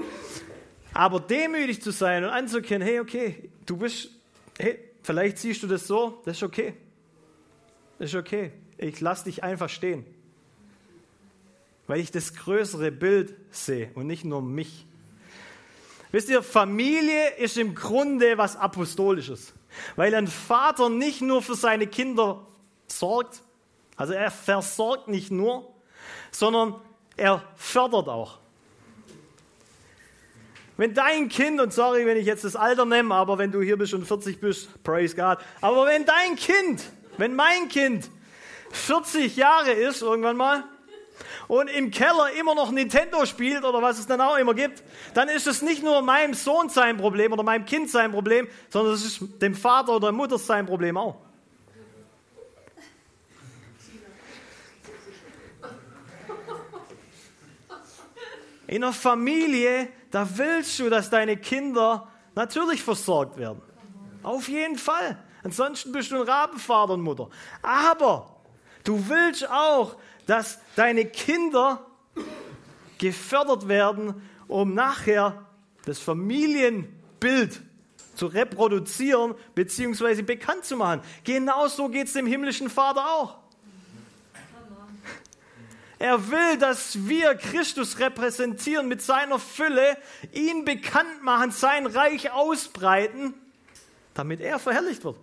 Aber 0.92 1.18
demütig 1.18 1.82
zu 1.82 1.92
sein 1.92 2.24
und 2.24 2.30
anzukennen, 2.30 2.86
hey, 2.86 3.00
okay, 3.00 3.50
du 3.64 3.78
bist, 3.78 4.10
hey, 4.58 4.78
vielleicht 5.02 5.38
siehst 5.38 5.62
du 5.62 5.66
das 5.66 5.86
so, 5.86 6.22
das 6.26 6.36
ist 6.36 6.42
okay. 6.42 6.74
Das 7.98 8.10
ist 8.10 8.16
okay. 8.16 8.52
Ich 8.76 9.00
lasse 9.00 9.24
dich 9.24 9.42
einfach 9.42 9.70
stehen. 9.70 10.04
Weil 11.86 12.00
ich 12.00 12.10
das 12.10 12.34
größere 12.34 12.90
Bild 12.90 13.34
sehe 13.50 13.90
und 13.94 14.06
nicht 14.06 14.24
nur 14.24 14.42
mich. 14.42 14.86
Wisst 16.12 16.28
ihr, 16.28 16.42
Familie 16.42 17.30
ist 17.38 17.58
im 17.58 17.74
Grunde 17.74 18.38
was 18.38 18.56
Apostolisches. 18.56 19.52
Weil 19.96 20.14
ein 20.14 20.28
Vater 20.28 20.88
nicht 20.88 21.20
nur 21.20 21.42
für 21.42 21.54
seine 21.54 21.86
Kinder 21.86 22.46
sorgt, 22.86 23.42
also 23.96 24.12
er 24.12 24.30
versorgt 24.30 25.08
nicht 25.08 25.30
nur, 25.30 25.72
sondern 26.30 26.76
er 27.16 27.42
fördert 27.56 28.08
auch. 28.08 28.38
Wenn 30.76 30.92
dein 30.92 31.28
Kind, 31.28 31.60
und 31.60 31.72
sorry, 31.72 32.04
wenn 32.04 32.16
ich 32.16 32.26
jetzt 32.26 32.44
das 32.44 32.56
Alter 32.56 32.84
nehme, 32.84 33.14
aber 33.14 33.38
wenn 33.38 33.52
du 33.52 33.62
hier 33.62 33.76
bist 33.76 33.94
und 33.94 34.04
40 34.06 34.40
bist, 34.40 34.82
praise 34.82 35.14
God, 35.14 35.38
aber 35.60 35.86
wenn 35.86 36.04
dein 36.04 36.34
Kind, 36.34 36.82
wenn 37.16 37.36
mein 37.36 37.68
Kind 37.68 38.10
40 38.72 39.36
Jahre 39.36 39.70
ist, 39.70 40.02
irgendwann 40.02 40.36
mal, 40.36 40.64
und 41.48 41.68
im 41.68 41.90
Keller 41.90 42.30
immer 42.38 42.54
noch 42.54 42.70
Nintendo 42.70 43.26
spielt 43.26 43.64
oder 43.64 43.82
was 43.82 43.98
es 43.98 44.06
dann 44.06 44.20
auch 44.20 44.36
immer 44.36 44.54
gibt, 44.54 44.82
dann 45.14 45.28
ist 45.28 45.46
es 45.46 45.62
nicht 45.62 45.82
nur 45.82 46.02
meinem 46.02 46.34
Sohn 46.34 46.68
sein 46.68 46.96
Problem 46.96 47.32
oder 47.32 47.42
meinem 47.42 47.66
Kind 47.66 47.90
sein 47.90 48.12
Problem, 48.12 48.48
sondern 48.68 48.94
es 48.94 49.04
ist 49.04 49.42
dem 49.42 49.54
Vater 49.54 49.92
oder 49.96 50.08
der 50.08 50.12
Mutter 50.12 50.38
sein 50.38 50.66
Problem 50.66 50.96
auch. 50.96 51.16
In 58.66 58.82
einer 58.82 58.92
Familie, 58.92 59.88
da 60.10 60.26
willst 60.36 60.78
du, 60.78 60.88
dass 60.88 61.10
deine 61.10 61.36
Kinder 61.36 62.08
natürlich 62.34 62.82
versorgt 62.82 63.36
werden. 63.36 63.60
Auf 64.22 64.48
jeden 64.48 64.78
Fall. 64.78 65.18
Ansonsten 65.42 65.92
bist 65.92 66.10
du 66.10 66.16
ein 66.16 66.28
Rabenvater 66.28 66.94
und 66.94 67.02
Mutter. 67.02 67.28
Aber 67.62 68.34
du 68.82 69.08
willst 69.08 69.48
auch, 69.50 69.96
dass 70.26 70.58
deine 70.76 71.04
Kinder 71.04 71.86
gefördert 72.98 73.68
werden, 73.68 74.22
um 74.48 74.74
nachher 74.74 75.46
das 75.84 75.98
Familienbild 75.98 77.60
zu 78.14 78.26
reproduzieren 78.26 79.34
bzw. 79.54 80.22
bekannt 80.22 80.64
zu 80.64 80.76
machen. 80.76 81.02
Genauso 81.24 81.88
geht 81.88 82.06
es 82.06 82.12
dem 82.12 82.26
himmlischen 82.26 82.70
Vater 82.70 83.04
auch. 83.06 83.38
Er 85.98 86.30
will, 86.30 86.58
dass 86.58 87.06
wir 87.06 87.34
Christus 87.34 87.98
repräsentieren 87.98 88.88
mit 88.88 89.00
seiner 89.00 89.38
Fülle, 89.38 89.96
ihn 90.32 90.64
bekannt 90.64 91.22
machen, 91.22 91.50
sein 91.50 91.86
Reich 91.86 92.30
ausbreiten, 92.30 93.32
damit 94.12 94.40
er 94.40 94.58
verherrlicht 94.58 95.04
wird. 95.04 95.16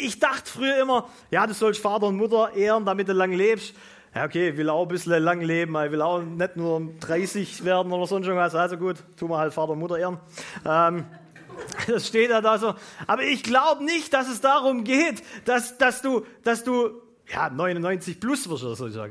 Ich 0.00 0.18
dachte 0.18 0.50
früher 0.50 0.80
immer, 0.80 1.08
ja, 1.30 1.46
du 1.46 1.54
sollst 1.54 1.80
Vater 1.80 2.06
und 2.06 2.16
Mutter 2.16 2.52
ehren, 2.54 2.84
damit 2.84 3.08
du 3.08 3.12
lang 3.12 3.32
lebst. 3.32 3.74
Ja, 4.14 4.24
okay, 4.24 4.50
ich 4.50 4.56
will 4.56 4.68
auch 4.68 4.82
ein 4.82 4.88
bisschen 4.88 5.22
lang 5.22 5.40
leben, 5.40 5.76
ich 5.84 5.92
will 5.92 6.02
auch 6.02 6.20
nicht 6.20 6.56
nur 6.56 6.88
30 6.98 7.64
werden 7.64 7.92
oder 7.92 8.06
sonst 8.06 8.26
irgendwas. 8.26 8.54
Also 8.54 8.76
gut, 8.76 8.96
tun 9.16 9.30
wir 9.30 9.38
halt 9.38 9.54
Vater 9.54 9.72
und 9.72 9.78
Mutter 9.78 9.98
ehren. 9.98 10.18
Ähm, 10.66 11.06
das 11.86 12.08
steht 12.08 12.30
ja 12.30 12.40
da 12.40 12.58
so. 12.58 12.74
Aber 13.06 13.22
ich 13.22 13.42
glaube 13.42 13.84
nicht, 13.84 14.12
dass 14.12 14.28
es 14.28 14.40
darum 14.40 14.84
geht, 14.84 15.22
dass, 15.44 15.78
dass, 15.78 16.02
du, 16.02 16.26
dass 16.42 16.64
du 16.64 16.90
ja, 17.32 17.50
99 17.50 18.18
plus 18.18 18.48
wirst 18.48 18.64
oder 18.64 18.74
so. 18.74 19.06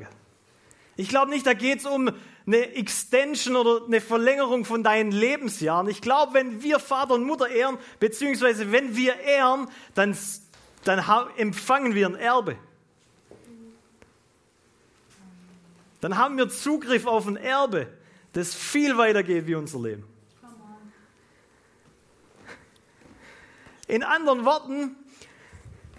Ich 0.98 1.08
glaube 1.08 1.30
nicht, 1.30 1.46
da 1.46 1.54
geht 1.54 1.80
es 1.80 1.86
um 1.86 2.12
eine 2.46 2.76
Extension 2.76 3.56
oder 3.56 3.86
eine 3.86 4.02
Verlängerung 4.02 4.66
von 4.66 4.84
deinen 4.84 5.12
Lebensjahren. 5.12 5.88
Ich 5.88 6.02
glaube, 6.02 6.34
wenn 6.34 6.62
wir 6.62 6.80
Vater 6.80 7.14
und 7.14 7.24
Mutter 7.26 7.48
ehren, 7.48 7.78
beziehungsweise 8.00 8.72
wenn 8.72 8.96
wir 8.96 9.20
ehren, 9.20 9.70
dann, 9.94 10.18
dann 10.84 11.04
empfangen 11.38 11.94
wir 11.96 12.08
ein 12.08 12.16
Erbe. 12.16 12.56
Dann 16.02 16.18
haben 16.18 16.38
wir 16.38 16.50
Zugriff 16.50 17.06
auf 17.06 17.28
ein 17.28 17.36
Erbe, 17.36 17.88
das 18.34 18.56
viel 18.56 18.98
weiter 18.98 19.24
geht 19.24 19.48
wie 19.48 19.56
unser 19.56 19.80
Leben. 19.82 20.06
In 23.88 24.04
anderen 24.04 24.46
Worten, 24.46 24.96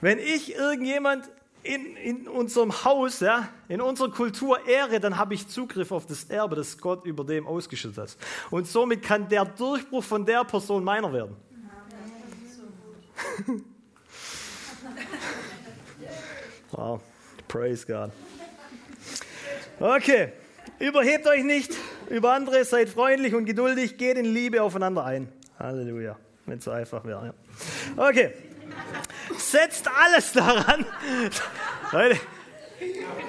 Wenn 0.01 0.19
ich 0.19 0.55
irgendjemand 0.55 1.29
in, 1.62 1.95
in 1.97 2.27
unserem 2.27 2.85
Haus, 2.85 3.21
ja, 3.21 3.51
in 3.69 3.83
unserer 3.83 4.11
Kultur 4.11 4.66
ehre, 4.66 4.99
dann 4.99 5.19
habe 5.19 5.35
ich 5.35 5.47
Zugriff 5.47 5.93
auf 5.93 6.07
das 6.07 6.25
Erbe, 6.25 6.57
das 6.57 6.79
Gott 6.79 7.05
über 7.05 7.23
dem 7.23 7.47
ausgeschüttet 7.47 7.99
hat. 7.99 8.16
Und 8.51 8.66
somit 8.66 9.03
kann 9.03 9.29
der 9.29 9.45
Durchbruch 9.45 10.03
von 10.03 10.25
der 10.25 10.45
Person 10.45 10.85
meiner 10.85 11.12
werden. 11.12 11.37
wow, 16.81 17.01
praise 17.49 17.87
God. 17.87 18.11
Okay, 19.79 20.33
überhebt 20.79 21.27
euch 21.27 21.45
nicht 21.45 21.73
über 22.09 22.33
andere, 22.33 22.64
seid 22.64 22.88
freundlich 22.88 23.35
und 23.35 23.45
geduldig, 23.45 23.97
geht 23.97 24.16
in 24.16 24.27
Liebe 24.27 24.62
aufeinander 24.62 25.05
ein. 25.05 25.29
Halleluja, 25.59 26.16
wenn 26.47 26.59
es 26.59 26.64
so 26.64 26.71
einfach 26.71 27.05
wäre. 27.05 27.35
Ja. 27.97 28.09
Okay 28.09 28.33
setzt 29.37 29.88
alles 29.88 30.33
daran, 30.33 30.87
Leute, 31.93 32.21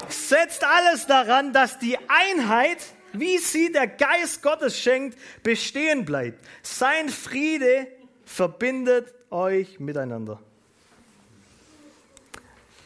setzt 0.07 0.63
alles 0.63 1.07
daran, 1.07 1.53
dass 1.53 1.79
die 1.79 1.97
Einheit, 2.07 2.77
wie 3.13 3.37
sie 3.37 3.71
der 3.71 3.87
Geist 3.87 4.41
Gottes 4.41 4.77
schenkt, 4.77 5.17
bestehen 5.43 6.05
bleibt. 6.05 6.43
Sein 6.61 7.09
Friede 7.09 7.87
verbindet 8.25 9.13
euch 9.29 9.79
miteinander. 9.79 10.39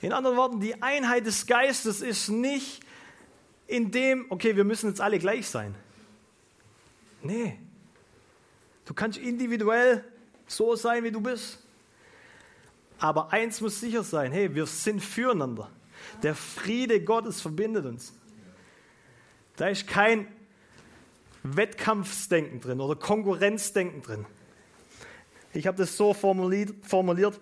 In 0.06 0.14
anderen 0.14 0.38
Worten, 0.38 0.60
die 0.60 0.84
Einheit 0.84 1.26
des 1.26 1.48
Geistes 1.48 2.02
ist 2.02 2.30
nicht 2.30 2.84
in 3.66 3.90
dem, 3.90 4.28
okay, 4.30 4.56
wir 4.56 4.64
müssen 4.64 4.88
jetzt 4.90 5.02
alle 5.02 5.18
gleich 5.18 5.48
sein. 5.48 5.74
Nee. 7.24 7.58
Du 8.86 8.94
kannst 8.94 9.18
individuell 9.18 10.06
so 10.46 10.76
sein, 10.76 11.04
wie 11.04 11.10
du 11.10 11.22
bist. 11.22 11.58
Aber 13.00 13.34
eins 13.34 13.62
muss 13.62 13.80
sicher 13.80 14.04
sein, 14.04 14.32
hey, 14.32 14.54
wir 14.54 14.68
sind 14.68 15.00
füreinander. 15.00 15.72
Der 16.22 16.36
Friede 16.36 17.04
Gottes 17.04 17.42
verbindet 17.42 17.88
uns. 17.88 18.14
Da 19.56 19.70
ist 19.70 19.88
kein 19.88 20.28
Wettkampfsdenken 21.42 22.62
drin 22.62 22.80
oder 22.80 22.96
Konkurrenzdenken 22.96 24.04
drin. 24.04 24.28
Ich 25.52 25.66
habe 25.66 25.78
das 25.78 25.98
so 25.98 26.14
formuliert, 26.14 26.76
formuliert, 26.86 27.40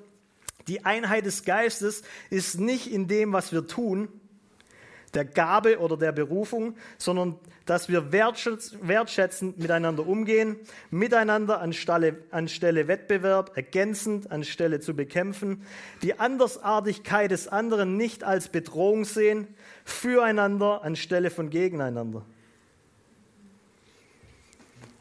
die 0.67 0.86
Einheit 0.86 1.26
des 1.26 1.43
Geistes 1.43 2.04
ist 2.30 2.60
nicht 2.60 2.91
in 2.91 3.08
dem, 3.08 3.34
was 3.34 3.52
wir 3.52 3.67
tun, 3.67 4.08
der 5.13 5.26
Gabe 5.26 5.80
oder 5.80 5.97
der 5.97 6.12
Berufung, 6.12 6.76
sondern 6.97 7.36
dass 7.65 7.88
wir 7.88 8.12
wertschätzend 8.12 9.60
miteinander 9.60 10.06
umgehen, 10.06 10.58
miteinander 10.89 11.62
anstelle, 11.62 12.17
anstelle 12.32 12.88
Wettbewerb, 12.88 13.56
ergänzend 13.56 14.32
anstelle 14.32 14.80
zu 14.80 14.95
bekämpfen, 14.95 15.65
die 16.02 16.19
Andersartigkeit 16.19 17.32
des 17.32 17.47
anderen 17.47 17.95
nicht 17.95 18.23
als 18.23 18.49
Bedrohung 18.49 19.06
sehen, 19.06 19.47
füreinander 19.86 20.84
anstelle 20.84 21.30
von 21.30 21.49
gegeneinander. 21.49 22.26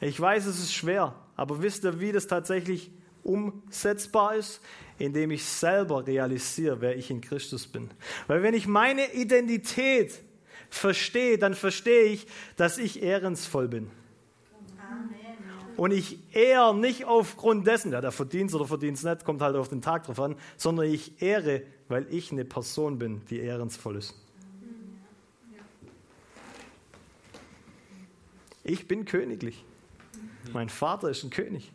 Ich 0.01 0.21
weiß, 0.21 0.47
es 0.47 0.59
ist 0.59 0.75
schwer, 0.75 1.15
aber 1.37 1.63
wisst 1.63 1.85
ihr, 1.85 2.01
wie 2.01 2.13
das 2.13 2.27
tatsächlich 2.27 2.91
umsetzbar 3.23 4.35
ist? 4.35 4.61
Indem 5.03 5.33
ich 5.33 5.45
selber 5.45 6.07
realisiere, 6.07 6.81
wer 6.81 6.97
ich 6.97 7.11
in 7.11 7.21
Christus 7.21 7.67
bin. 7.67 7.91
Weil 8.29 8.45
wenn 8.45 8.55
ich 8.55 8.69
meine 8.69 9.13
Identität 9.13 10.13
verstehe, 10.71 11.39
dann 11.39 11.55
verstehe 11.55 12.05
ich, 12.05 12.29
dass 12.57 12.79
ich 12.79 13.03
ehrensvoll 13.03 13.67
bin. 13.67 13.91
Und 15.77 15.91
ich 15.91 16.21
eher 16.33 16.73
nicht 16.73 17.05
aufgrund 17.05 17.67
dessen, 17.67 17.91
ja, 17.91 18.01
der 18.01 18.13
verdient 18.13 18.55
oder 18.55 18.65
verdient 18.65 18.97
es 18.97 19.03
nicht, 19.03 19.25
kommt 19.25 19.43
halt 19.43 19.57
auf 19.57 19.69
den 19.69 19.83
Tag 19.83 20.05
drauf 20.05 20.21
an, 20.21 20.37
sondern 20.57 20.87
ich 20.87 21.21
ehre, 21.21 21.63
weil 21.89 22.07
ich 22.09 22.31
eine 22.31 22.45
Person 22.45 23.01
bin, 23.01 23.23
die 23.29 23.41
ehrensvoll 23.41 23.97
ist. 23.97 24.15
Ich 28.63 28.87
bin 28.87 29.05
königlich. 29.05 29.65
Mein 30.53 30.69
Vater 30.69 31.11
ist 31.11 31.25
ein 31.25 31.31
König. 31.31 31.73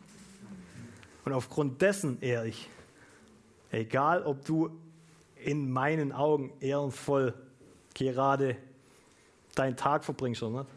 Und 1.26 1.34
aufgrund 1.34 1.82
dessen 1.82 2.22
ehre 2.22 2.48
ich. 2.48 2.70
Egal, 3.70 4.22
ob 4.24 4.44
du 4.44 4.70
in 5.36 5.70
meinen 5.70 6.12
Augen 6.12 6.52
ehrenvoll 6.60 7.34
gerade 7.94 8.56
deinen 9.54 9.76
Tag 9.76 10.04
verbringst 10.04 10.42
oder 10.42 10.60
nicht. 10.60 10.70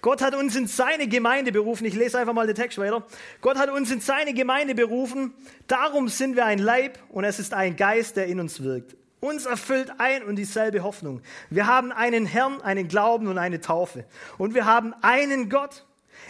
Gott 0.00 0.22
hat 0.22 0.34
uns 0.34 0.54
in 0.54 0.66
seine 0.66 1.08
Gemeinde 1.08 1.50
berufen. 1.50 1.84
Ich 1.84 1.94
lese 1.94 2.18
einfach 2.18 2.32
mal 2.32 2.46
den 2.46 2.54
Text 2.54 2.78
weiter. 2.78 3.04
Gott 3.40 3.58
hat 3.58 3.70
uns 3.70 3.90
in 3.90 4.00
seine 4.00 4.34
Gemeinde 4.34 4.74
berufen. 4.74 5.34
Darum 5.66 6.08
sind 6.08 6.36
wir 6.36 6.44
ein 6.44 6.58
Leib 6.58 6.98
und 7.08 7.24
es 7.24 7.40
ist 7.40 7.52
ein 7.52 7.76
Geist, 7.76 8.16
der 8.16 8.26
in 8.26 8.38
uns 8.38 8.62
wirkt. 8.62 8.96
Uns 9.18 9.46
erfüllt 9.46 9.90
ein 9.98 10.22
und 10.22 10.36
dieselbe 10.36 10.84
Hoffnung. 10.84 11.22
Wir 11.50 11.66
haben 11.66 11.90
einen 11.90 12.26
Herrn, 12.26 12.60
einen 12.60 12.86
Glauben 12.86 13.26
und 13.26 13.38
eine 13.38 13.60
Taufe. 13.60 14.04
Und 14.38 14.54
wir 14.54 14.64
haben 14.64 14.94
einen 15.02 15.48
Gott. 15.48 15.84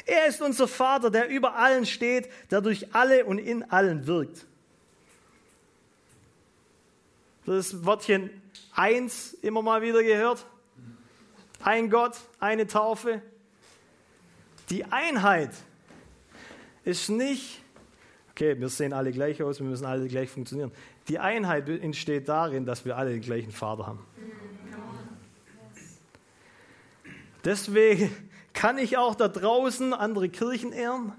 Er 0.04 0.26
ist 0.26 0.40
unser 0.40 0.68
Vater, 0.68 1.10
der 1.10 1.28
über 1.28 1.56
allen 1.56 1.86
steht, 1.86 2.28
der 2.50 2.60
durch 2.60 2.94
alle 2.94 3.24
und 3.24 3.38
in 3.38 3.62
allen 3.70 4.06
wirkt. 4.06 4.46
Das 7.44 7.84
Wortchen 7.84 8.30
eins 8.74 9.34
immer 9.34 9.62
mal 9.62 9.82
wieder 9.82 10.02
gehört. 10.02 10.46
Ein 11.62 11.90
Gott, 11.90 12.16
eine 12.40 12.66
Taufe. 12.66 13.22
Die 14.70 14.84
Einheit 14.84 15.50
ist 16.84 17.08
nicht, 17.08 17.62
okay, 18.30 18.58
wir 18.58 18.68
sehen 18.68 18.92
alle 18.92 19.12
gleich 19.12 19.42
aus, 19.42 19.60
wir 19.60 19.66
müssen 19.66 19.86
alle 19.86 20.08
gleich 20.08 20.28
funktionieren. 20.28 20.72
Die 21.08 21.18
Einheit 21.18 21.68
entsteht 21.68 22.28
darin, 22.28 22.66
dass 22.66 22.84
wir 22.84 22.96
alle 22.96 23.10
den 23.10 23.20
gleichen 23.22 23.52
Vater 23.52 23.86
haben. 23.86 24.04
Deswegen 27.44 28.10
kann 28.56 28.78
ich 28.78 28.96
auch 28.96 29.14
da 29.14 29.28
draußen 29.28 29.94
andere 29.94 30.28
Kirchen 30.28 30.72
ehren. 30.72 31.12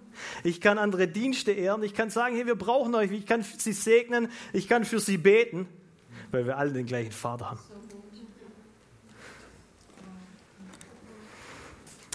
Ich 0.43 0.59
kann 0.59 0.77
andere 0.77 1.07
Dienste 1.07 1.53
ehren. 1.53 1.83
Ich 1.83 1.93
kann 1.93 2.09
sagen, 2.09 2.35
hey, 2.35 2.45
wir 2.45 2.55
brauchen 2.55 2.93
euch. 2.95 3.11
Ich 3.11 3.25
kann 3.25 3.45
sie 3.57 3.71
segnen. 3.71 4.29
Ich 4.51 4.67
kann 4.67 4.83
für 4.83 4.99
sie 4.99 5.17
beten 5.17 5.69
weil 6.31 6.45
wir 6.45 6.57
alle 6.57 6.73
den 6.73 6.85
gleichen 6.85 7.11
Vater 7.11 7.51
haben. 7.51 7.59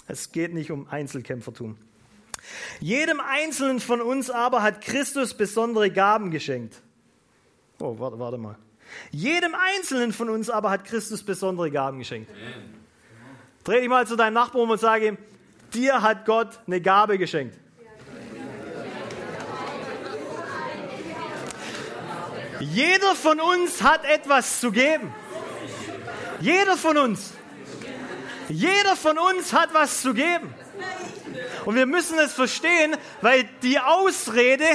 Es 0.07 0.31
geht 0.31 0.53
nicht 0.53 0.69
um 0.69 0.87
Einzelkämpfertum. 0.89 1.77
Jedem 2.79 3.19
Einzelnen 3.21 3.79
von 3.79 4.01
uns 4.01 4.29
aber 4.29 4.61
hat 4.61 4.81
Christus 4.81 5.33
besondere 5.33 5.89
Gaben 5.89 6.29
geschenkt. 6.29 6.81
Oh, 7.79 7.97
warte, 7.99 8.19
warte 8.19 8.37
mal. 8.37 8.57
Jedem 9.11 9.55
Einzelnen 9.55 10.11
von 10.11 10.29
uns 10.29 10.49
aber 10.49 10.69
hat 10.69 10.85
Christus 10.85 11.23
besondere 11.23 11.71
Gaben 11.71 11.99
geschenkt. 11.99 12.29
Dreh 13.63 13.79
dich 13.79 13.89
mal 13.89 14.05
zu 14.05 14.15
deinem 14.15 14.33
Nachbarn 14.33 14.69
und 14.69 14.79
sage 14.79 15.07
ihm, 15.07 15.17
dir 15.73 16.01
hat 16.01 16.25
Gott 16.25 16.59
eine 16.67 16.81
Gabe 16.81 17.17
geschenkt. 17.17 17.57
Jeder 22.59 23.15
von 23.15 23.39
uns 23.39 23.81
hat 23.81 24.05
etwas 24.05 24.59
zu 24.59 24.71
geben. 24.71 25.13
Jeder 26.39 26.77
von 26.77 26.97
uns. 26.97 27.33
Jeder 28.49 28.95
von 28.95 29.17
uns 29.17 29.53
hat 29.53 29.73
was 29.73 30.01
zu 30.01 30.13
geben. 30.13 30.53
Und 31.65 31.75
wir 31.75 31.85
müssen 31.85 32.19
es 32.19 32.33
verstehen, 32.33 32.95
weil 33.21 33.45
die 33.61 33.79
Ausrede, 33.79 34.65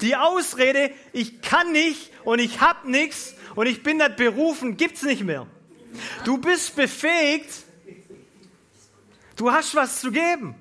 die 0.00 0.16
Ausrede, 0.16 0.90
ich 1.12 1.42
kann 1.42 1.72
nicht 1.72 2.10
und 2.24 2.38
ich 2.38 2.60
habe 2.60 2.90
nichts 2.90 3.34
und 3.54 3.66
ich 3.66 3.82
bin 3.82 3.98
nicht 3.98 4.16
berufen, 4.16 4.76
gibt 4.76 4.96
es 4.96 5.02
nicht 5.02 5.22
mehr. 5.22 5.46
Du 6.24 6.38
bist 6.38 6.76
befähigt, 6.76 7.65
du 9.36 9.52
hast 9.52 9.74
was 9.74 10.00
zu 10.00 10.10
geben. 10.10 10.54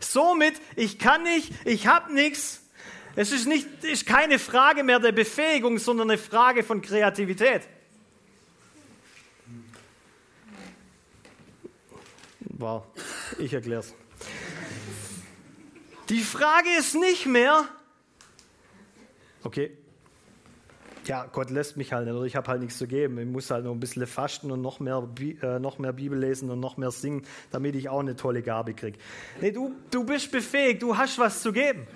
Somit, 0.00 0.60
ich 0.76 0.98
kann 0.98 1.22
nicht, 1.22 1.52
ich 1.64 1.86
habe 1.86 2.12
nichts, 2.12 2.62
es 3.16 3.32
ist, 3.32 3.46
nicht, 3.46 3.84
ist 3.84 4.06
keine 4.06 4.38
Frage 4.38 4.82
mehr 4.82 5.00
der 5.00 5.12
Befähigung, 5.12 5.78
sondern 5.78 6.10
eine 6.10 6.18
Frage 6.18 6.62
von 6.62 6.82
Kreativität. 6.82 7.62
Wow, 12.40 12.84
ich 13.38 13.52
erkläre 13.52 13.80
es. 13.80 13.94
Die 16.08 16.22
Frage 16.22 16.68
ist 16.78 16.94
nicht 16.94 17.26
mehr, 17.26 17.66
okay, 19.42 19.76
ja, 21.08 21.26
Gott 21.26 21.50
lässt 21.50 21.76
mich 21.76 21.92
halt 21.92 22.06
nicht, 22.06 22.14
oder 22.14 22.24
ich 22.24 22.36
habe 22.36 22.48
halt 22.48 22.60
nichts 22.60 22.78
zu 22.78 22.86
geben. 22.86 23.18
Ich 23.18 23.26
muss 23.26 23.50
halt 23.50 23.64
noch 23.64 23.72
ein 23.72 23.80
bisschen 23.80 24.06
fasten 24.06 24.50
und 24.50 24.62
noch 24.62 24.80
mehr, 24.80 25.06
äh, 25.42 25.58
noch 25.58 25.78
mehr 25.78 25.92
Bibel 25.92 26.18
lesen 26.18 26.50
und 26.50 26.60
noch 26.60 26.76
mehr 26.76 26.90
singen, 26.90 27.22
damit 27.50 27.74
ich 27.74 27.88
auch 27.88 28.00
eine 28.00 28.16
tolle 28.16 28.42
Gabe 28.42 28.74
kriege. 28.74 28.98
Nee, 29.40 29.52
du, 29.52 29.74
du 29.90 30.04
bist 30.04 30.30
befähigt, 30.30 30.82
du 30.82 30.96
hast 30.96 31.18
was 31.18 31.42
zu 31.42 31.52
geben. 31.52 31.86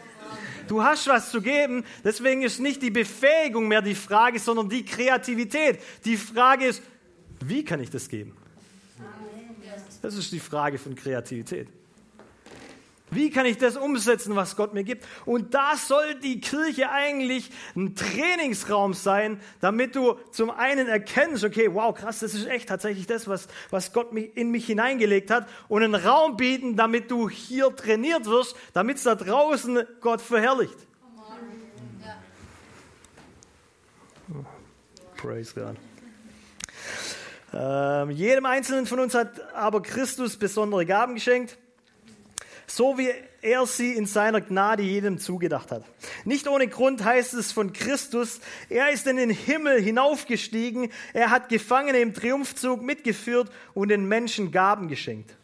Du 0.68 0.84
hast 0.84 1.08
was 1.08 1.30
zu 1.30 1.42
geben, 1.42 1.84
deswegen 2.04 2.42
ist 2.42 2.60
nicht 2.60 2.80
die 2.82 2.90
Befähigung 2.90 3.66
mehr 3.66 3.82
die 3.82 3.96
Frage, 3.96 4.38
sondern 4.38 4.68
die 4.68 4.84
Kreativität. 4.84 5.80
Die 6.04 6.16
Frage 6.16 6.66
ist, 6.66 6.82
wie 7.44 7.64
kann 7.64 7.80
ich 7.80 7.90
das 7.90 8.08
geben? 8.08 8.36
Das 10.02 10.14
ist 10.14 10.30
die 10.32 10.40
Frage 10.40 10.78
von 10.78 10.94
Kreativität. 10.94 11.68
Wie 13.10 13.30
kann 13.30 13.44
ich 13.46 13.58
das 13.58 13.76
umsetzen, 13.76 14.36
was 14.36 14.56
Gott 14.56 14.72
mir 14.72 14.84
gibt? 14.84 15.04
Und 15.26 15.54
da 15.54 15.76
soll 15.76 16.14
die 16.16 16.40
Kirche 16.40 16.90
eigentlich 16.90 17.50
ein 17.74 17.96
Trainingsraum 17.96 18.94
sein, 18.94 19.40
damit 19.60 19.96
du 19.96 20.14
zum 20.30 20.50
einen 20.50 20.86
erkennst, 20.86 21.42
okay, 21.42 21.68
wow, 21.72 21.94
krass, 21.94 22.20
das 22.20 22.34
ist 22.34 22.46
echt 22.46 22.68
tatsächlich 22.68 23.06
das, 23.06 23.26
was, 23.26 23.48
was 23.70 23.92
Gott 23.92 24.12
in 24.12 24.50
mich 24.50 24.66
hineingelegt 24.66 25.30
hat. 25.30 25.48
Und 25.68 25.82
einen 25.82 25.96
Raum 25.96 26.36
bieten, 26.36 26.76
damit 26.76 27.10
du 27.10 27.28
hier 27.28 27.74
trainiert 27.74 28.26
wirst, 28.26 28.54
damit 28.74 28.98
es 28.98 29.02
da 29.02 29.16
draußen 29.16 29.84
Gott 30.00 30.20
verherrlicht. 30.20 30.76
Praise 35.16 35.52
God. 35.54 35.76
Ähm, 37.52 38.10
jedem 38.10 38.46
Einzelnen 38.46 38.86
von 38.86 39.00
uns 39.00 39.14
hat 39.14 39.52
aber 39.54 39.82
Christus 39.82 40.36
besondere 40.36 40.86
Gaben 40.86 41.14
geschenkt 41.14 41.58
so 42.70 42.98
wie 42.98 43.10
er 43.42 43.66
sie 43.66 43.94
in 43.94 44.06
seiner 44.06 44.40
Gnade 44.40 44.82
jedem 44.82 45.18
zugedacht 45.18 45.72
hat. 45.72 45.84
Nicht 46.24 46.46
ohne 46.46 46.68
Grund 46.68 47.04
heißt 47.04 47.34
es 47.34 47.52
von 47.52 47.72
Christus, 47.72 48.40
er 48.68 48.90
ist 48.90 49.06
in 49.06 49.16
den 49.16 49.30
Himmel 49.30 49.80
hinaufgestiegen, 49.80 50.92
er 51.12 51.30
hat 51.30 51.48
Gefangene 51.48 52.00
im 52.00 52.14
Triumphzug 52.14 52.82
mitgeführt 52.82 53.50
und 53.74 53.88
den 53.88 54.06
Menschen 54.06 54.52
Gaben 54.52 54.88
geschenkt. 54.88 55.34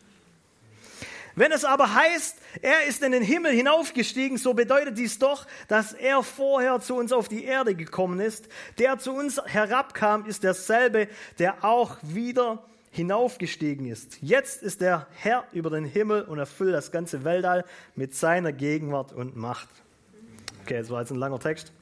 Wenn 1.35 1.53
es 1.53 1.67
aber 1.67 1.95
heißt, 1.95 2.39
er 2.63 2.85
ist 2.85 3.03
in 3.03 3.13
den 3.13 3.23
Himmel 3.23 3.53
hinaufgestiegen, 3.53 4.39
so 4.39 4.55
bedeutet 4.55 4.97
dies 4.97 5.19
doch, 5.19 5.47
dass 5.69 5.93
er 5.93 6.23
vorher 6.23 6.81
zu 6.81 6.95
uns 6.95 7.13
auf 7.13 7.29
die 7.29 7.45
Erde 7.45 7.75
gekommen 7.75 8.21
ist. 8.21 8.49
Der 8.79 8.99
zu 8.99 9.13
uns 9.13 9.39
herabkam, 9.45 10.25
ist 10.25 10.45
derselbe, 10.45 11.09
der 11.39 11.63
auch 11.63 11.99
wieder 12.01 12.65
hinaufgestiegen 12.97 13.87
ist. 13.87 14.19
Jetzt 14.23 14.63
ist 14.63 14.81
er 14.81 15.07
Herr 15.17 15.45
über 15.53 15.69
den 15.69 15.85
Himmel 15.85 16.23
und 16.23 16.39
erfüllt 16.39 16.75
das 16.75 16.91
ganze 16.91 17.25
Weltall 17.25 17.65
mit 17.95 18.15
seiner 18.15 18.53
Gegenwart 18.53 19.13
und 19.13 19.37
Macht. 19.37 19.69
Okay, 20.63 20.79
das 20.79 20.89
war 20.89 21.03
jetzt 21.03 21.11
ein 21.11 21.19
langer 21.19 21.39
Text. 21.39 21.73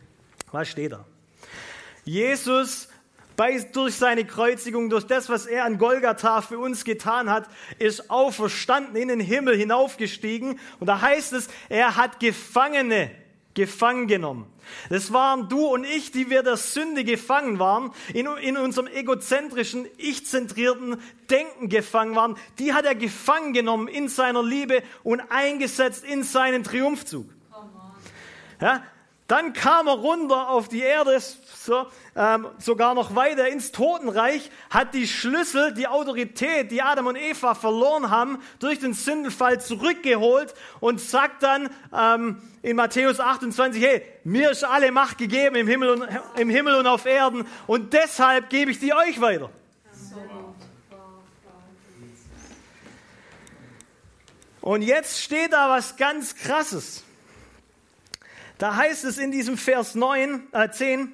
Was 0.50 0.68
steht 0.68 0.92
da? 0.92 1.04
Jesus 2.04 2.88
bei, 3.36 3.58
durch 3.72 3.94
seine 3.94 4.24
Kreuzigung, 4.24 4.90
durch 4.90 5.06
das, 5.06 5.28
was 5.28 5.46
er 5.46 5.64
an 5.64 5.78
Golgatha 5.78 6.42
für 6.42 6.58
uns 6.58 6.84
getan 6.84 7.30
hat, 7.30 7.48
ist 7.78 8.10
auferstanden, 8.10 8.96
in 8.96 9.08
den 9.08 9.20
Himmel 9.20 9.56
hinaufgestiegen. 9.56 10.58
Und 10.80 10.86
da 10.88 11.00
heißt 11.00 11.32
es, 11.32 11.48
er 11.68 11.96
hat 11.96 12.18
Gefangene 12.18 13.10
gefangen 13.54 14.08
genommen. 14.08 14.46
Das 14.88 15.12
waren 15.12 15.48
du 15.48 15.66
und 15.66 15.84
ich, 15.84 16.10
die 16.10 16.30
wir 16.30 16.42
der 16.42 16.56
Sünde 16.56 17.04
gefangen 17.04 17.58
waren, 17.58 17.92
in, 18.12 18.26
in 18.26 18.56
unserem 18.56 18.86
egozentrischen, 18.86 19.86
ich-zentrierten 19.96 21.00
Denken 21.30 21.68
gefangen 21.68 22.14
waren. 22.14 22.36
Die 22.58 22.72
hat 22.72 22.84
er 22.84 22.94
gefangen 22.94 23.52
genommen 23.52 23.88
in 23.88 24.08
seiner 24.08 24.42
Liebe 24.42 24.82
und 25.02 25.20
eingesetzt 25.30 26.04
in 26.04 26.22
seinen 26.22 26.64
Triumphzug. 26.64 27.26
Ja, 28.60 28.82
dann 29.26 29.54
kam 29.54 29.86
er 29.86 29.94
runter 29.94 30.50
auf 30.50 30.68
die 30.68 30.82
Erde, 30.82 31.18
so, 31.18 31.86
ähm, 32.14 32.46
sogar 32.58 32.94
noch 32.94 33.14
weiter 33.14 33.48
ins 33.48 33.72
Totenreich, 33.72 34.50
hat 34.68 34.92
die 34.92 35.08
Schlüssel, 35.08 35.72
die 35.72 35.86
Autorität, 35.86 36.70
die 36.70 36.82
Adam 36.82 37.06
und 37.06 37.16
Eva 37.16 37.54
verloren 37.54 38.10
haben, 38.10 38.38
durch 38.58 38.80
den 38.80 38.92
Sündenfall 38.92 39.60
zurückgeholt 39.62 40.52
und 40.80 41.00
sagt 41.00 41.42
dann 41.42 41.70
ähm, 41.96 42.42
in 42.60 42.76
Matthäus 42.76 43.18
28, 43.18 43.82
hey, 43.82 44.02
mir 44.24 44.50
ist 44.50 44.62
alle 44.62 44.92
Macht 44.92 45.16
gegeben 45.16 45.56
im 45.56 45.68
Himmel, 45.68 45.90
und, 45.90 46.08
im 46.36 46.50
Himmel 46.50 46.74
und 46.74 46.86
auf 46.86 47.06
Erden 47.06 47.46
und 47.66 47.94
deshalb 47.94 48.50
gebe 48.50 48.70
ich 48.70 48.78
die 48.78 48.92
euch 48.92 49.20
weiter. 49.22 49.48
Und 54.60 54.80
jetzt 54.80 55.22
steht 55.22 55.52
da 55.52 55.68
was 55.68 55.96
ganz 55.96 56.34
Krasses. 56.36 57.03
Da 58.58 58.76
heißt 58.76 59.04
es 59.04 59.18
in 59.18 59.30
diesem 59.30 59.56
Vers 59.56 59.94
9, 59.94 60.48
äh 60.52 60.70
10, 60.70 61.12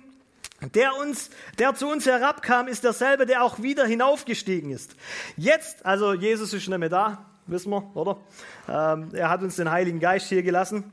der, 0.74 0.94
uns, 0.96 1.30
der 1.58 1.74
zu 1.74 1.88
uns 1.88 2.04
herabkam, 2.04 2.68
ist 2.68 2.84
derselbe, 2.84 3.24
der 3.24 3.42
auch 3.42 3.62
wieder 3.62 3.86
hinaufgestiegen 3.86 4.70
ist. 4.70 4.94
Jetzt, 5.36 5.86
also 5.86 6.12
Jesus 6.12 6.52
ist 6.52 6.68
nicht 6.68 6.78
mehr 6.78 6.90
da, 6.90 7.24
wissen 7.46 7.70
wir, 7.70 7.90
oder? 7.96 8.18
Ähm, 8.68 9.08
er 9.14 9.30
hat 9.30 9.42
uns 9.42 9.56
den 9.56 9.70
Heiligen 9.70 10.00
Geist 10.00 10.28
hier 10.28 10.42
gelassen. 10.42 10.92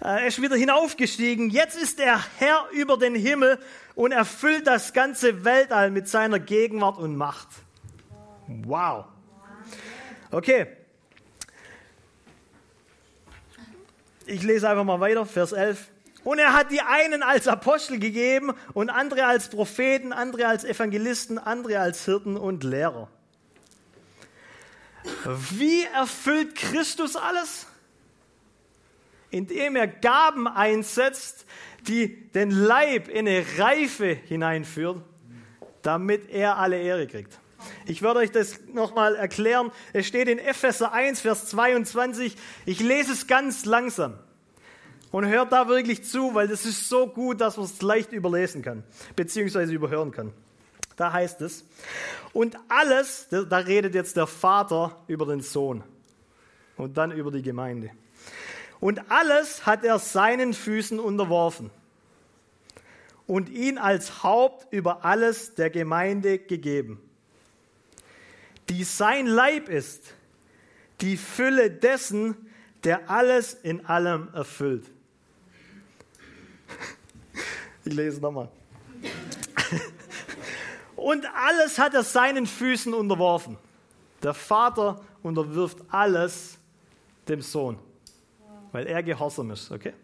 Äh, 0.00 0.22
er 0.22 0.26
ist 0.26 0.40
wieder 0.40 0.56
hinaufgestiegen. 0.56 1.50
Jetzt 1.50 1.76
ist 1.76 1.98
er 1.98 2.20
Herr 2.38 2.66
über 2.72 2.96
den 2.96 3.16
Himmel 3.16 3.58
und 3.96 4.12
erfüllt 4.12 4.66
das 4.66 4.92
ganze 4.92 5.44
Weltall 5.44 5.90
mit 5.90 6.08
seiner 6.08 6.38
Gegenwart 6.38 6.98
und 6.98 7.16
Macht. 7.16 7.48
Wow. 8.46 9.06
Okay, 10.30 10.66
Ich 14.26 14.42
lese 14.42 14.68
einfach 14.68 14.84
mal 14.84 15.00
weiter, 15.00 15.26
Vers 15.26 15.52
11. 15.52 15.90
Und 16.24 16.38
er 16.38 16.52
hat 16.52 16.70
die 16.70 16.80
einen 16.80 17.22
als 17.22 17.48
Apostel 17.48 17.98
gegeben 17.98 18.52
und 18.74 18.90
andere 18.90 19.26
als 19.26 19.48
Propheten, 19.48 20.12
andere 20.12 20.46
als 20.46 20.64
Evangelisten, 20.64 21.38
andere 21.38 21.80
als 21.80 22.04
Hirten 22.04 22.36
und 22.36 22.62
Lehrer. 22.62 23.08
Wie 25.50 25.82
erfüllt 25.84 26.54
Christus 26.54 27.16
alles? 27.16 27.66
Indem 29.30 29.74
er 29.76 29.88
Gaben 29.88 30.46
einsetzt, 30.46 31.44
die 31.88 32.30
den 32.30 32.50
Leib 32.50 33.08
in 33.08 33.26
eine 33.26 33.44
Reife 33.58 34.06
hineinführt, 34.06 35.02
damit 35.82 36.30
er 36.30 36.58
alle 36.58 36.80
Ehre 36.80 37.08
kriegt. 37.08 37.41
Ich 37.86 38.02
werde 38.02 38.20
euch 38.20 38.30
das 38.30 38.60
nochmal 38.72 39.16
erklären. 39.16 39.70
Es 39.92 40.06
steht 40.06 40.28
in 40.28 40.38
Epheser 40.38 40.92
1, 40.92 41.20
Vers 41.20 41.46
22. 41.46 42.36
Ich 42.66 42.80
lese 42.80 43.12
es 43.12 43.26
ganz 43.26 43.64
langsam. 43.64 44.14
Und 45.10 45.26
hört 45.26 45.52
da 45.52 45.68
wirklich 45.68 46.04
zu, 46.04 46.34
weil 46.34 46.48
das 46.48 46.64
ist 46.64 46.88
so 46.88 47.06
gut, 47.06 47.40
dass 47.40 47.58
man 47.58 47.66
es 47.66 47.82
leicht 47.82 48.12
überlesen 48.12 48.62
kann, 48.62 48.82
beziehungsweise 49.14 49.72
überhören 49.74 50.10
kann. 50.10 50.32
Da 50.96 51.12
heißt 51.12 51.42
es, 51.42 51.64
und 52.32 52.56
alles, 52.68 53.28
da 53.30 53.58
redet 53.58 53.94
jetzt 53.94 54.16
der 54.16 54.26
Vater 54.26 54.96
über 55.06 55.26
den 55.26 55.40
Sohn 55.40 55.84
und 56.76 56.96
dann 56.96 57.12
über 57.12 57.30
die 57.30 57.42
Gemeinde. 57.42 57.90
Und 58.80 59.10
alles 59.10 59.66
hat 59.66 59.84
er 59.84 59.98
seinen 59.98 60.54
Füßen 60.54 60.98
unterworfen 60.98 61.70
und 63.26 63.48
ihn 63.48 63.78
als 63.78 64.22
Haupt 64.22 64.72
über 64.72 65.04
alles 65.04 65.54
der 65.54 65.70
Gemeinde 65.70 66.38
gegeben 66.38 67.00
die 68.68 68.84
sein 68.84 69.26
Leib 69.26 69.68
ist, 69.68 70.14
die 71.00 71.16
Fülle 71.16 71.70
dessen, 71.70 72.36
der 72.84 73.10
alles 73.10 73.54
in 73.54 73.84
allem 73.86 74.28
erfüllt. 74.32 74.84
Ich 77.84 77.92
lese 77.92 78.20
nochmal. 78.20 78.48
Und 80.96 81.26
alles 81.34 81.80
hat 81.80 81.94
er 81.94 82.04
seinen 82.04 82.46
Füßen 82.46 82.94
unterworfen. 82.94 83.58
Der 84.22 84.34
Vater 84.34 85.00
unterwirft 85.20 85.78
alles 85.90 86.58
dem 87.26 87.42
Sohn, 87.42 87.76
weil 88.70 88.86
er 88.86 89.02
gehorsam 89.02 89.50
ist, 89.50 89.72
okay? 89.72 89.94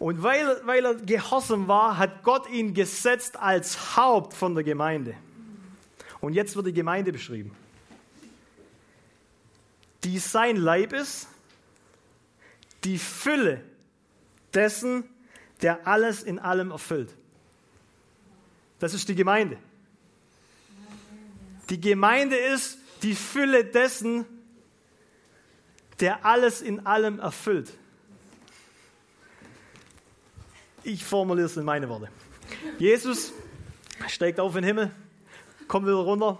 Und 0.00 0.22
weil, 0.22 0.60
weil 0.64 0.84
er 0.84 0.94
gehorsam 0.94 1.68
war, 1.68 1.96
hat 1.96 2.24
Gott 2.24 2.48
ihn 2.50 2.74
gesetzt 2.74 3.38
als 3.38 3.96
Haupt 3.96 4.34
von 4.34 4.54
der 4.54 4.64
Gemeinde. 4.64 5.14
Und 6.20 6.34
jetzt 6.34 6.54
wird 6.56 6.66
die 6.66 6.72
Gemeinde 6.72 7.12
beschrieben, 7.12 7.54
die 10.04 10.18
sein 10.18 10.56
Leib 10.56 10.92
ist, 10.92 11.28
die 12.84 12.98
Fülle 12.98 13.62
dessen, 14.54 15.04
der 15.62 15.86
alles 15.86 16.22
in 16.22 16.38
allem 16.38 16.70
erfüllt. 16.70 17.14
Das 18.78 18.94
ist 18.94 19.08
die 19.08 19.14
Gemeinde. 19.14 19.58
Die 21.68 21.80
Gemeinde 21.80 22.36
ist 22.36 22.78
die 23.02 23.14
Fülle 23.14 23.64
dessen, 23.64 24.24
der 26.00 26.24
alles 26.24 26.62
in 26.62 26.86
allem 26.86 27.20
erfüllt. 27.20 27.70
Ich 30.82 31.04
formuliere 31.04 31.46
es 31.46 31.56
in 31.56 31.64
meine 31.64 31.88
Worte. 31.88 32.08
Jesus 32.78 33.32
steigt 34.08 34.40
auf 34.40 34.56
in 34.56 34.62
den 34.62 34.64
Himmel, 34.64 34.90
kommt 35.70 35.86
wieder 35.86 35.94
runter. 35.94 36.36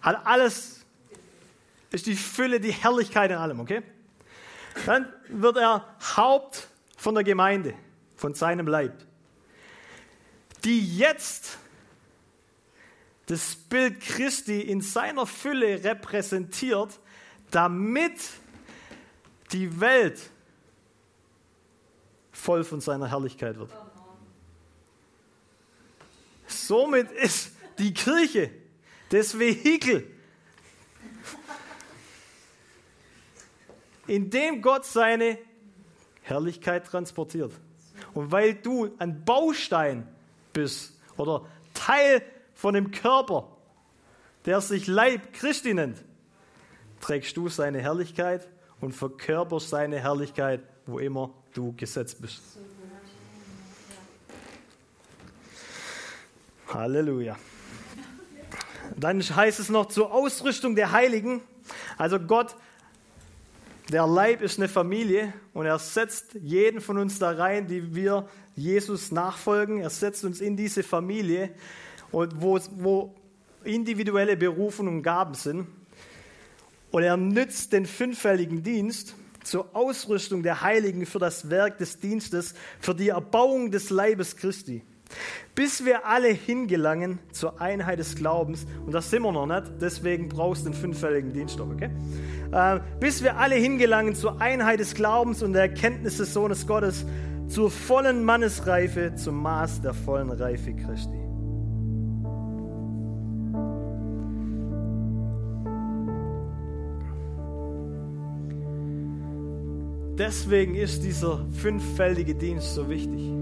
Hat 0.00 0.26
alles, 0.26 0.84
ist 1.92 2.06
die 2.06 2.16
Fülle, 2.16 2.58
die 2.58 2.72
Herrlichkeit 2.72 3.30
in 3.30 3.36
allem, 3.36 3.60
okay? 3.60 3.82
Dann 4.86 5.06
wird 5.28 5.56
er 5.56 5.86
Haupt 6.16 6.66
von 6.96 7.14
der 7.14 7.22
Gemeinde, 7.22 7.74
von 8.16 8.34
seinem 8.34 8.66
Leib, 8.66 8.92
die 10.64 10.96
jetzt 10.96 11.58
das 13.26 13.54
Bild 13.54 14.00
Christi 14.00 14.60
in 14.60 14.80
seiner 14.80 15.24
Fülle 15.24 15.84
repräsentiert, 15.84 16.98
damit 17.52 18.18
die 19.52 19.80
Welt 19.80 20.20
voll 22.32 22.64
von 22.64 22.80
seiner 22.80 23.08
Herrlichkeit 23.08 23.56
wird. 23.56 23.70
Somit 26.48 27.08
ist 27.12 27.52
die 27.82 27.92
Kirche, 27.92 28.50
das 29.10 29.38
Vehikel 29.38 30.06
indem 34.06 34.62
Gott 34.62 34.84
seine 34.84 35.38
Herrlichkeit 36.22 36.86
transportiert. 36.86 37.52
Und 38.14 38.30
weil 38.32 38.54
du 38.54 38.90
ein 38.98 39.24
Baustein 39.24 40.06
bist 40.52 40.98
oder 41.16 41.46
Teil 41.74 42.22
von 42.54 42.74
dem 42.74 42.90
Körper, 42.90 43.56
der 44.44 44.60
sich 44.60 44.86
Leib 44.86 45.32
Christi 45.32 45.74
nennt, 45.74 46.02
trägst 47.00 47.36
du 47.36 47.48
seine 47.48 47.80
Herrlichkeit 47.80 48.48
und 48.80 48.92
verkörperst 48.92 49.70
seine 49.70 49.98
Herrlichkeit, 49.98 50.62
wo 50.86 50.98
immer 50.98 51.32
du 51.54 51.74
gesetzt 51.76 52.20
bist. 52.20 52.42
Halleluja. 56.68 57.36
Dann 59.02 59.20
heißt 59.20 59.58
es 59.58 59.68
noch 59.68 59.86
zur 59.86 60.12
Ausrüstung 60.12 60.76
der 60.76 60.92
Heiligen. 60.92 61.40
Also 61.98 62.20
Gott, 62.20 62.54
der 63.90 64.06
Leib 64.06 64.42
ist 64.42 64.60
eine 64.60 64.68
Familie 64.68 65.32
und 65.54 65.66
er 65.66 65.80
setzt 65.80 66.34
jeden 66.40 66.80
von 66.80 66.98
uns 66.98 67.18
da 67.18 67.32
rein, 67.32 67.66
die 67.66 67.96
wir 67.96 68.28
Jesus 68.54 69.10
nachfolgen. 69.10 69.80
Er 69.80 69.90
setzt 69.90 70.24
uns 70.24 70.40
in 70.40 70.56
diese 70.56 70.84
Familie 70.84 71.52
und 72.12 72.40
wo, 72.40 72.60
wo 72.76 73.12
individuelle 73.64 74.36
Berufungen 74.36 74.98
und 74.98 75.02
Gaben 75.02 75.34
sind. 75.34 75.66
Und 76.92 77.02
er 77.02 77.16
nützt 77.16 77.72
den 77.72 77.86
fünffälligen 77.86 78.62
Dienst 78.62 79.16
zur 79.42 79.74
Ausrüstung 79.74 80.44
der 80.44 80.62
Heiligen 80.62 81.06
für 81.06 81.18
das 81.18 81.50
Werk 81.50 81.78
des 81.78 81.98
Dienstes, 81.98 82.54
für 82.78 82.94
die 82.94 83.08
Erbauung 83.08 83.72
des 83.72 83.90
Leibes 83.90 84.36
Christi. 84.36 84.84
Bis 85.54 85.84
wir 85.84 86.06
alle 86.06 86.28
hingelangen 86.28 87.18
zur 87.30 87.60
Einheit 87.60 87.98
des 87.98 88.16
Glaubens, 88.16 88.66
und 88.86 88.92
das 88.92 89.10
sind 89.10 89.22
wir 89.22 89.32
noch 89.32 89.46
nicht, 89.46 89.64
deswegen 89.80 90.28
brauchst 90.28 90.64
du 90.64 90.70
den 90.70 90.74
fünffälligen 90.74 91.32
Dienststoff, 91.32 91.68
okay? 91.70 91.90
Äh, 92.52 92.80
bis 93.00 93.22
wir 93.22 93.36
alle 93.36 93.56
hingelangen 93.56 94.14
zur 94.14 94.40
Einheit 94.40 94.80
des 94.80 94.94
Glaubens 94.94 95.42
und 95.42 95.52
der 95.52 95.62
Erkenntnis 95.62 96.16
des 96.16 96.32
Sohnes 96.32 96.66
Gottes, 96.66 97.04
zur 97.48 97.70
vollen 97.70 98.24
Mannesreife, 98.24 99.14
zum 99.14 99.42
Maß 99.42 99.82
der 99.82 99.92
vollen 99.92 100.30
Reife 100.30 100.72
Christi. 100.74 101.22
Deswegen 110.16 110.74
ist 110.74 111.02
dieser 111.02 111.44
fünffältige 111.50 112.34
Dienst 112.34 112.74
so 112.74 112.88
wichtig, 112.88 113.32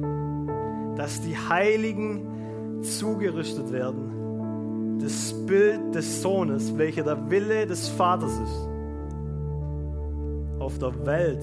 dass 1.01 1.23
die 1.23 1.35
Heiligen 1.35 2.83
zugerüstet 2.83 3.73
werden, 3.73 4.99
das 5.01 5.33
Bild 5.47 5.95
des 5.95 6.21
Sohnes, 6.21 6.77
welcher 6.77 7.05
der 7.05 7.31
Wille 7.31 7.67
des 7.67 7.89
Vaters 7.89 8.33
ist, 8.33 8.69
auf 10.59 10.79
der 10.79 11.07
Welt 11.07 11.43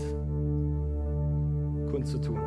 kundzutun, 1.90 2.38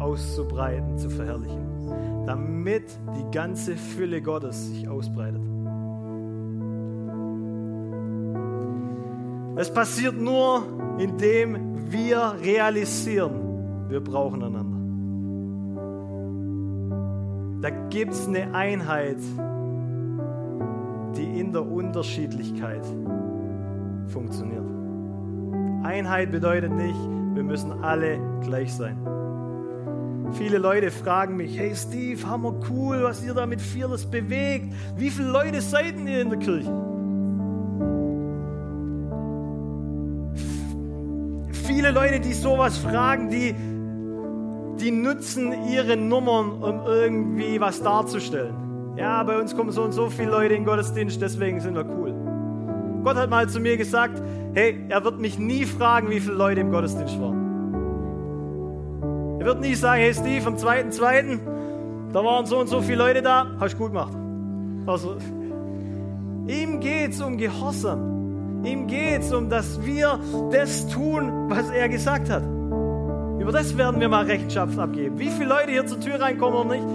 auszubreiten, 0.00 0.96
zu 0.96 1.10
verherrlichen, 1.10 2.24
damit 2.24 2.84
die 3.14 3.30
ganze 3.30 3.76
Fülle 3.76 4.22
Gottes 4.22 4.68
sich 4.68 4.88
ausbreitet. 4.88 5.42
Es 9.56 9.70
passiert 9.70 10.18
nur, 10.18 10.62
indem 10.96 11.92
wir 11.92 12.36
realisieren, 12.42 13.90
wir 13.90 14.00
brauchen 14.00 14.42
einander. 14.42 14.73
Da 17.64 17.70
gibt 17.70 18.12
es 18.12 18.28
eine 18.28 18.54
Einheit, 18.54 19.16
die 21.16 21.40
in 21.40 21.50
der 21.50 21.66
Unterschiedlichkeit 21.66 22.84
funktioniert. 24.08 24.66
Einheit 25.82 26.30
bedeutet 26.30 26.72
nicht, 26.72 26.98
wir 27.32 27.42
müssen 27.42 27.82
alle 27.82 28.18
gleich 28.42 28.70
sein. 28.74 28.98
Viele 30.32 30.58
Leute 30.58 30.90
fragen 30.90 31.38
mich, 31.38 31.58
hey 31.58 31.74
Steve, 31.74 32.28
hammer 32.28 32.54
cool, 32.68 33.02
was 33.02 33.24
ihr 33.24 33.32
da 33.32 33.46
mit 33.46 33.62
Fearless 33.62 34.04
bewegt. 34.04 34.74
Wie 34.98 35.08
viele 35.08 35.30
Leute 35.30 35.62
seid 35.62 35.98
ihr 35.98 36.20
in 36.20 36.28
der 36.28 36.38
Kirche? 36.40 36.70
viele 41.84 41.90
Leute, 41.90 42.20
die 42.20 42.32
sowas 42.32 42.78
fragen, 42.78 43.28
die, 43.28 43.54
die 44.84 44.90
nutzen 44.90 45.66
ihre 45.70 45.96
Nummern, 45.96 46.62
um 46.62 46.82
irgendwie 46.86 47.58
was 47.58 47.82
darzustellen. 47.82 48.54
Ja, 48.98 49.22
bei 49.22 49.40
uns 49.40 49.56
kommen 49.56 49.72
so 49.72 49.82
und 49.82 49.92
so 49.92 50.10
viele 50.10 50.30
Leute 50.30 50.52
in 50.54 50.60
den 50.60 50.66
Gottesdienst, 50.66 51.22
deswegen 51.22 51.58
sind 51.60 51.74
wir 51.74 51.86
cool. 51.86 52.14
Gott 53.02 53.16
hat 53.16 53.30
mal 53.30 53.48
zu 53.48 53.60
mir 53.60 53.78
gesagt, 53.78 54.22
hey, 54.52 54.84
er 54.90 55.02
wird 55.02 55.18
mich 55.20 55.38
nie 55.38 55.64
fragen, 55.64 56.10
wie 56.10 56.20
viele 56.20 56.34
Leute 56.34 56.60
im 56.60 56.70
Gottesdienst 56.70 57.18
waren. 57.18 57.40
Er 59.40 59.46
wird 59.46 59.60
nie 59.62 59.74
sagen, 59.74 60.02
hey 60.02 60.12
Steve, 60.12 60.46
am 60.46 60.56
2.2., 60.56 61.38
da 62.12 62.22
waren 62.22 62.44
so 62.44 62.58
und 62.58 62.66
so 62.66 62.82
viele 62.82 62.98
Leute 62.98 63.22
da, 63.22 63.46
hast 63.58 63.72
du 63.74 63.78
gut 63.78 63.88
gemacht. 63.88 64.12
Also, 64.86 65.16
ihm 66.46 66.80
geht 66.80 67.12
es 67.12 67.22
um 67.22 67.38
Gehorsam. 67.38 68.62
Ihm 68.64 68.86
geht 68.86 69.22
es 69.22 69.32
um, 69.32 69.48
dass 69.48 69.82
wir 69.84 70.20
das 70.52 70.88
tun, 70.88 71.48
was 71.48 71.70
er 71.70 71.88
gesagt 71.88 72.28
hat. 72.28 72.42
Über 73.44 73.52
das 73.52 73.76
werden 73.76 74.00
wir 74.00 74.08
mal 74.08 74.24
Rechenschaft 74.24 74.78
abgeben. 74.78 75.18
Wie 75.18 75.28
viele 75.28 75.50
Leute 75.50 75.70
hier 75.70 75.84
zur 75.84 76.00
Tür 76.00 76.18
reinkommen 76.18 76.60
oder 76.60 76.70
nicht? 76.70 76.86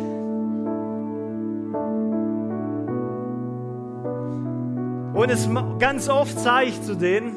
Und 5.14 5.30
es 5.30 5.48
ganz 5.78 6.10
oft 6.10 6.40
sage 6.40 6.70
ich 6.70 6.82
zu 6.82 6.96
denen, 6.96 7.36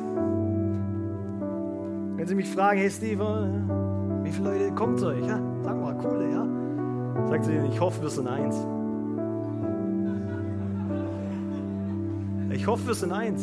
wenn 2.17 2.27
sie 2.27 2.35
mich 2.35 2.49
fragen, 2.49 2.79
hey 2.79 2.89
Steve, 2.89 3.23
wie 4.23 4.33
viele 4.33 4.51
Leute 4.51 4.73
kommt 4.75 4.99
zu 4.99 5.09
euch? 5.09 5.27
Ja, 5.27 5.39
sag 5.63 5.79
mal, 5.79 5.95
coole, 5.99 6.31
ja. 6.31 6.47
Sagt 7.29 7.45
sie, 7.45 7.53
ich 7.71 7.79
hoffe, 7.79 8.01
wir 8.01 8.09
sind 8.09 8.29
eins. 8.29 8.67
Ich 12.51 12.67
hoffe, 12.67 12.87
wir 12.87 12.95
sind 12.95 13.13
eins. 13.13 13.43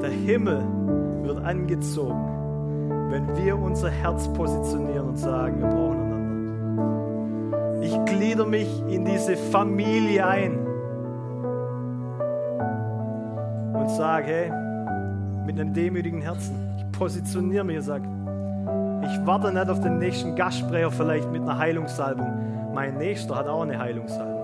Der 0.00 0.08
Himmel 0.08 0.64
wird 1.22 1.44
angezogen, 1.44 2.37
wenn 3.08 3.36
wir 3.36 3.58
unser 3.58 3.90
Herz 3.90 4.28
positionieren 4.28 5.08
und 5.08 5.16
sagen, 5.16 5.60
wir 5.60 5.68
brauchen 5.68 6.02
einander. 6.02 7.82
Ich 7.82 8.04
glieder 8.04 8.44
mich 8.44 8.68
in 8.88 9.04
diese 9.04 9.36
Familie 9.36 10.26
ein 10.26 10.58
und 13.74 13.90
sage, 13.90 14.26
hey, 14.26 14.52
mit 15.46 15.58
einem 15.58 15.72
demütigen 15.72 16.20
Herzen, 16.20 16.54
ich 16.76 16.98
positioniere 16.98 17.64
mich 17.64 17.78
und 17.78 17.84
sage, 17.84 18.04
ich 19.04 19.26
warte 19.26 19.52
nicht 19.52 19.70
auf 19.70 19.80
den 19.80 19.98
nächsten 19.98 20.36
Gastsprecher 20.36 20.90
vielleicht 20.90 21.30
mit 21.32 21.40
einer 21.40 21.56
Heilungssalbung. 21.56 22.74
Mein 22.74 22.98
Nächster 22.98 23.36
hat 23.36 23.46
auch 23.46 23.62
eine 23.62 23.78
Heilungssalbung. 23.78 24.38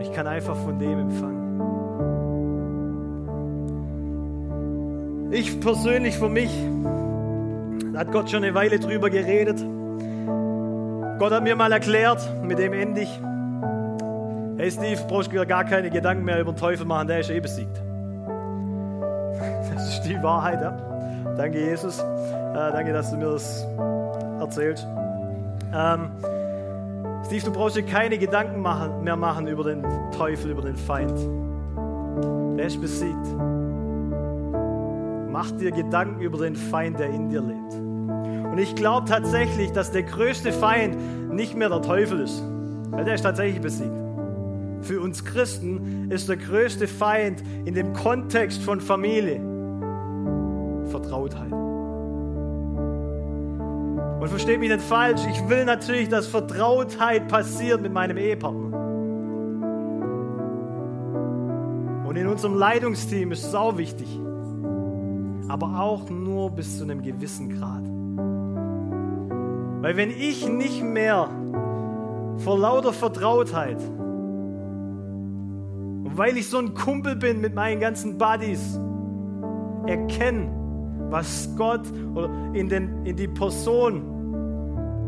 Ich 0.00 0.12
kann 0.12 0.28
einfach 0.28 0.54
von 0.56 0.78
dem 0.78 1.00
empfangen. 1.00 1.47
Ich 5.30 5.60
persönlich 5.60 6.16
für 6.16 6.28
mich, 6.28 6.50
da 7.92 8.00
hat 8.00 8.12
Gott 8.12 8.30
schon 8.30 8.44
eine 8.44 8.54
Weile 8.54 8.78
drüber 8.78 9.10
geredet. 9.10 9.62
Gott 11.18 11.32
hat 11.32 11.42
mir 11.42 11.54
mal 11.54 11.70
erklärt, 11.70 12.20
mit 12.42 12.58
dem 12.58 12.72
ende 12.72 13.02
ich. 13.02 13.20
Hey 14.56 14.70
Steve, 14.70 15.00
brauchst 15.06 15.32
du 15.32 15.46
gar 15.46 15.64
keine 15.64 15.90
Gedanken 15.90 16.24
mehr 16.24 16.40
über 16.40 16.52
den 16.52 16.56
Teufel 16.56 16.86
machen, 16.86 17.08
der 17.08 17.20
ist 17.20 17.30
eh 17.30 17.40
besiegt. 17.40 17.80
Das 19.74 19.88
ist 19.88 20.02
die 20.02 20.20
Wahrheit, 20.22 20.60
ja. 20.62 20.70
Danke, 21.36 21.58
Jesus. 21.58 21.98
Äh, 21.98 22.04
danke, 22.54 22.92
dass 22.92 23.10
du 23.10 23.18
mir 23.18 23.30
das 23.30 23.66
erzählst. 24.40 24.86
Ähm, 25.74 26.10
Steve, 27.26 27.44
du 27.44 27.52
brauchst 27.52 27.76
dir 27.76 27.84
keine 27.84 28.16
Gedanken 28.16 28.60
machen, 28.60 29.04
mehr 29.04 29.16
machen 29.16 29.46
über 29.46 29.64
den 29.64 29.84
Teufel, 30.16 30.52
über 30.52 30.62
den 30.62 30.76
Feind. 30.76 31.18
Der 32.56 32.66
ist 32.66 32.80
besiegt. 32.80 33.26
Mach 35.40 35.52
dir 35.52 35.70
Gedanken 35.70 36.20
über 36.20 36.38
den 36.38 36.56
Feind, 36.56 36.98
der 36.98 37.10
in 37.10 37.28
dir 37.28 37.40
lebt. 37.40 37.72
Und 37.72 38.58
ich 38.58 38.74
glaube 38.74 39.08
tatsächlich, 39.08 39.70
dass 39.70 39.92
der 39.92 40.02
größte 40.02 40.52
Feind 40.52 40.96
nicht 41.32 41.54
mehr 41.54 41.68
der 41.68 41.80
Teufel 41.80 42.18
ist, 42.22 42.42
weil 42.90 43.04
der 43.04 43.14
ist 43.14 43.22
tatsächlich 43.22 43.60
besiegt. 43.60 43.94
Für 44.80 45.00
uns 45.00 45.24
Christen 45.24 46.10
ist 46.10 46.28
der 46.28 46.38
größte 46.38 46.88
Feind 46.88 47.44
in 47.66 47.74
dem 47.74 47.92
Kontext 47.92 48.60
von 48.64 48.80
Familie 48.80 49.40
Vertrautheit. 50.90 51.52
Und 54.20 54.28
versteht 54.28 54.58
mich 54.58 54.70
nicht 54.70 54.82
falsch, 54.82 55.20
ich 55.30 55.48
will 55.48 55.64
natürlich, 55.64 56.08
dass 56.08 56.26
Vertrautheit 56.26 57.28
passiert 57.28 57.80
mit 57.80 57.92
meinem 57.92 58.16
Ehepartner. 58.16 58.76
Und 62.08 62.16
in 62.16 62.26
unserem 62.26 62.56
Leitungsteam 62.56 63.30
ist 63.30 63.44
es 63.44 63.54
auch 63.54 63.78
wichtig 63.78 64.18
aber 65.48 65.80
auch 65.80 66.10
nur 66.10 66.50
bis 66.50 66.78
zu 66.78 66.84
einem 66.84 67.02
gewissen 67.02 67.48
Grad. 67.58 67.82
Weil 69.82 69.96
wenn 69.96 70.10
ich 70.10 70.48
nicht 70.48 70.82
mehr 70.82 71.28
vor 72.38 72.58
lauter 72.58 72.92
Vertrautheit 72.92 73.78
und 76.04 76.12
weil 76.16 76.36
ich 76.36 76.48
so 76.48 76.58
ein 76.58 76.74
Kumpel 76.74 77.16
bin 77.16 77.40
mit 77.40 77.54
meinen 77.54 77.80
ganzen 77.80 78.18
Buddies, 78.18 78.78
erkenne, 79.86 80.48
was 81.10 81.48
Gott 81.56 81.86
in, 82.52 82.68
den, 82.68 83.06
in 83.06 83.16
die 83.16 83.28
Person 83.28 84.02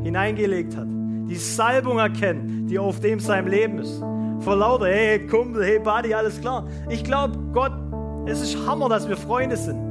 hineingelegt 0.03 0.77
hat. 0.77 0.87
Die 0.89 1.37
Salbung 1.37 1.99
erkennen, 1.99 2.67
die 2.67 2.79
auf 2.79 3.01
dem 3.01 3.21
seinem 3.21 3.49
Leben 3.49 3.79
ist. 3.79 4.03
Vor 4.41 4.57
lauter, 4.57 4.87
hey 4.87 5.27
Kumpel, 5.27 5.63
hey 5.63 5.79
Buddy, 5.79 6.15
alles 6.15 6.41
klar. 6.41 6.67
Ich 6.89 7.05
glaube, 7.05 7.37
Gott, 7.53 7.73
es 8.27 8.41
ist 8.41 8.67
Hammer, 8.67 8.89
dass 8.89 9.07
wir 9.09 9.17
Freunde 9.17 9.57
sind. 9.57 9.90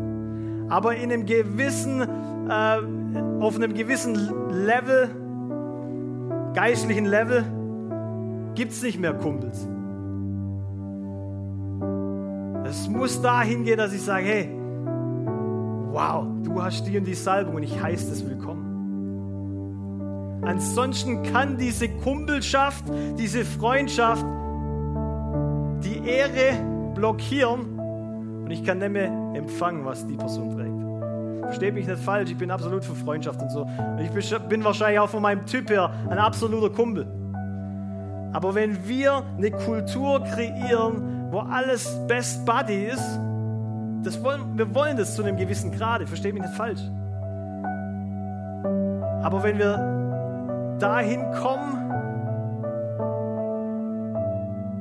Aber 0.70 0.96
in 0.96 1.12
einem 1.12 1.26
gewissen, 1.26 2.02
äh, 2.02 2.78
auf 3.40 3.56
einem 3.56 3.74
gewissen 3.74 4.16
Level, 4.52 5.10
geistlichen 6.54 7.06
Level, 7.06 7.44
gibt 8.56 8.72
es 8.72 8.84
nicht 8.84 9.00
mehr 9.00 9.14
Kumpels. 9.14 9.68
Es 12.66 12.88
muss 12.88 13.22
dahin 13.22 13.64
gehen, 13.64 13.78
dass 13.78 13.94
ich 13.94 14.02
sage, 14.02 14.26
hey, 14.26 14.50
wow, 15.92 16.26
du 16.44 16.62
hast 16.62 16.86
die 16.86 16.98
und 16.98 17.06
die 17.06 17.16
Salbung 17.16 17.56
und 17.56 17.64
ich 17.64 17.82
heiße 17.82 18.12
es 18.12 18.24
willkommen. 18.28 18.60
Ansonsten 20.44 21.24
kann 21.24 21.58
diese 21.58 21.90
Kumpelschaft, 21.90 22.86
diese 23.18 23.44
Freundschaft 23.44 24.26
die 25.84 26.06
Ehre 26.06 26.92
blockieren 26.94 27.79
und 28.50 28.54
ich 28.56 28.64
kann 28.64 28.80
nicht 28.80 28.90
mehr 28.90 29.12
empfangen, 29.36 29.86
was 29.86 30.08
die 30.08 30.16
Person 30.16 30.50
trägt. 30.50 31.46
Versteht 31.46 31.72
mich 31.72 31.86
nicht 31.86 32.00
falsch, 32.00 32.32
ich 32.32 32.38
bin 32.38 32.50
absolut 32.50 32.84
für 32.84 32.96
Freundschaft 32.96 33.40
und 33.40 33.52
so. 33.52 33.62
Und 33.62 34.00
ich 34.00 34.10
bin 34.50 34.64
wahrscheinlich 34.64 35.00
auch 35.00 35.10
von 35.10 35.22
meinem 35.22 35.46
Typ 35.46 35.70
her 35.70 35.92
ein 36.10 36.18
absoluter 36.18 36.72
Kumpel. 36.72 37.06
Aber 38.34 38.56
wenn 38.56 38.88
wir 38.88 39.22
eine 39.38 39.52
Kultur 39.52 40.24
kreieren, 40.24 41.28
wo 41.30 41.42
alles 41.42 41.96
Best 42.08 42.44
Buddy 42.44 42.86
ist, 42.86 43.20
das 44.02 44.24
wollen, 44.24 44.58
wir 44.58 44.74
wollen 44.74 44.98
das 44.98 45.16
zu 45.16 45.24
einem 45.24 45.38
gewissen 45.38 45.72
Grade, 45.72 46.08
versteht 46.08 46.34
mich 46.34 46.42
nicht 46.42 46.56
falsch. 46.56 46.82
Aber 49.22 49.44
wenn 49.44 49.60
wir 49.60 50.78
dahin 50.80 51.22
kommen, 51.34 51.92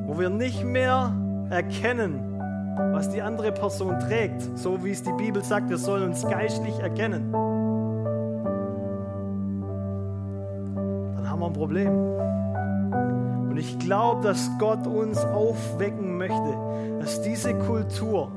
wo 0.07 0.19
wir 0.19 0.31
nicht 0.31 0.65
mehr 0.65 1.13
erkennen, 1.51 2.38
was 2.93 3.11
die 3.11 3.21
andere 3.21 3.53
Person 3.53 3.99
trägt, 3.99 4.43
so 4.57 4.83
wie 4.85 4.93
es 4.93 5.03
die 5.03 5.13
Bibel 5.13 5.43
sagt, 5.43 5.69
wir 5.69 5.79
sollen 5.79 6.05
uns 6.05 6.23
geistlich 6.23 6.79
erkennen, 6.79 7.33
dann 11.15 11.29
haben 11.29 11.41
wir 11.41 11.47
ein 11.47 11.53
Problem. 11.53 11.93
Und 13.51 13.57
ich 13.57 13.79
glaube, 13.79 14.23
dass 14.23 14.51
Gott 14.59 14.87
uns 14.87 15.25
aufwecken 15.25 16.17
möchte, 16.17 16.57
dass 17.01 17.21
diese 17.23 17.55
Kultur 17.55 18.31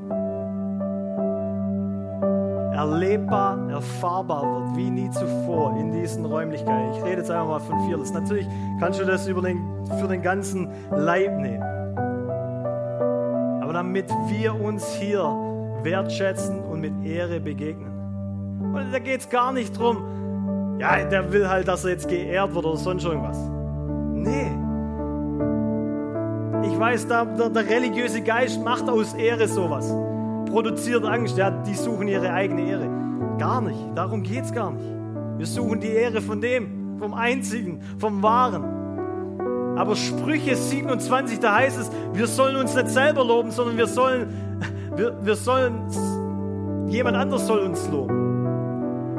erlebbar, 2.72 3.70
erfahrbar 3.70 4.42
wird, 4.42 4.76
wie 4.76 4.90
nie 4.90 5.10
zuvor 5.10 5.76
in 5.78 5.92
diesen 5.92 6.24
Räumlichkeiten. 6.24 6.94
Ich 6.96 7.04
rede 7.04 7.18
jetzt 7.18 7.30
einfach 7.30 7.46
mal 7.46 7.60
von 7.60 7.78
Fearless. 7.86 8.12
Natürlich 8.12 8.46
kannst 8.80 8.98
du 8.98 9.04
das 9.04 9.28
über 9.28 9.42
den, 9.42 9.60
für 10.00 10.08
den 10.08 10.22
ganzen 10.22 10.68
Leib 10.90 11.38
nehmen. 11.38 11.81
Damit 13.82 14.08
wir 14.28 14.54
uns 14.54 14.94
hier 14.94 15.24
wertschätzen 15.82 16.60
und 16.60 16.82
mit 16.82 16.92
Ehre 17.04 17.40
begegnen. 17.40 17.90
Und 18.72 18.92
da 18.92 19.00
geht 19.00 19.22
es 19.22 19.28
gar 19.28 19.52
nicht 19.52 19.76
drum, 19.76 20.78
ja, 20.78 21.04
der 21.04 21.32
will 21.32 21.48
halt, 21.48 21.66
dass 21.66 21.84
er 21.84 21.90
jetzt 21.90 22.08
geehrt 22.08 22.54
wird 22.54 22.64
oder 22.64 22.76
sonst 22.76 23.04
irgendwas. 23.04 23.36
Nee. 24.14 24.52
Ich 26.70 26.78
weiß, 26.78 27.08
der, 27.08 27.24
der, 27.24 27.50
der 27.50 27.68
religiöse 27.68 28.22
Geist 28.22 28.62
macht 28.62 28.88
aus 28.88 29.14
Ehre 29.14 29.48
sowas 29.48 29.92
produziert 30.52 31.04
Angst. 31.04 31.36
Ja, 31.36 31.50
die 31.50 31.74
suchen 31.74 32.06
ihre 32.06 32.32
eigene 32.32 32.62
Ehre. 32.68 32.88
Gar 33.36 33.62
nicht. 33.62 33.80
Darum 33.96 34.22
geht 34.22 34.44
es 34.44 34.52
gar 34.52 34.70
nicht. 34.70 34.86
Wir 35.38 35.46
suchen 35.46 35.80
die 35.80 35.88
Ehre 35.88 36.20
von 36.20 36.40
dem, 36.40 36.98
vom 37.00 37.14
Einzigen, 37.14 37.80
vom 37.98 38.22
Wahren. 38.22 38.81
Aber 39.76 39.96
Sprüche 39.96 40.56
27, 40.56 41.40
da 41.40 41.56
heißt 41.56 41.78
es, 41.78 41.90
wir 42.12 42.26
sollen 42.26 42.56
uns 42.56 42.74
nicht 42.74 42.88
selber 42.88 43.24
loben, 43.24 43.50
sondern 43.50 43.76
wir 43.76 43.86
sollen, 43.86 44.28
wir, 44.96 45.14
wir 45.24 45.36
sollen, 45.36 45.86
jemand 46.88 47.16
anders 47.16 47.46
soll 47.46 47.60
uns 47.60 47.88
loben. 47.88 48.46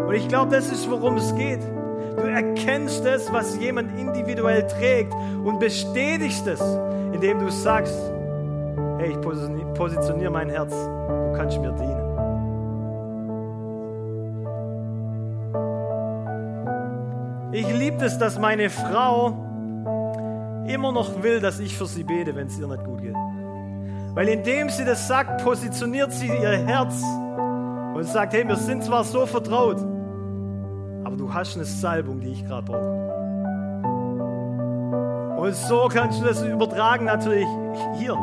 Und 0.07 0.13
ich 0.13 0.27
glaube, 0.27 0.55
das 0.55 0.71
ist, 0.71 0.89
worum 0.89 1.15
es 1.17 1.33
geht. 1.35 1.61
Du 2.17 2.21
erkennst 2.21 3.03
das, 3.03 3.33
was 3.33 3.57
jemand 3.57 3.97
individuell 3.97 4.67
trägt 4.67 5.13
und 5.43 5.59
bestätigst 5.59 6.45
es, 6.45 6.61
indem 7.11 7.39
du 7.39 7.49
sagst, 7.49 7.97
hey, 8.99 9.11
ich 9.11 9.21
positioniere 9.73 10.29
mein 10.29 10.49
Herz 10.49 10.73
kannst 11.35 11.59
mir 11.59 11.71
dienen. 11.71 12.03
Ich 17.51 17.71
liebe 17.71 18.03
es, 18.05 18.17
dass 18.17 18.39
meine 18.39 18.69
Frau 18.69 19.52
immer 20.67 20.91
noch 20.91 21.21
will, 21.23 21.39
dass 21.39 21.59
ich 21.59 21.77
für 21.77 21.85
sie 21.85 22.03
bete, 22.03 22.35
wenn 22.35 22.47
es 22.47 22.57
ihr 22.57 22.67
nicht 22.67 22.83
gut 22.83 23.01
geht. 23.01 23.15
Weil 24.13 24.27
indem 24.27 24.69
sie 24.69 24.85
das 24.85 25.07
sagt, 25.07 25.43
positioniert 25.43 26.11
sie 26.11 26.27
ihr 26.27 26.57
Herz 26.67 27.01
und 27.95 28.03
sagt, 28.03 28.33
hey, 28.33 28.47
wir 28.47 28.55
sind 28.55 28.83
zwar 28.83 29.03
so 29.03 29.25
vertraut, 29.25 29.77
aber 31.03 31.15
du 31.17 31.33
hast 31.33 31.55
eine 31.55 31.65
Salbung, 31.65 32.19
die 32.19 32.33
ich 32.33 32.45
gerade 32.45 32.65
brauche. 32.65 33.01
Und 35.39 35.55
so 35.55 35.89
kannst 35.91 36.21
du 36.21 36.25
das 36.25 36.41
übertragen 36.43 37.05
natürlich 37.05 37.47
hier 37.97 38.17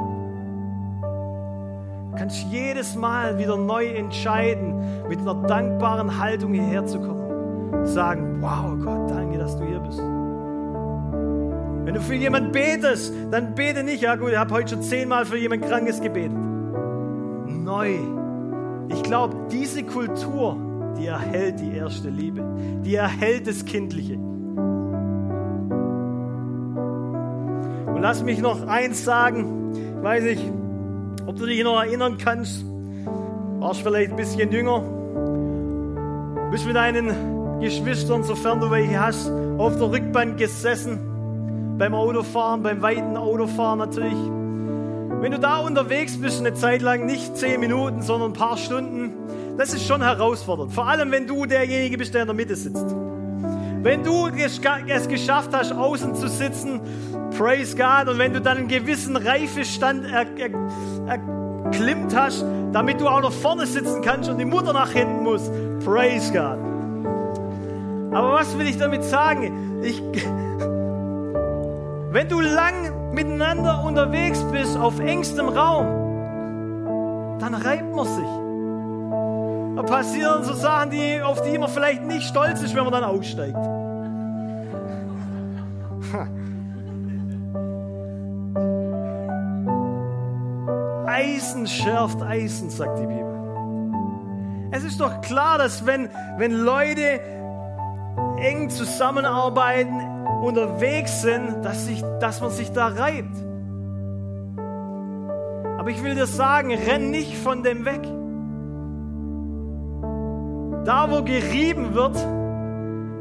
kannst 2.21 2.45
jedes 2.51 2.97
Mal 2.97 3.39
wieder 3.39 3.57
neu 3.57 3.87
entscheiden, 3.87 5.09
mit 5.09 5.19
einer 5.21 5.35
dankbaren 5.47 6.19
Haltung 6.21 6.53
hierher 6.53 6.85
zu 6.85 7.01
kommen. 7.01 7.87
Sagen, 7.87 8.43
wow 8.43 8.77
Gott, 8.85 9.11
danke, 9.11 9.39
dass 9.39 9.57
du 9.57 9.65
hier 9.65 9.81
bist. 9.81 10.03
Wenn 11.91 11.97
du 11.97 12.03
für 12.03 12.15
jemanden 12.15 12.53
betest, 12.53 13.13
dann 13.33 13.57
bete 13.57 13.83
nicht, 13.83 14.01
ja 14.01 14.15
gut, 14.15 14.31
ich 14.31 14.37
habe 14.37 14.55
heute 14.55 14.75
schon 14.75 14.83
zehnmal 14.85 15.27
für 15.27 15.37
jemand 15.37 15.67
Krankes 15.67 16.01
gebetet. 16.01 16.39
Neu. 17.49 17.97
Ich 18.91 19.03
glaube, 19.03 19.35
diese 19.51 19.83
Kultur, 19.83 20.57
die 20.97 21.07
erhält 21.07 21.59
die 21.59 21.77
erste 21.77 22.09
Liebe, 22.09 22.45
die 22.85 22.95
erhält 22.95 23.49
das 23.49 23.65
Kindliche. 23.65 24.15
Und 27.89 27.99
lass 28.01 28.23
mich 28.23 28.39
noch 28.39 28.69
eins 28.69 29.05
sagen, 29.05 29.73
ich 29.75 30.05
weiß 30.05 30.25
ich, 30.27 30.39
ob 31.27 31.35
du 31.39 31.47
dich 31.47 31.65
noch 31.65 31.83
erinnern 31.83 32.19
kannst, 32.19 32.65
warst 33.59 33.81
vielleicht 33.81 34.13
ein 34.13 34.17
bisschen 34.17 34.53
jünger, 34.53 34.85
bist 36.53 36.67
mit 36.67 36.77
deinen 36.77 37.59
Geschwistern, 37.59 38.23
sofern 38.23 38.61
du 38.61 38.71
welche 38.71 39.01
hast, 39.01 39.29
auf 39.59 39.77
der 39.77 39.91
Rückbank 39.91 40.39
gesessen, 40.39 41.10
beim 41.81 41.95
Autofahren, 41.95 42.63
beim 42.63 42.83
weiten 42.83 43.17
Autofahren 43.17 43.79
natürlich. 43.79 44.13
Wenn 45.23 45.33
du 45.33 45.39
da 45.39 45.61
unterwegs 45.61 46.21
bist, 46.21 46.39
eine 46.41 46.53
Zeit 46.53 46.83
lang, 46.83 47.07
nicht 47.07 47.39
zehn 47.39 47.59
Minuten, 47.59 48.03
sondern 48.03 48.33
ein 48.33 48.35
paar 48.35 48.59
Stunden, 48.59 49.15
das 49.57 49.73
ist 49.73 49.87
schon 49.87 50.03
herausfordernd. 50.03 50.75
Vor 50.75 50.87
allem, 50.87 51.11
wenn 51.11 51.27
du 51.27 51.47
derjenige 51.47 51.97
bist, 51.97 52.13
der 52.13 52.23
in 52.23 52.27
der 52.29 52.37
Mitte 52.37 52.55
sitzt. 52.55 52.85
Wenn 53.83 54.05
du 54.05 54.29
es 54.29 55.09
geschafft 55.09 55.53
hast, 55.55 55.73
außen 55.73 56.15
zu 56.17 56.29
sitzen, 56.29 56.83
praise 57.39 57.75
God, 57.75 58.13
und 58.13 58.19
wenn 58.19 58.35
du 58.35 58.43
dann 58.43 58.59
einen 58.59 58.69
gewissen 58.69 59.17
Reifestand 59.17 60.05
er, 60.05 60.27
er, 60.37 60.51
erklimmt 61.09 62.15
hast, 62.15 62.45
damit 62.73 63.01
du 63.01 63.09
auch 63.09 63.23
noch 63.23 63.33
vorne 63.33 63.65
sitzen 63.65 64.03
kannst 64.03 64.29
und 64.29 64.37
die 64.37 64.45
Mutter 64.45 64.75
nach 64.75 64.91
hinten 64.91 65.23
muss, 65.23 65.51
praise 65.83 66.31
God. 66.31 66.59
Aber 68.15 68.33
was 68.35 68.59
will 68.59 68.67
ich 68.67 68.77
damit 68.77 69.03
sagen? 69.03 69.81
Ich, 69.83 70.03
wenn 72.11 72.29
du 72.29 72.41
lang 72.41 73.13
miteinander 73.15 73.85
unterwegs 73.85 74.43
bist 74.51 74.77
auf 74.77 74.99
engstem 74.99 75.49
Raum, 75.49 75.87
dann 77.39 77.55
reibt 77.55 77.95
man 77.95 78.05
sich. 78.05 78.27
Da 79.77 79.83
passieren 79.85 80.43
so 80.43 80.53
Sachen, 80.55 80.91
die, 80.91 81.23
auf 81.23 81.41
die 81.43 81.57
man 81.57 81.71
vielleicht 81.71 82.03
nicht 82.03 82.25
stolz 82.25 82.61
ist, 82.63 82.75
wenn 82.75 82.83
man 82.83 82.93
dann 82.93 83.05
aussteigt. 83.05 83.57
Eisen 91.07 91.67
schärft 91.67 92.21
Eisen, 92.23 92.71
sagt 92.71 92.99
die 92.99 93.07
Bibel. 93.07 93.21
Es 94.73 94.83
ist 94.85 95.01
doch 95.01 95.21
klar, 95.21 95.59
dass 95.59 95.87
wenn, 95.87 96.11
wenn 96.39 96.53
Leute 96.53 97.21
eng 98.39 98.69
zusammenarbeiten, 98.69 100.10
unterwegs 100.41 101.23
sind, 101.23 101.63
dass, 101.63 101.87
sich, 101.87 102.03
dass 102.21 102.41
man 102.41 102.51
sich 102.51 102.73
da 102.73 102.89
reibt. 102.89 103.37
Aber 105.79 105.91
ich 105.91 106.03
will 106.03 106.15
dir 106.15 106.27
sagen, 106.27 106.75
renn 106.75 107.11
nicht 107.11 107.37
von 107.37 107.63
dem 107.63 107.85
weg. 107.85 108.03
Da, 110.85 111.11
wo 111.11 111.23
gerieben 111.23 111.95
wird, 111.95 112.17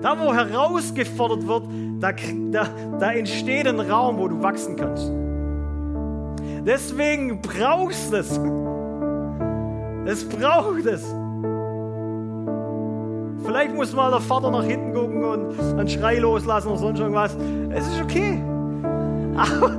da, 0.02 0.18
wo 0.20 0.34
herausgefordert 0.34 1.48
wird, 1.48 1.64
da, 2.00 2.12
da, 2.52 2.68
da 3.00 3.12
entsteht 3.12 3.68
ein 3.68 3.80
Raum, 3.80 4.18
wo 4.18 4.28
du 4.28 4.42
wachsen 4.42 4.76
kannst. 4.76 5.12
Deswegen 6.66 7.42
brauchst 7.42 8.12
du 8.12 8.18
es. 8.18 8.40
Es 10.06 10.28
braucht 10.28 10.86
es. 10.86 11.04
Vielleicht 13.50 13.74
muss 13.74 13.94
mal 13.94 14.12
der 14.12 14.20
Vater 14.20 14.52
nach 14.52 14.64
hinten 14.64 14.94
gucken 14.94 15.24
und 15.24 15.60
einen 15.60 15.90
Schrei 15.90 16.20
loslassen 16.20 16.68
oder 16.68 16.78
sonst 16.78 17.00
irgendwas. 17.00 17.36
Es 17.72 17.88
ist 17.88 18.00
okay. 18.00 18.40
Aber 19.36 19.72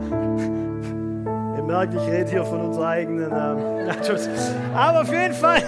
ihr 1.57 1.62
merkt, 1.62 1.95
ich 1.95 2.01
rede 2.01 2.29
hier 2.29 2.45
von 2.45 2.62
unserer 2.62 2.89
eigenen. 2.89 3.31
Ähm, 3.31 3.91
aber 4.75 5.03
auf 5.03 5.12
jeden 5.12 5.35
Fall, 5.35 5.62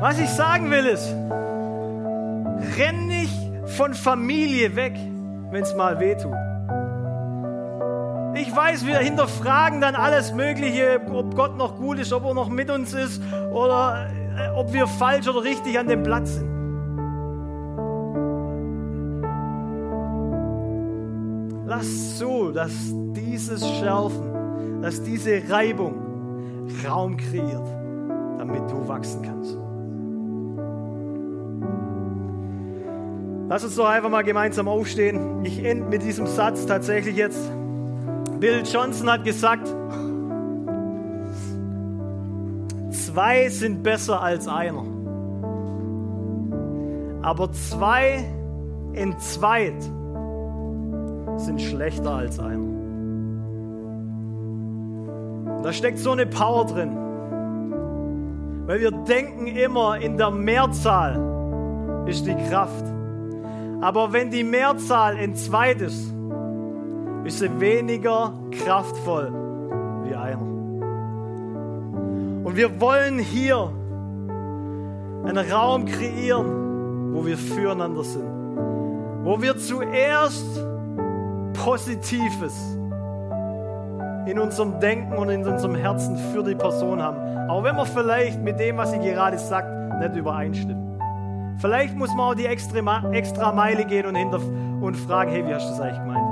was 0.00 0.18
ich 0.18 0.30
sagen 0.30 0.70
will 0.70 0.86
ist, 0.86 1.14
renn 2.78 3.06
nicht 3.06 3.34
von 3.66 3.92
Familie 3.92 4.74
weg, 4.74 4.94
wenn 5.50 5.62
es 5.62 5.74
mal 5.74 6.00
wehtut. 6.00 6.32
Ich 8.34 8.56
weiß, 8.56 8.86
wir 8.86 8.96
hinterfragen 8.96 9.82
dann 9.82 9.94
alles 9.94 10.32
Mögliche, 10.32 11.02
ob 11.12 11.36
Gott 11.36 11.58
noch 11.58 11.76
gut 11.76 11.98
ist, 11.98 12.14
ob 12.14 12.24
er 12.24 12.32
noch 12.32 12.48
mit 12.48 12.70
uns 12.70 12.94
ist 12.94 13.20
oder 13.52 14.06
äh, 14.38 14.48
ob 14.56 14.72
wir 14.72 14.86
falsch 14.86 15.28
oder 15.28 15.42
richtig 15.42 15.78
an 15.78 15.86
dem 15.88 16.02
Platz 16.02 16.36
sind. 16.36 16.55
Lass 21.76 22.16
zu, 22.16 22.52
dass 22.52 22.72
dieses 23.12 23.60
Schärfen, 23.68 24.80
dass 24.80 25.02
diese 25.02 25.42
Reibung 25.50 25.94
Raum 26.88 27.18
kreiert, 27.18 27.68
damit 28.38 28.62
du 28.70 28.88
wachsen 28.88 29.20
kannst. 29.20 29.58
Lass 33.50 33.62
uns 33.62 33.76
doch 33.76 33.88
einfach 33.88 34.08
mal 34.08 34.24
gemeinsam 34.24 34.68
aufstehen. 34.68 35.44
Ich 35.44 35.62
ende 35.62 35.86
mit 35.90 36.02
diesem 36.02 36.26
Satz 36.26 36.64
tatsächlich 36.64 37.14
jetzt. 37.14 37.52
Bill 38.40 38.62
Johnson 38.64 39.10
hat 39.10 39.24
gesagt, 39.24 39.68
zwei 42.90 43.50
sind 43.50 43.82
besser 43.82 44.22
als 44.22 44.48
einer. 44.48 44.84
Aber 47.20 47.52
zwei 47.52 48.24
in 48.94 49.18
zweit 49.18 49.74
sind 51.36 51.60
schlechter 51.60 52.14
als 52.14 52.38
einer. 52.38 52.76
Da 55.62 55.72
steckt 55.72 55.98
so 55.98 56.12
eine 56.12 56.26
Power 56.26 56.66
drin. 56.66 56.96
Weil 58.66 58.80
wir 58.80 58.90
denken 58.90 59.46
immer, 59.46 59.98
in 59.98 60.16
der 60.16 60.30
Mehrzahl 60.30 62.04
ist 62.06 62.26
die 62.26 62.36
Kraft. 62.48 62.84
Aber 63.80 64.12
wenn 64.12 64.30
die 64.30 64.44
Mehrzahl 64.44 65.16
in 65.16 65.34
zweit 65.34 65.80
ist, 65.80 66.12
ist 67.24 67.38
sie 67.40 67.60
weniger 67.60 68.32
kraftvoll 68.50 69.32
wie 70.04 70.14
einer. 70.14 70.40
Und 72.44 72.56
wir 72.56 72.80
wollen 72.80 73.18
hier 73.18 73.70
einen 75.24 75.50
Raum 75.50 75.84
kreieren, 75.84 77.12
wo 77.14 77.26
wir 77.26 77.36
füreinander 77.36 78.04
sind. 78.04 78.28
Wo 79.24 79.42
wir 79.42 79.56
zuerst 79.58 80.64
Positives 81.56 82.54
in 84.26 84.38
unserem 84.38 84.80
Denken 84.80 85.14
und 85.14 85.28
in 85.28 85.46
unserem 85.46 85.74
Herzen 85.74 86.16
für 86.32 86.42
die 86.42 86.54
Person 86.54 87.00
haben. 87.00 87.48
Auch 87.48 87.62
wenn 87.62 87.76
wir 87.76 87.86
vielleicht 87.86 88.42
mit 88.42 88.58
dem, 88.58 88.76
was 88.76 88.90
sie 88.90 88.98
gerade 88.98 89.38
sagt, 89.38 89.68
nicht 90.00 90.16
übereinstimmen. 90.16 90.98
Vielleicht 91.58 91.96
muss 91.96 92.10
man 92.10 92.32
auch 92.32 92.34
die 92.34 92.46
extra, 92.46 93.12
extra 93.12 93.52
Meile 93.52 93.84
gehen 93.84 94.06
und, 94.06 94.14
hinter, 94.14 94.40
und 94.80 94.94
fragen, 94.96 95.30
hey, 95.30 95.46
wie 95.46 95.54
hast 95.54 95.66
du 95.66 95.70
das 95.70 95.80
eigentlich 95.80 96.00
gemeint? 96.00 96.26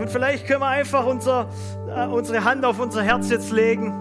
Und 0.00 0.10
vielleicht 0.10 0.46
können 0.46 0.60
wir 0.60 0.68
einfach 0.68 1.04
unser, 1.06 1.46
äh, 1.94 2.06
unsere 2.06 2.44
Hand 2.44 2.64
auf 2.64 2.78
unser 2.78 3.02
Herz 3.02 3.28
jetzt 3.30 3.50
legen. 3.50 3.92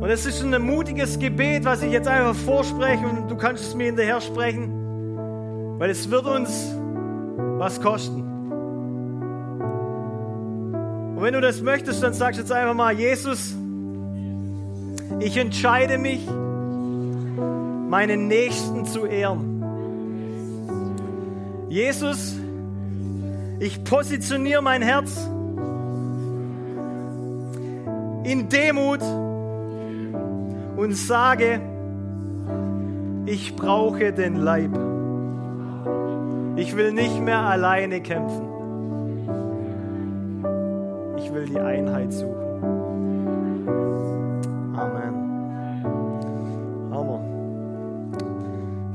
Und 0.00 0.10
es 0.10 0.26
ist 0.26 0.42
ein 0.42 0.62
mutiges 0.62 1.18
Gebet, 1.18 1.64
was 1.64 1.82
ich 1.82 1.92
jetzt 1.92 2.08
einfach 2.08 2.34
vorspreche 2.34 3.06
und 3.06 3.30
du 3.30 3.36
kannst 3.36 3.64
es 3.64 3.74
mir 3.74 3.86
hinterher 3.86 4.20
sprechen, 4.20 5.78
weil 5.78 5.90
es 5.90 6.10
wird 6.10 6.26
uns 6.26 6.74
was 7.58 7.80
kosten. 7.80 8.22
Und 11.16 11.22
wenn 11.22 11.34
du 11.34 11.40
das 11.40 11.62
möchtest, 11.62 12.02
dann 12.02 12.12
sagst 12.14 12.38
du 12.38 12.42
jetzt 12.42 12.52
einfach 12.52 12.74
mal, 12.74 12.92
Jesus, 12.92 13.54
ich 15.20 15.36
entscheide 15.36 15.98
mich, 15.98 16.26
meinen 17.88 18.26
Nächsten 18.26 18.84
zu 18.84 19.06
ehren. 19.06 19.54
Jesus, 21.68 22.34
ich 23.60 23.84
positioniere 23.84 24.62
mein 24.62 24.82
Herz 24.82 25.16
in 28.24 28.48
Demut 28.48 29.00
und 30.76 30.96
sage, 30.96 31.60
ich 33.26 33.54
brauche 33.54 34.12
den 34.12 34.36
Leib. 34.36 34.83
Ich 36.56 36.76
will 36.76 36.92
nicht 36.92 37.20
mehr 37.20 37.40
alleine 37.40 38.00
kämpfen. 38.00 38.48
Ich 41.18 41.32
will 41.32 41.46
die 41.46 41.58
Einheit 41.58 42.12
suchen. 42.12 42.34
Amen. 44.76 45.14
Hammer. 46.92 47.20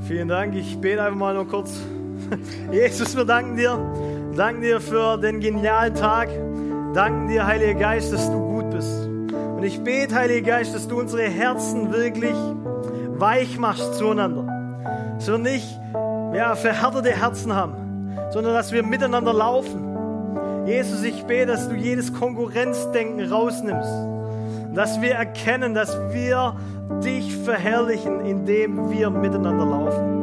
Vielen 0.08 0.30
Dank. 0.30 0.56
Ich 0.56 0.80
bete 0.80 1.04
einfach 1.04 1.18
mal 1.18 1.34
nur 1.34 1.48
kurz. 1.48 1.82
Jesus, 2.72 3.18
wir 3.18 3.26
danken 3.26 3.58
dir. 3.58 3.78
Danken 4.36 4.62
dir 4.62 4.80
für 4.80 5.18
den 5.18 5.42
genialen 5.42 5.96
Tag. 5.96 6.30
Danken 6.94 7.28
dir, 7.28 7.46
Heiliger 7.46 7.78
Geist, 7.78 8.14
dass 8.14 8.32
du 8.32 8.40
gut 8.40 8.70
bist. 8.70 9.06
Und 9.06 9.64
ich 9.64 9.82
bete, 9.84 10.16
Heiliger 10.16 10.52
Geist, 10.52 10.74
dass 10.74 10.88
du 10.88 10.98
unsere 10.98 11.24
Herzen 11.24 11.92
wirklich 11.92 12.36
weich 13.18 13.60
machst 13.60 13.96
zueinander. 13.96 14.48
So 15.18 15.38
nicht 15.38 15.78
ja, 16.34 16.56
verhärtete 16.56 17.12
Herzen 17.12 17.54
haben, 17.54 18.16
sondern 18.32 18.54
dass 18.54 18.72
wir 18.72 18.84
miteinander 18.84 19.34
laufen. 19.34 19.90
Jesus, 20.66 21.04
ich 21.04 21.24
bete, 21.24 21.48
dass 21.48 21.68
du 21.68 21.76
jedes 21.76 22.14
Konkurrenzdenken 22.14 23.32
rausnimmst. 23.32 23.90
Dass 24.74 25.02
wir 25.02 25.16
erkennen, 25.16 25.74
dass 25.74 25.98
wir 26.12 26.56
dich 27.04 27.36
verherrlichen, 27.38 28.22
indem 28.22 28.92
wir 28.92 29.10
miteinander 29.10 29.66
laufen. 29.66 30.20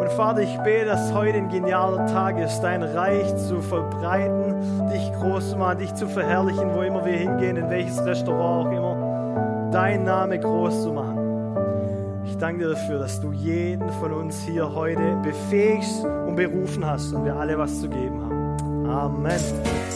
Und 0.00 0.10
Vater, 0.12 0.40
ich 0.40 0.56
bete, 0.58 0.86
dass 0.86 1.12
heute 1.12 1.38
ein 1.38 1.48
genialer 1.48 2.06
Tag 2.06 2.38
ist, 2.38 2.60
dein 2.60 2.82
Reich 2.82 3.36
zu 3.36 3.60
verbreiten, 3.60 4.54
dich 4.92 5.12
groß 5.12 5.50
zu 5.50 5.56
machen, 5.56 5.78
dich 5.78 5.94
zu 5.94 6.08
verherrlichen, 6.08 6.74
wo 6.74 6.82
immer 6.82 7.04
wir 7.04 7.16
hingehen, 7.16 7.56
in 7.56 7.70
welches 7.70 8.04
Restaurant 8.04 8.68
auch 8.68 8.72
immer, 8.72 9.70
dein 9.70 10.04
Name 10.04 10.38
groß 10.38 10.82
zu 10.82 10.92
machen. 10.92 11.09
Ich 12.24 12.36
danke 12.36 12.64
dir 12.64 12.70
dafür, 12.70 12.98
dass 12.98 13.20
du 13.20 13.32
jeden 13.32 13.88
von 13.94 14.12
uns 14.12 14.42
hier 14.44 14.74
heute 14.74 15.16
befähigst 15.22 16.04
und 16.04 16.36
berufen 16.36 16.84
hast 16.84 17.12
und 17.12 17.24
wir 17.24 17.34
alle 17.34 17.58
was 17.58 17.80
zu 17.80 17.88
geben 17.88 18.20
haben. 18.22 18.86
Amen. 18.86 19.40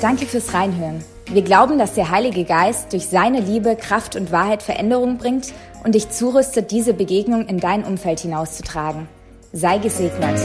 Danke 0.01 0.27
fürs 0.27 0.53
Reinhören. 0.55 1.05
Wir 1.31 1.43
glauben, 1.43 1.79
dass 1.79 1.95
der 1.95 2.11
Heilige 2.11 2.45
Geist 2.45 2.93
durch 2.93 3.09
seine 3.09 3.41
Liebe, 3.41 3.77
Kraft 3.77 4.17
und 4.17 4.31
Wahrheit 4.31 4.63
Veränderung 4.63 5.19
bringt 5.19 5.53
und 5.85 5.95
dich 5.95 6.11
zurüstet, 6.11 6.71
diese 6.71 6.95
Begegnung 6.95 7.47
in 7.47 7.61
dein 7.61 7.85
Umfeld 7.85 8.21
hinauszutragen. 8.21 9.09
Sei 9.53 9.79
gesegnet. 9.79 10.41